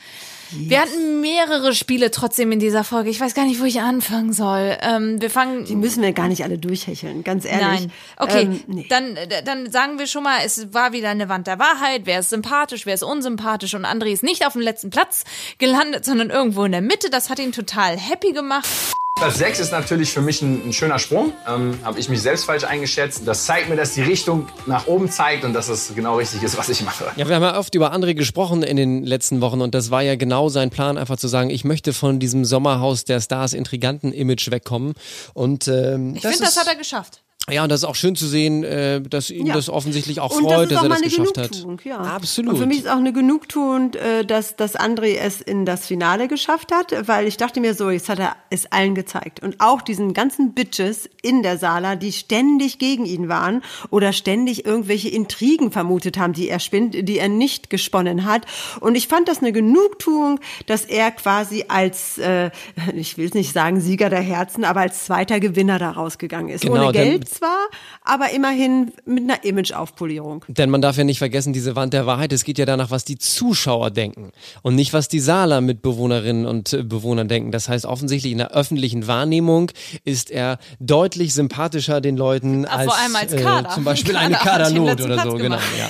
Wir 0.54 0.82
hatten 0.82 1.22
mehrere 1.22 1.74
Spiele 1.74 2.12
trotzdem 2.12 2.52
in 2.52 2.60
dieser 2.60 2.84
Folge. 2.84 3.10
Ich 3.10 3.20
weiß 3.20 3.34
gar 3.34 3.46
nicht, 3.46 3.62
wo 3.62 3.66
ich 3.66 3.80
anfangen 3.82 4.34
soll. 4.34 4.78
Ähm, 4.82 5.22
wir 5.22 5.30
fangen. 5.30 5.66
Die 5.66 5.76
müssen 5.76 6.02
wir 6.04 6.12
gar 6.14 6.28
nicht 6.28 6.44
alle 6.44 6.58
durchhecheln, 6.58 7.24
ganz 7.24 7.46
ehrlich. 7.46 7.62
Nein. 7.62 7.92
Okay, 8.18 8.42
Ähm, 8.44 8.64
nee. 8.68 8.86
dann, 8.90 9.18
dann 9.46 9.72
sagen 9.72 10.00
wir 10.00 10.08
schon 10.08 10.24
mal, 10.24 10.38
es 10.46 10.74
war 10.74 10.94
wieder 10.94 11.10
eine 11.10 11.30
Wand 11.30 11.48
der 11.48 11.60
Wahrheit. 11.60 12.02
Wer 12.06 12.20
ist 12.20 12.30
sympathisch, 12.30 12.86
wer 12.86 12.94
ist 12.94 13.04
unsympathisch. 13.04 13.74
Und 13.74 13.86
André 13.86 14.08
ist 14.12 14.24
nicht 14.24 14.46
auf 14.46 14.54
dem 14.54 14.62
letzten 14.62 14.90
Platz 14.90 15.24
gelandet, 15.58 16.06
sondern 16.06 16.30
irgendwo 16.30 16.64
in 16.66 16.72
der 16.72 16.82
Mitte. 16.82 17.10
Das 17.10 17.30
hat 17.30 17.40
ihn 17.40 17.52
total 17.52 17.98
happy 17.98 18.32
gemacht. 18.34 18.68
Platz 19.16 19.38
6 19.38 19.60
ist 19.60 19.72
natürlich 19.72 20.12
für 20.12 20.22
mich 20.22 20.42
ein, 20.42 20.70
ein 20.70 20.74
schöner 20.74 20.98
Sprung. 20.98 21.32
Ähm, 21.48 21.78
Habe 21.84 22.00
ich 22.00 22.10
mich 22.10 22.22
selbst 22.24 22.46
falsch 22.46 22.64
eingeschätzt. 22.64 23.22
Das 23.28 23.46
zeigt 23.46 23.70
mir, 23.70 23.76
dass 23.76 23.94
die 23.94 24.02
Richtung 24.02 24.48
nach 24.66 24.88
oben 24.88 25.12
zeigt 25.12 25.44
und 25.44 25.54
dass 25.54 25.68
es 25.70 25.94
genau 25.94 26.16
richtig 26.16 26.42
ist, 26.42 26.58
was 26.58 26.70
ich 26.70 26.82
mache. 26.82 27.06
Ja, 27.18 27.28
wir 27.28 27.36
haben 27.36 27.44
ja 27.44 27.60
oft 27.60 27.76
über 27.76 27.94
André 27.94 28.16
gesprochen 28.16 28.64
in 28.64 28.78
den 28.78 29.04
letzten 29.06 29.42
Wochen 29.42 29.62
und 29.62 29.76
das 29.76 29.92
war 29.92 30.02
ja 30.02 30.16
genau 30.16 30.41
sein 30.50 30.70
Plan, 30.70 30.98
einfach 30.98 31.18
zu 31.18 31.28
sagen, 31.28 31.50
ich 31.50 31.64
möchte 31.64 31.94
von 31.94 32.20
diesem 32.20 32.46
Sommerhaus 32.46 33.06
der 33.06 33.22
Stars 33.22 33.54
intriganten 33.54 34.12
Image 34.14 34.52
wegkommen. 34.52 34.94
Und 35.34 35.68
ähm, 35.68 36.16
Ich 36.16 36.22
finde, 36.22 36.40
das 36.40 36.58
hat 36.58 36.68
er 36.68 36.76
geschafft. 36.76 37.22
Ja, 37.50 37.64
und 37.64 37.70
das 37.70 37.82
ist 37.82 37.86
auch 37.86 37.96
schön 37.96 38.16
zu 38.16 38.28
sehen, 38.28 38.64
äh, 38.64 39.02
dass 39.02 39.32
ihn 39.32 39.48
Ja. 39.48 39.56
das 39.56 39.68
offensichtlich 39.68 40.20
auch 40.20 40.32
freut, 40.32 40.70
das 40.70 40.70
dass 40.70 40.78
auch 40.80 40.84
er 40.84 40.90
das 40.90 41.02
geschafft 41.02 41.38
hat. 41.38 41.66
Ja. 41.84 41.98
Absolut. 41.98 42.54
Und 42.54 42.60
für 42.60 42.66
mich 42.68 42.80
ist 42.80 42.88
auch 42.88 42.98
eine 42.98 43.12
Genugtuung, 43.14 43.94
äh, 43.96 44.24
dass, 44.24 44.56
dass 44.56 44.76
André 44.78 45.18
es 45.18 45.42
in 45.42 45.66
das 45.66 45.88
Finale 45.88 46.28
geschafft 46.28 46.72
hat, 46.72 47.08
weil 47.08 47.28
ich 47.28 47.38
dachte 47.38 47.60
mir 47.60 47.74
so, 47.74 47.90
jetzt 47.90 48.10
hat 48.10 48.20
er 48.20 48.36
es 48.52 48.72
allen 48.72 48.94
gezeigt. 48.94 49.42
Und 49.42 49.60
auch 49.60 49.82
diesen 49.82 50.14
ganzen 50.14 50.54
Bitches 50.54 51.10
in 51.24 51.42
der 51.42 51.58
Sala, 51.58 51.96
die 51.96 52.12
ständig 52.14 52.78
gegen 52.78 53.06
ihn 53.06 53.28
waren 53.28 53.64
oder 53.90 54.14
ständig 54.14 54.66
irgendwelche 54.66 55.10
Intrigen 55.10 55.72
vermutet 55.72 56.20
haben, 56.20 56.34
die 56.34 56.48
er 56.48 56.60
spinnt, 56.60 56.94
die 57.10 57.18
er 57.18 57.28
nicht 57.28 57.70
gesponnen 57.72 58.26
hat. 58.26 58.46
Und 58.82 58.96
ich 58.96 59.08
fand 59.08 59.28
das 59.28 59.40
eine 59.40 59.52
Genugtuung, 59.52 60.40
dass 60.68 60.86
er 60.86 61.10
quasi 61.12 61.66
als, 61.68 62.20
äh, 62.20 62.52
ich 62.96 63.18
will 63.18 63.26
es 63.26 63.34
nicht 63.34 63.52
sagen 63.52 63.82
Sieger 63.82 64.10
der 64.12 64.22
Herzen, 64.22 64.64
aber 64.64 64.82
als 64.82 65.06
zweiter 65.06 65.40
Gewinner 65.40 65.80
da 65.80 65.90
rausgegangen 65.92 66.50
ist. 66.50 66.62
Genau, 66.62 66.84
Ohne 66.84 66.92
Geld. 66.94 67.31
Zwar, 67.32 67.68
aber 68.04 68.32
immerhin 68.32 68.92
mit 69.06 69.24
einer 69.24 69.44
Imageaufpolierung. 69.44 70.46
Denn 70.48 70.70
man 70.70 70.82
darf 70.82 70.98
ja 70.98 71.04
nicht 71.04 71.18
vergessen, 71.20 71.54
diese 71.54 71.76
Wand 71.76 71.94
der 71.94 72.06
Wahrheit, 72.06 72.34
es 72.34 72.44
geht 72.44 72.58
ja 72.58 72.66
danach, 72.66 72.92
was 72.92 73.06
die 73.06 73.18
Zuschauer 73.18 73.92
denken 73.92 74.32
und 74.62 74.76
nicht, 74.76 74.94
was 74.94 75.08
die 75.08 75.20
Sala-Mitbewohnerinnen 75.20 76.46
und 76.46 76.74
äh, 76.74 76.84
Bewohner 76.84 77.26
denken. 77.26 77.52
Das 77.52 77.70
heißt, 77.70 77.86
offensichtlich 77.86 78.32
in 78.32 78.38
der 78.40 78.52
öffentlichen 78.52 79.08
Wahrnehmung 79.08 79.72
ist 80.04 80.32
er 80.32 80.60
deutlich 80.80 81.34
sympathischer 81.34 82.02
den 82.02 82.18
Leuten 82.18 82.66
Ah, 82.66 82.78
als, 82.78 82.86
vor 82.86 82.98
allem 83.00 83.16
als 83.16 83.34
äh, 83.34 83.74
zum 83.74 83.84
Beispiel 83.84 84.16
eine 84.18 84.36
Kader 84.36 84.70
den 84.70 84.86
Kadernot 84.86 85.02
oder 85.02 85.24
so, 85.24 85.38
genau. 85.38 85.58
Ja. 85.58 85.90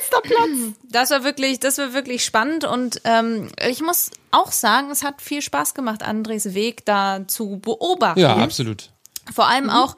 Letzter 0.00 0.20
Platz. 0.22 0.76
Das 0.90 1.10
war 1.10 1.24
wirklich, 1.24 1.60
das 1.60 1.78
war 1.78 1.92
wirklich 1.94 2.24
spannend 2.24 2.64
und 2.64 3.00
ähm, 3.04 3.48
ich 3.68 3.80
muss 3.82 4.10
auch 4.30 4.52
sagen, 4.52 4.90
es 4.90 5.04
hat 5.04 5.20
viel 5.20 5.42
Spaß 5.42 5.74
gemacht, 5.74 6.02
Andres 6.02 6.54
Weg 6.54 6.84
da 6.84 7.26
zu 7.26 7.58
beobachten. 7.58 8.20
ja, 8.20 8.36
absolut. 8.36 8.90
Vor 9.30 9.48
allem 9.48 9.70
auch 9.70 9.94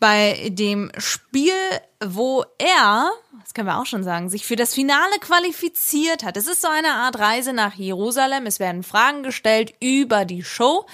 bei 0.00 0.50
dem 0.50 0.90
Spiel, 0.98 1.54
wo 2.04 2.44
er, 2.58 3.10
das 3.42 3.54
können 3.54 3.66
wir 3.66 3.78
auch 3.78 3.86
schon 3.86 4.04
sagen, 4.04 4.28
sich 4.28 4.46
für 4.46 4.56
das 4.56 4.74
Finale 4.74 5.18
qualifiziert 5.20 6.24
hat. 6.24 6.36
Es 6.36 6.46
ist 6.46 6.60
so 6.60 6.68
eine 6.68 6.92
Art 6.92 7.18
Reise 7.18 7.52
nach 7.52 7.74
Jerusalem. 7.74 8.46
Es 8.46 8.60
werden 8.60 8.82
Fragen 8.82 9.22
gestellt 9.22 9.74
über 9.80 10.24
die 10.24 10.44
Show. 10.44 10.86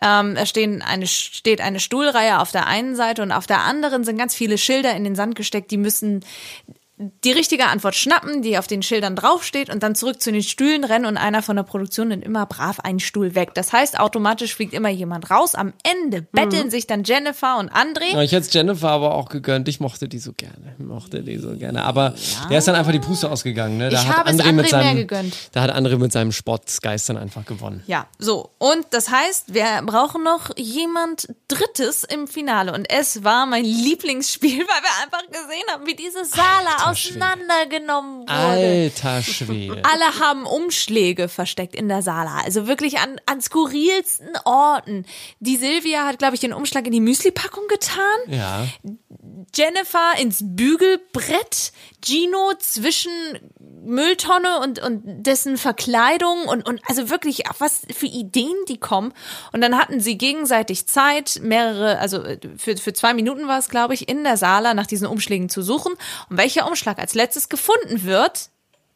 Ähm, 0.00 0.36
es 0.36 0.48
stehen 0.48 0.82
eine, 0.82 1.06
steht 1.06 1.60
eine 1.60 1.80
Stuhlreihe 1.80 2.40
auf 2.40 2.50
der 2.52 2.66
einen 2.66 2.96
Seite 2.96 3.22
und 3.22 3.32
auf 3.32 3.46
der 3.46 3.60
anderen 3.60 4.04
sind 4.04 4.16
ganz 4.16 4.34
viele 4.34 4.58
Schilder 4.58 4.94
in 4.94 5.04
den 5.04 5.14
Sand 5.14 5.34
gesteckt. 5.36 5.70
Die 5.70 5.76
müssen 5.76 6.24
die 7.24 7.32
richtige 7.32 7.66
Antwort 7.66 7.94
schnappen, 7.94 8.42
die 8.42 8.58
auf 8.58 8.66
den 8.66 8.82
Schildern 8.82 9.16
draufsteht 9.16 9.70
und 9.70 9.82
dann 9.82 9.94
zurück 9.94 10.20
zu 10.20 10.32
den 10.32 10.42
Stühlen 10.42 10.84
rennen 10.84 11.06
und 11.06 11.16
einer 11.16 11.42
von 11.42 11.56
der 11.56 11.62
Produktion 11.62 12.08
nimmt 12.08 12.24
immer 12.24 12.46
brav 12.46 12.80
einen 12.80 13.00
Stuhl 13.00 13.34
weg. 13.34 13.54
Das 13.54 13.72
heißt, 13.72 13.98
automatisch 13.98 14.54
fliegt 14.54 14.74
immer 14.74 14.88
jemand 14.88 15.30
raus. 15.30 15.54
Am 15.54 15.72
Ende 15.82 16.22
betteln 16.22 16.70
sich 16.70 16.86
dann 16.86 17.04
Jennifer 17.04 17.58
und 17.58 17.72
André. 17.72 18.12
Ja, 18.12 18.22
ich 18.22 18.32
hätte 18.32 18.46
es 18.46 18.52
Jennifer 18.52 18.90
aber 18.90 19.14
auch 19.14 19.28
gegönnt. 19.28 19.68
Ich 19.68 19.80
mochte 19.80 20.08
die 20.08 20.18
so 20.18 20.32
gerne. 20.32 20.74
Ich 20.78 20.84
mochte 20.84 21.22
die 21.22 21.38
so 21.38 21.56
gerne. 21.56 21.84
Aber 21.84 22.14
der 22.50 22.58
ist 22.58 22.68
dann 22.68 22.74
einfach 22.74 22.92
die 22.92 23.00
Puste 23.00 23.30
ausgegangen. 23.30 23.78
Ne? 23.78 23.90
Da 23.90 24.00
Ich 24.00 24.08
hat 24.08 24.16
habe 24.18 24.30
es 24.30 24.38
André 24.38 24.52
mit 24.52 24.66
André 24.66 24.70
mehr 24.72 24.82
seinem, 24.84 24.96
gegönnt. 24.96 25.36
Da 25.52 25.62
hat 25.62 25.70
André 25.74 25.96
mit 25.98 26.12
seinem 26.12 26.32
Sportsgeist 26.32 27.08
dann 27.08 27.16
einfach 27.16 27.44
gewonnen. 27.44 27.82
Ja, 27.86 28.06
so. 28.18 28.50
Und 28.58 28.86
das 28.90 29.10
heißt, 29.10 29.54
wir 29.54 29.82
brauchen 29.84 30.22
noch 30.22 30.50
jemand 30.56 31.28
Drittes 31.48 32.04
im 32.04 32.26
Finale. 32.26 32.72
Und 32.72 32.90
es 32.90 33.24
war 33.24 33.46
mein 33.46 33.64
Lieblingsspiel, 33.64 34.58
weil 34.58 34.82
wir 34.82 35.02
einfach 35.02 35.26
gesehen 35.26 35.64
haben, 35.70 35.86
wie 35.86 35.94
diese 35.94 36.24
Sala 36.24 36.90
auseinandergenommen 36.92 38.20
wurde. 38.20 38.32
Alter 38.32 39.22
Schwede. 39.22 39.82
Alle 39.84 40.18
haben 40.20 40.46
Umschläge 40.46 41.28
versteckt 41.28 41.74
in 41.74 41.88
der 41.88 42.02
Sala. 42.02 42.40
Also 42.44 42.66
wirklich 42.66 42.98
an, 42.98 43.20
an 43.26 43.40
skurrilsten 43.40 44.30
Orten. 44.44 45.06
Die 45.40 45.56
Silvia 45.56 46.06
hat, 46.06 46.18
glaube 46.18 46.34
ich, 46.34 46.40
den 46.40 46.52
Umschlag 46.52 46.86
in 46.86 46.92
die 46.92 47.00
Müsli-Packung 47.00 47.66
getan. 47.68 48.02
Ja. 48.28 48.66
Jennifer 49.54 50.12
ins 50.18 50.40
Bügelbrett, 50.42 51.72
Gino 52.02 52.52
zwischen 52.58 53.10
Mülltonne 53.84 54.60
und, 54.60 54.80
und 54.80 55.02
dessen 55.04 55.56
Verkleidung 55.56 56.46
und, 56.46 56.66
und 56.66 56.80
also 56.88 57.10
wirklich, 57.10 57.44
was 57.58 57.82
für 57.94 58.06
Ideen 58.06 58.56
die 58.68 58.78
kommen. 58.78 59.12
Und 59.52 59.60
dann 59.60 59.78
hatten 59.78 60.00
sie 60.00 60.18
gegenseitig 60.18 60.86
Zeit, 60.86 61.40
mehrere, 61.42 61.98
also 61.98 62.22
für, 62.56 62.76
für 62.76 62.92
zwei 62.92 63.14
Minuten 63.14 63.48
war 63.48 63.58
es, 63.58 63.68
glaube 63.68 63.94
ich, 63.94 64.08
in 64.08 64.24
der 64.24 64.36
Sala 64.36 64.74
nach 64.74 64.86
diesen 64.86 65.06
Umschlägen 65.06 65.48
zu 65.48 65.62
suchen. 65.62 65.92
Und 66.28 66.36
welcher 66.38 66.66
Umschlag 66.66 66.98
als 66.98 67.14
letztes 67.14 67.48
gefunden 67.48 68.04
wird, 68.04 68.50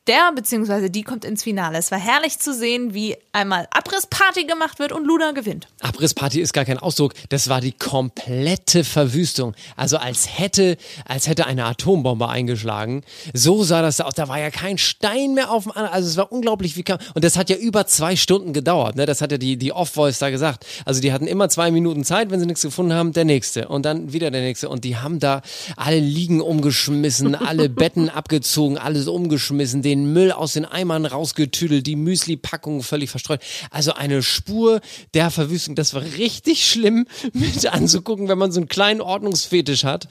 der 0.07 0.33
bzw. 0.35 0.89
die 0.89 1.03
kommt 1.03 1.25
ins 1.25 1.43
Finale. 1.43 1.79
Es 1.79 1.91
war 1.91 1.99
herrlich 1.99 2.39
zu 2.39 2.55
sehen, 2.55 2.95
wie 2.95 3.17
einmal 3.33 3.69
Abrissparty 3.71 4.45
gemacht 4.45 4.79
wird 4.79 4.93
und 4.93 5.05
Luna 5.05 5.33
gewinnt. 5.33 5.69
Abrissparty 5.81 6.41
ist 6.41 6.53
gar 6.53 6.65
kein 6.65 6.79
Ausdruck, 6.79 7.15
das 7.29 7.49
war 7.49 7.61
die 7.61 7.73
komplette 7.73 8.85
Verwüstung. 8.85 9.55
Also 9.77 9.99
als 9.99 10.39
hätte, 10.39 10.77
als 11.05 11.29
hätte 11.29 11.47
eine 11.47 11.65
Atombombe 11.65 12.29
eingeschlagen. 12.29 13.03
So 13.33 13.63
sah 13.65 13.83
das 13.83 14.01
aus. 14.01 14.15
Da 14.15 14.29
war 14.29 14.39
ja 14.39 14.51
kein 14.51 14.79
Stein 14.79 15.35
mehr 15.35 15.51
auf 15.51 15.65
dem 15.65 15.73
anderen. 15.73 15.93
Also 15.93 16.09
es 16.09 16.17
war 16.17 16.33
unglaublich, 16.33 16.77
wie 16.77 16.83
kam. 16.83 16.99
Und 17.15 17.25
das 17.25 17.37
hat 17.37 17.51
ja 17.51 17.57
über 17.57 17.87
zwei 17.87 18.17
Stunden 18.17 18.53
gedauert. 18.53 18.97
Ne? 18.97 19.07
Das 19.07 19.21
hat 19.21 19.33
ja 19.33 19.39
die, 19.39 19.57
die 19.57 19.73
Off-Voice 19.73 20.19
da 20.19 20.31
gesagt. 20.31 20.65
Also 20.85 21.01
die 21.01 21.13
hatten 21.13 21.27
immer 21.27 21.49
zwei 21.49 21.71
Minuten 21.71 22.05
Zeit, 22.05 22.31
wenn 22.31 22.41
sie 22.41 22.47
nichts 22.47 22.63
gefunden 22.63 22.93
haben, 22.93 23.13
der 23.13 23.25
nächste. 23.25 23.69
Und 23.69 23.85
dann 23.85 24.13
wieder 24.13 24.31
der 24.31 24.43
nächste. 24.43 24.69
Und 24.69 24.85
die 24.85 24.97
haben 24.97 25.19
da 25.19 25.43
alle 25.77 25.99
Liegen 25.99 26.41
umgeschmissen, 26.41 27.35
alle 27.35 27.69
Betten 27.69 28.09
abgezogen, 28.17 28.79
alles 28.79 29.09
umgeschmissen, 29.09 29.83
den 29.83 29.96
Müll 30.05 30.33
aus 30.33 30.53
den 30.53 30.65
Eimern 30.65 31.07
rausgetüdelt, 31.07 31.87
die 31.87 31.97
Müsli-Packungen 31.97 32.83
völlig 32.83 33.11
verstreut. 33.11 33.41
Also 33.71 33.95
eine 33.95 34.23
Spur 34.23 34.81
der 35.15 35.31
Verwüstung. 35.31 35.75
Das 35.75 35.95
war 35.95 36.03
richtig 36.03 36.71
schlimm 36.71 37.07
mit 37.33 37.67
anzugucken, 37.67 38.29
wenn 38.29 38.39
man 38.39 38.53
so 38.53 38.61
einen 38.61 38.69
kleinen 38.69 39.01
Ordnungsfetisch 39.01 39.85
hat. 39.85 40.09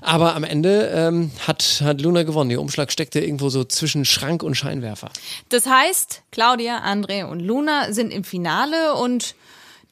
Aber 0.00 0.34
am 0.34 0.44
Ende 0.44 0.90
ähm, 0.94 1.30
hat, 1.46 1.80
hat 1.84 2.00
Luna 2.00 2.24
gewonnen. 2.24 2.50
Ihr 2.50 2.60
Umschlag 2.60 2.90
steckte 2.90 3.20
irgendwo 3.20 3.48
so 3.48 3.64
zwischen 3.64 4.04
Schrank 4.04 4.42
und 4.42 4.54
Scheinwerfer. 4.54 5.10
Das 5.48 5.66
heißt, 5.66 6.22
Claudia, 6.30 6.84
André 6.84 7.24
und 7.24 7.40
Luna 7.40 7.92
sind 7.92 8.12
im 8.12 8.24
Finale 8.24 8.94
und 8.94 9.34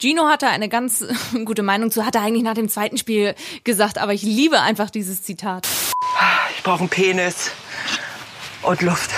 Gino 0.02 0.26
hatte 0.26 0.48
eine 0.48 0.68
ganz 0.68 1.04
gute 1.44 1.62
Meinung 1.62 1.92
zu, 1.92 2.04
hat 2.04 2.16
er 2.16 2.22
eigentlich 2.22 2.42
nach 2.42 2.54
dem 2.54 2.68
zweiten 2.68 2.98
Spiel 2.98 3.36
gesagt, 3.62 3.98
aber 3.98 4.12
ich 4.12 4.22
liebe 4.22 4.60
einfach 4.60 4.90
dieses 4.90 5.22
Zitat. 5.22 5.68
Ich 6.56 6.62
brauche 6.64 6.80
einen 6.80 6.88
Penis 6.88 7.52
und 8.62 8.82
Luft. 8.82 9.10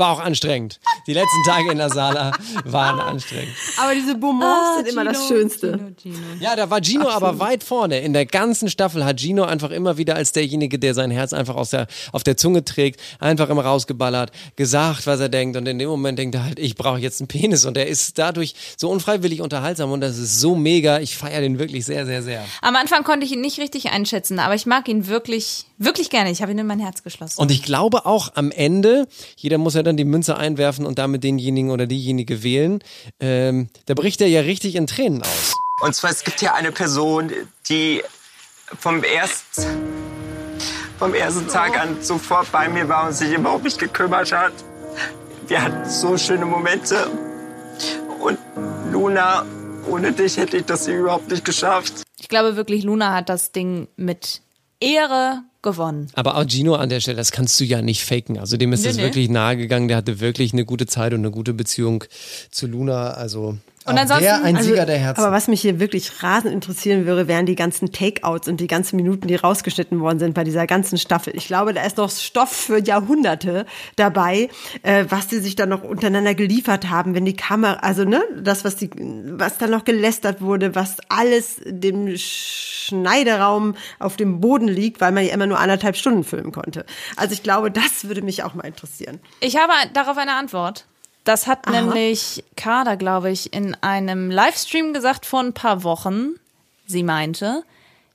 War 0.00 0.12
auch 0.12 0.20
anstrengend. 0.20 0.80
Die 1.06 1.12
letzten 1.12 1.42
Tage 1.44 1.70
in 1.72 1.76
der 1.78 1.90
Sala 1.90 2.32
waren 2.64 2.98
anstrengend. 3.00 3.54
Aber 3.76 3.94
diese 3.94 4.14
Bonbons 4.14 4.44
Ah, 4.50 4.76
sind 4.78 4.88
immer 4.88 5.04
das 5.04 5.18
Gino, 5.18 5.28
Schönste. 5.28 5.72
Gino, 5.72 5.90
Gino. 6.00 6.16
Ja, 6.40 6.56
da 6.56 6.70
war 6.70 6.80
Gino 6.82 7.08
aber 7.10 7.38
weit 7.38 7.62
vorne. 7.62 8.00
In 8.00 8.14
der 8.14 8.24
ganzen 8.24 8.70
Staffel 8.70 9.04
hat 9.04 9.20
Gino 9.20 9.44
einfach 9.44 9.70
immer 9.70 9.98
wieder 9.98 10.16
als 10.16 10.32
derjenige, 10.32 10.78
der 10.78 10.94
sein 10.94 11.10
Herz 11.10 11.34
einfach 11.34 11.54
aus 11.54 11.68
der, 11.70 11.86
auf 12.12 12.24
der 12.24 12.38
Zunge 12.38 12.64
trägt, 12.64 12.98
einfach 13.18 13.50
immer 13.50 13.62
rausgeballert, 13.64 14.32
gesagt, 14.56 15.06
was 15.06 15.20
er 15.20 15.28
denkt. 15.28 15.58
Und 15.58 15.66
in 15.66 15.78
dem 15.78 15.90
Moment 15.90 16.18
denkt 16.18 16.34
er 16.34 16.44
halt, 16.44 16.58
ich 16.58 16.76
brauche 16.76 16.98
jetzt 16.98 17.20
einen 17.20 17.28
Penis. 17.28 17.66
Und 17.66 17.76
er 17.76 17.86
ist 17.86 18.18
dadurch 18.18 18.54
so 18.78 18.88
unfreiwillig 18.88 19.42
unterhaltsam. 19.42 19.92
Und 19.92 20.00
das 20.00 20.16
ist 20.16 20.40
so 20.40 20.54
mega. 20.56 20.98
Ich 21.00 21.16
feiere 21.18 21.42
den 21.42 21.58
wirklich 21.58 21.84
sehr, 21.84 22.06
sehr, 22.06 22.22
sehr. 22.22 22.42
Am 22.62 22.74
Anfang 22.74 23.04
konnte 23.04 23.26
ich 23.26 23.32
ihn 23.32 23.42
nicht 23.42 23.58
richtig 23.58 23.90
einschätzen, 23.90 24.38
aber 24.38 24.54
ich 24.54 24.64
mag 24.64 24.88
ihn 24.88 25.08
wirklich, 25.08 25.66
wirklich 25.76 26.08
gerne. 26.08 26.30
Ich 26.30 26.40
habe 26.40 26.52
ihn 26.52 26.58
in 26.58 26.66
mein 26.66 26.80
Herz 26.80 27.02
geschlossen. 27.02 27.38
Und 27.38 27.50
ich 27.50 27.62
glaube 27.62 28.06
auch 28.06 28.30
am 28.34 28.50
Ende, 28.50 29.06
jeder 29.36 29.58
muss 29.58 29.74
ja 29.74 29.82
dann 29.82 29.89
die 29.96 30.04
Münze 30.04 30.36
einwerfen 30.36 30.86
und 30.86 30.98
damit 30.98 31.24
denjenigen 31.24 31.70
oder 31.70 31.86
diejenige 31.86 32.42
wählen, 32.42 32.82
ähm, 33.20 33.68
da 33.86 33.94
bricht 33.94 34.20
er 34.20 34.28
ja 34.28 34.40
richtig 34.40 34.74
in 34.76 34.86
Tränen 34.86 35.22
aus. 35.22 35.54
Und 35.82 35.94
zwar, 35.94 36.10
es 36.10 36.24
gibt 36.24 36.40
hier 36.40 36.54
eine 36.54 36.72
Person, 36.72 37.32
die 37.68 38.02
vom 38.78 39.02
ersten, 39.02 39.62
vom 40.98 41.14
ersten 41.14 41.48
Tag 41.48 41.78
an 41.80 42.02
sofort 42.02 42.52
bei 42.52 42.68
mir 42.68 42.88
war 42.88 43.06
und 43.06 43.14
sich 43.14 43.32
immer 43.32 43.54
um 43.54 43.62
mich 43.62 43.78
gekümmert 43.78 44.32
hat. 44.32 44.52
Wir 45.46 45.62
hatten 45.62 45.88
so 45.88 46.16
schöne 46.16 46.44
Momente. 46.44 47.10
Und 48.20 48.38
Luna, 48.92 49.44
ohne 49.88 50.12
dich 50.12 50.36
hätte 50.36 50.58
ich 50.58 50.66
das 50.66 50.86
hier 50.86 50.98
überhaupt 50.98 51.30
nicht 51.30 51.44
geschafft. 51.44 52.02
ich 52.20 52.28
glaube 52.28 52.56
wirklich, 52.56 52.84
Luna 52.84 53.14
hat 53.14 53.28
das 53.28 53.50
Ding 53.50 53.88
mit 53.96 54.42
Ehre 54.80 55.42
gewonnen. 55.62 56.08
Aber 56.14 56.36
auch 56.36 56.44
Gino 56.48 56.74
an 56.74 56.88
der 56.88 57.00
Stelle, 57.00 57.16
das 57.18 57.32
kannst 57.32 57.60
du 57.60 57.64
ja 57.64 57.82
nicht 57.82 58.04
faken. 58.04 58.38
Also 58.38 58.56
dem 58.56 58.72
ist 58.72 58.80
Nee, 58.82 58.88
das 58.88 58.96
nee. 58.96 59.02
wirklich 59.02 59.28
nahegegangen. 59.28 59.88
Der 59.88 59.96
hatte 59.98 60.20
wirklich 60.20 60.52
eine 60.52 60.64
gute 60.64 60.86
Zeit 60.86 61.12
und 61.12 61.20
eine 61.20 61.30
gute 61.30 61.52
Beziehung 61.54 62.04
zu 62.50 62.66
Luna. 62.66 63.10
Also 63.10 63.58
Und 63.86 63.94
auch 63.96 64.02
ansonsten- 64.02 64.24
der 64.24 64.44
ein 64.44 64.56
also- 64.56 64.68
Sieger 64.68 64.84
der 64.84 64.98
Herzen. 64.98 65.22
Aber 65.22 65.32
was 65.32 65.48
mich 65.48 65.62
hier 65.62 65.80
wirklich 65.80 66.22
rasend 66.22 66.52
interessieren 66.52 67.06
würde, 67.06 67.28
wären 67.28 67.46
die 67.46 67.54
ganzen 67.54 67.92
Takeouts 67.92 68.46
und 68.46 68.60
die 68.60 68.66
ganzen 68.66 68.96
Minuten, 68.96 69.26
die 69.26 69.36
rausgeschnitten 69.36 70.00
worden 70.00 70.18
sind 70.18 70.34
bei 70.34 70.44
dieser 70.44 70.66
ganzen 70.66 70.98
Staffel. 70.98 71.34
Ich 71.34 71.46
glaube, 71.46 71.72
da 71.72 71.82
ist 71.84 71.96
noch 71.96 72.10
Stoff 72.10 72.50
für 72.50 72.78
Jahrhunderte 72.78 73.64
dabei, 73.96 74.50
äh, 74.82 75.06
was 75.08 75.28
die 75.28 75.38
sich 75.38 75.56
dann 75.56 75.70
noch 75.70 75.82
untereinander 75.82 76.34
geliefert 76.34 76.90
haben, 76.90 77.14
wenn 77.14 77.24
die 77.24 77.36
Kamera, 77.36 77.74
also 77.80 78.04
ne, 78.04 78.22
das, 78.36 78.64
was 78.64 78.76
die, 78.76 78.90
was 78.96 79.56
dann 79.56 79.70
noch 79.70 79.84
gelästert 79.84 80.42
wurde, 80.42 80.74
was 80.74 80.98
alles 81.08 81.56
dem 81.64 82.16
Schneideraum 82.16 83.76
auf 83.98 84.16
dem 84.16 84.40
Boden 84.40 84.68
liegt, 84.68 85.00
weil 85.00 85.12
man 85.12 85.24
ja 85.24 85.32
immer 85.32 85.46
nur 85.46 85.58
anderthalb 85.58 85.96
Stunden 85.96 86.24
filmen 86.24 86.52
konnte. 86.52 86.84
Also 87.16 87.32
ich 87.32 87.42
glaube, 87.42 87.70
das 87.70 88.04
würde 88.04 88.20
mich 88.20 88.42
auch 88.42 88.54
mal 88.54 88.66
interessieren. 88.66 89.20
Ich 89.40 89.56
habe 89.56 89.72
darauf 89.94 90.18
eine 90.18 90.32
Antwort. 90.32 90.84
Das 91.30 91.46
hat 91.46 91.68
Aha. 91.68 91.80
nämlich 91.82 92.42
Kader, 92.56 92.96
glaube 92.96 93.30
ich, 93.30 93.52
in 93.52 93.76
einem 93.82 94.32
Livestream 94.32 94.92
gesagt 94.92 95.24
vor 95.24 95.38
ein 95.38 95.52
paar 95.52 95.84
Wochen. 95.84 96.40
Sie 96.86 97.04
meinte, 97.04 97.62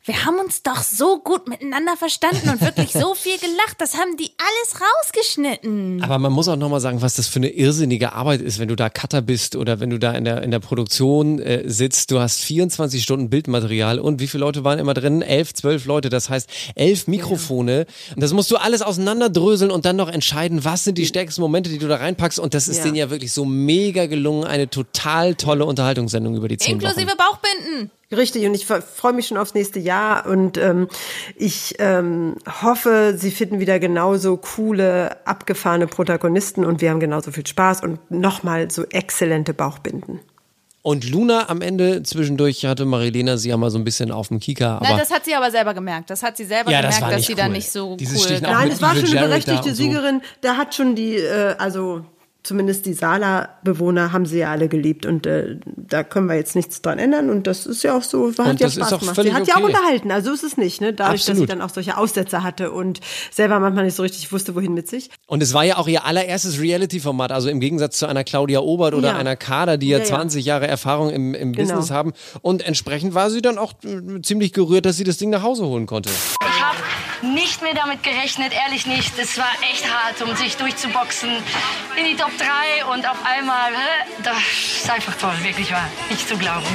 wir 0.05 0.23
haben 0.23 0.37
uns 0.37 0.61
doch 0.61 0.83
so 0.83 1.19
gut 1.19 1.47
miteinander 1.49 1.97
verstanden 1.97 2.49
und 2.49 2.61
wirklich 2.61 2.91
so 2.91 3.13
viel 3.15 3.37
gelacht. 3.39 3.79
Das 3.79 3.95
haben 3.95 4.15
die 4.17 4.31
alles 4.37 4.81
rausgeschnitten. 4.81 6.03
Aber 6.03 6.19
man 6.19 6.31
muss 6.31 6.47
auch 6.47 6.55
nochmal 6.55 6.79
sagen, 6.79 7.01
was 7.01 7.15
das 7.15 7.27
für 7.27 7.37
eine 7.37 7.49
irrsinnige 7.49 8.13
Arbeit 8.13 8.41
ist, 8.41 8.59
wenn 8.59 8.67
du 8.67 8.75
da 8.75 8.89
Cutter 8.89 9.21
bist 9.23 9.55
oder 9.55 9.79
wenn 9.79 9.89
du 9.89 9.97
da 9.97 10.11
in 10.11 10.23
der, 10.23 10.43
in 10.43 10.51
der 10.51 10.59
Produktion 10.59 11.39
äh, 11.39 11.63
sitzt. 11.65 12.11
Du 12.11 12.19
hast 12.19 12.41
24 12.41 13.01
Stunden 13.01 13.29
Bildmaterial 13.31 13.97
und 13.99 14.19
wie 14.19 14.27
viele 14.27 14.41
Leute 14.41 14.63
waren 14.63 14.77
immer 14.77 14.93
drin? 14.93 15.23
Elf, 15.23 15.53
zwölf 15.55 15.85
Leute. 15.85 16.09
Das 16.09 16.29
heißt, 16.29 16.49
elf 16.75 17.07
Mikrofone. 17.07 17.87
Und 18.15 18.21
das 18.21 18.31
musst 18.31 18.51
du 18.51 18.57
alles 18.57 18.83
auseinanderdröseln 18.83 19.71
und 19.71 19.85
dann 19.85 19.95
noch 19.95 20.09
entscheiden, 20.09 20.63
was 20.63 20.83
sind 20.83 20.99
die 20.99 21.07
stärksten 21.07 21.41
Momente, 21.41 21.71
die 21.71 21.79
du 21.79 21.87
da 21.87 21.95
reinpackst. 21.95 22.37
Und 22.37 22.53
das 22.53 22.67
ist 22.67 22.77
Ja. 22.77 22.83
denen 22.83 22.95
ja 22.95 23.09
wirklich 23.09 23.31
so 23.33 23.43
mega 23.43 24.05
gelungen. 24.05 24.43
Eine 24.43 24.69
total 24.69 25.33
tolle 25.33 25.65
Unterhaltungssendung 25.65 26.35
über 26.35 26.47
die 26.47 26.57
zehn 26.57 26.75
Wochen. 26.79 26.85
Inklusive 26.85 27.15
Bauchbinden. 27.17 27.89
Richtig, 28.11 28.45
und 28.45 28.53
ich 28.53 28.65
freue 28.65 29.13
mich 29.13 29.27
schon 29.27 29.37
aufs 29.37 29.55
nächste 29.55 29.79
Jahr 29.79 30.27
und 30.27 30.57
ähm, 30.57 30.87
ich 31.35 31.75
ähm, 31.79 32.35
hoffe, 32.61 33.15
sie 33.17 33.31
finden 33.31 33.59
wieder 33.59 33.79
genauso 33.79 34.37
coole, 34.37 35.25
abgefahrene 35.25 35.87
Protagonisten 35.87 36.63
und 36.65 36.81
wir 36.81 36.91
haben 36.91 36.99
genauso 36.99 37.31
viel 37.31 37.47
Spaß 37.47 37.81
und 37.81 38.11
nochmal 38.11 38.69
so 38.69 38.83
exzellente 38.85 39.53
Bauchbinden. 39.53 40.19
Und 40.83 41.09
Luna 41.09 41.49
am 41.49 41.61
Ende 41.61 42.03
zwischendurch 42.03 42.63
hatte 42.67 42.85
Marilena 42.85 43.37
sie 43.37 43.49
ja 43.49 43.57
mal 43.57 43.71
so 43.71 43.79
ein 43.79 43.83
bisschen 43.83 44.11
auf 44.11 44.27
dem 44.27 44.39
Kika. 44.39 44.75
Aber 44.77 44.87
Nein, 44.87 44.97
das 44.99 45.09
hat 45.09 45.25
sie 45.25 45.33
aber 45.33 45.49
selber 45.49 45.73
gemerkt. 45.73 46.11
Das 46.11 46.21
hat 46.21 46.37
sie 46.37 46.45
selber 46.45 46.69
Ja, 46.69 46.83
das 46.83 46.97
gemerkt, 46.97 47.11
war 47.11 47.17
dass 47.17 47.25
sie 47.25 47.33
cool. 47.33 47.37
da 47.37 47.49
nicht 47.49 47.71
so 47.71 47.95
Dieses 47.95 48.29
cool 48.29 48.39
Nein, 48.39 48.69
es 48.69 48.83
war 48.83 48.95
schon 48.95 49.17
eine 49.17 49.27
berechtigte 49.27 49.69
so. 49.69 49.75
Siegerin. 49.75 50.21
Da 50.41 50.57
hat 50.57 50.75
schon 50.75 50.93
die, 50.93 51.15
äh, 51.15 51.55
also 51.57 52.05
zumindest 52.45 52.85
die 52.85 52.93
Sala-Bewohner 52.93 54.13
haben 54.13 54.25
sie 54.25 54.39
ja 54.39 54.51
alle 54.51 54.67
geliebt 54.69 55.05
und 55.05 55.25
äh, 55.25 55.57
da 55.65 56.03
können 56.03 56.27
wir 56.27 56.35
jetzt 56.35 56.55
nichts 56.55 56.81
dran 56.81 56.99
ändern 56.99 57.29
und 57.29 57.47
das 57.47 57.65
ist 57.65 57.83
ja 57.83 57.97
auch 57.97 58.03
so, 58.03 58.29
hat 58.37 58.39
Und 58.39 58.59
ja 58.59 58.69
Spaß 58.69 58.99
gemacht. 58.99 59.19
Sie 59.21 59.33
hat 59.33 59.47
ja 59.47 59.55
auch 59.55 59.63
okay. 59.63 59.73
unterhalten, 59.73 60.11
also 60.11 60.31
ist 60.31 60.43
es 60.43 60.55
nicht, 60.57 60.79
ne? 60.81 60.93
Dadurch, 60.93 61.21
dass 61.21 61.25
sie 61.25 61.31
Absolut. 61.43 61.49
dann 61.49 61.61
auch 61.61 61.69
solche 61.69 61.97
Aussätze 61.97 62.43
hatte 62.43 62.71
und 62.71 63.01
selber 63.31 63.59
manchmal 63.59 63.85
nicht 63.85 63.95
so 63.95 64.03
richtig 64.03 64.31
wusste, 64.31 64.55
wohin 64.55 64.73
mit 64.73 64.87
sich. 64.87 65.09
Und 65.27 65.41
es 65.43 65.53
war 65.53 65.63
ja 65.63 65.77
auch 65.77 65.87
ihr 65.87 66.05
allererstes 66.05 66.59
Reality-Format, 66.61 67.31
also 67.31 67.49
im 67.49 67.59
Gegensatz 67.59 67.97
zu 67.97 68.05
einer 68.05 68.23
Claudia 68.23 68.59
Obert 68.59 68.93
oder 68.93 69.09
Ja. 69.09 69.17
einer 69.17 69.35
Kader, 69.35 69.77
die 69.77 69.89
ja, 69.89 69.97
Ja, 69.97 70.03
ja. 70.03 70.09
20 70.09 70.45
Jahre 70.45 70.67
Erfahrung 70.67 71.09
im, 71.09 71.33
im 71.33 71.53
Genau. 71.53 71.67
Business 71.67 71.89
haben. 71.91 72.13
Und 72.41 72.65
entsprechend 72.65 73.13
war 73.13 73.29
sie 73.29 73.41
dann 73.41 73.57
auch 73.57 73.73
äh, 73.83 74.21
ziemlich 74.21 74.53
gerührt, 74.53 74.85
dass 74.85 74.97
sie 74.97 75.03
das 75.03 75.17
Ding 75.17 75.29
nach 75.31 75.41
Hause 75.43 75.65
holen 75.65 75.85
konnte. 75.87 76.09
Ich 76.09 76.61
habe 76.63 76.77
nicht 77.33 77.61
mehr 77.61 77.73
damit 77.73 78.03
gerechnet, 78.03 78.53
ehrlich 78.53 78.85
nicht. 78.85 79.17
Es 79.17 79.37
war 79.37 79.49
echt 79.71 79.85
hart, 79.91 80.21
um 80.21 80.35
sich 80.35 80.55
durchzuboxen 80.57 81.29
in 81.97 82.05
die 82.05 82.15
Top 82.15 82.31
3 82.37 82.85
und 82.93 83.07
auf 83.09 83.17
einmal, 83.25 83.71
das 84.23 84.37
ist 84.81 84.89
einfach 84.89 85.15
toll, 85.17 85.33
wirklich 85.41 85.71
wahr. 85.71 85.87
Nicht 86.09 86.27
zu 86.27 86.37
glauben. 86.37 86.65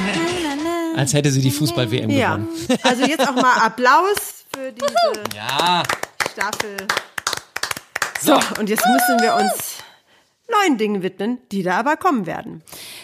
Als 0.95 1.13
hätte 1.13 1.31
sie 1.31 1.41
die 1.41 1.51
Fußball-WM 1.51 2.09
Ja, 2.09 2.35
gewonnen. 2.35 2.49
also 2.83 3.05
jetzt 3.05 3.27
auch 3.27 3.35
mal 3.35 3.57
Applaus 3.65 4.45
für 4.53 4.71
diese 4.71 5.23
Ja. 5.35 5.83
Staffel. 6.33 6.77
So, 8.21 8.33
und 8.59 8.69
jetzt 8.69 8.85
müssen 8.85 9.21
wir 9.21 9.35
uns 9.35 9.77
neuen 10.51 10.77
Dingen 10.77 11.01
widmen, 11.01 11.39
die 11.51 11.63
da 11.63 11.79
aber 11.79 11.97
kommen 11.97 12.25
werden. 12.25 12.61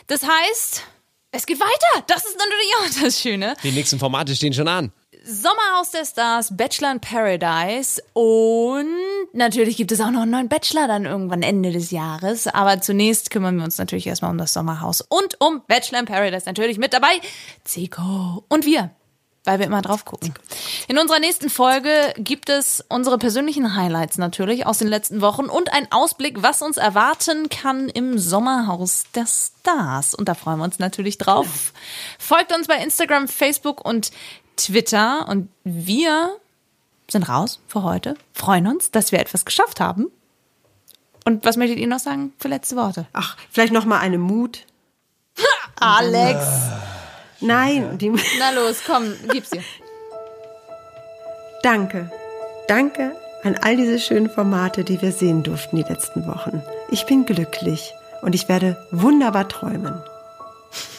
Das 0.08 0.22
heißt, 0.24 0.84
es 1.32 1.46
geht 1.46 1.60
weiter. 1.60 2.04
Das 2.08 2.26
ist 2.26 2.38
natürlich 2.38 2.72
auch 3.00 3.04
das 3.04 3.22
Schöne. 3.22 3.56
Die 3.64 3.72
nächsten 3.72 4.00
Formate 4.00 4.36
stehen 4.36 4.54
schon 4.54 4.68
an. 4.68 4.92
Sommerhaus 5.30 5.92
der 5.92 6.06
Stars, 6.06 6.56
Bachelor 6.56 6.94
in 6.94 7.00
Paradise 7.02 8.02
und 8.14 8.88
natürlich 9.34 9.76
gibt 9.76 9.92
es 9.92 10.00
auch 10.00 10.10
noch 10.10 10.22
einen 10.22 10.32
neuen 10.32 10.48
Bachelor 10.48 10.88
dann 10.88 11.04
irgendwann 11.04 11.42
Ende 11.42 11.74
des 11.74 11.92
Jahres. 11.92 12.48
Aber 12.48 12.80
zunächst 12.80 13.30
kümmern 13.30 13.58
wir 13.58 13.66
uns 13.66 13.78
natürlich 13.78 14.08
erstmal 14.08 14.32
um 14.32 14.38
das 14.38 14.54
Sommerhaus 14.54 15.02
und 15.02 15.42
um 15.42 15.64
Bachelor 15.68 16.00
in 16.00 16.06
Paradise 16.06 16.46
natürlich 16.46 16.78
mit 16.78 16.94
dabei. 16.94 17.10
Zico 17.66 18.46
und 18.48 18.66
wir. 18.66 18.92
Weil 19.44 19.60
wir 19.60 19.66
immer 19.66 19.82
drauf 19.82 20.06
gucken. 20.06 20.34
In 20.88 20.98
unserer 20.98 21.20
nächsten 21.20 21.50
Folge 21.50 22.14
gibt 22.18 22.50
es 22.50 22.84
unsere 22.88 23.18
persönlichen 23.18 23.76
Highlights 23.76 24.18
natürlich 24.18 24.66
aus 24.66 24.78
den 24.78 24.90
letzten 24.90 25.22
Wochen 25.22 25.46
und 25.46 25.74
ein 25.74 25.90
Ausblick, 25.92 26.42
was 26.42 26.62
uns 26.62 26.78
erwarten 26.78 27.48
kann 27.50 27.88
im 27.90 28.18
Sommerhaus 28.18 29.06
der 29.14 29.26
Stars. 29.26 30.16
Und 30.16 30.28
da 30.30 30.36
freuen 30.36 30.60
wir 30.60 30.66
uns 30.66 30.80
natürlich 30.80 31.18
drauf. 31.18 31.74
Folgt 32.18 32.54
uns 32.54 32.68
bei 32.68 32.76
Instagram, 32.76 33.30
Facebook 33.30 33.86
und 33.86 34.12
Twitter. 34.58 35.28
Und 35.30 35.50
wir 35.64 36.38
sind 37.10 37.30
raus 37.30 37.62
für 37.68 37.84
heute. 37.84 38.16
Freuen 38.34 38.68
uns, 38.68 38.92
dass 38.92 39.12
wir 39.12 39.20
etwas 39.20 39.46
geschafft 39.46 39.80
haben. 39.80 40.08
Und 41.26 41.46
was 41.46 41.58
möchtet 41.58 41.80
ihr 41.80 41.88
noch 41.88 42.00
sagen 42.00 42.34
für 42.38 42.48
letzte 42.48 42.76
Worte? 42.76 43.08
Ach, 43.14 43.38
vielleicht 43.50 43.74
noch 43.74 43.86
mal 43.86 44.00
eine 44.00 44.18
Mut. 44.18 44.66
Alex. 45.80 46.46
Nein, 47.40 47.98
die 47.98 48.10
Na 48.40 48.52
los, 48.52 48.82
komm, 48.86 49.14
gib's 49.32 49.52
dir. 49.52 49.64
Danke. 51.64 52.12
Danke 52.68 53.16
an 53.44 53.56
all 53.62 53.78
diese 53.78 54.00
schönen 54.00 54.30
Formate, 54.30 54.84
die 54.84 55.02
wir 55.02 55.12
sehen 55.12 55.44
durften 55.44 55.78
die 55.78 55.84
letzten 55.84 56.28
Wochen. 56.28 56.62
Ich 56.90 57.06
bin 57.06 57.26
glücklich 57.26 57.94
und 58.22 58.36
ich 58.36 58.50
werde 58.50 58.78
wunderbar 58.92 59.48
träumen. 59.48 60.02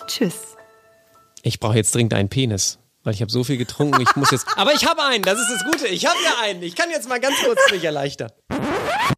Tschüss. 0.06 0.56
Ich 1.42 1.61
brauche 1.61 1.76
jetzt 1.76 1.94
dringend 1.94 2.14
einen 2.14 2.28
Penis. 2.28 2.78
Weil 3.05 3.14
ich 3.14 3.20
habe 3.20 3.30
so 3.30 3.44
viel 3.44 3.57
getrunken, 3.57 4.01
ich 4.01 4.16
muss 4.16 4.30
jetzt. 4.30 4.46
Aber 4.57 4.74
ich 4.74 4.86
habe 4.86 5.03
einen, 5.03 5.22
das 5.22 5.38
ist 5.38 5.51
das 5.51 5.64
Gute. 5.64 5.86
Ich 5.88 6.07
habe 6.07 6.16
ja 6.24 6.44
einen. 6.44 6.62
Ich 6.62 6.74
kann 6.74 6.90
jetzt 6.90 7.09
mal 7.09 7.20
ganz 7.20 7.36
kurz 7.44 7.59
mich 7.70 7.84
erleichtern. 7.84 8.30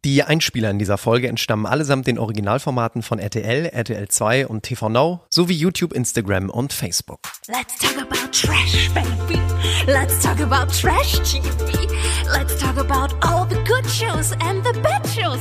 Die 0.05 0.23
Einspieler 0.23 0.69
in 0.69 0.79
dieser 0.79 0.97
Folge 0.97 1.27
entstammen 1.27 1.65
allesamt 1.65 2.07
den 2.07 2.17
Originalformaten 2.17 3.03
von 3.03 3.19
RTL, 3.19 3.67
RTL 3.67 4.07
2 4.07 4.47
und 4.47 4.63
TV 4.63 4.89
Now 4.89 5.25
sowie 5.29 5.53
YouTube, 5.53 5.93
Instagram 5.93 6.49
und 6.49 6.73
Facebook. 6.73 7.19
Let's 7.47 7.77
talk 7.77 7.97
about 8.01 8.31
trash, 8.31 8.89
baby. 8.93 9.39
Let's 9.85 10.19
talk 10.21 10.39
about 10.39 10.71
trash 10.71 11.19
TV. 11.19 11.87
Let's 12.31 12.57
talk 12.57 12.77
about 12.77 13.13
all 13.25 13.45
the 13.47 13.61
good 13.65 13.85
shows 13.89 14.31
and 14.43 14.63
the 14.63 14.79
bad 14.81 15.05
shows 15.07 15.39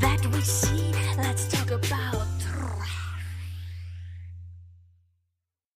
that 0.00 0.20
we 0.32 0.40
see. 0.42 0.79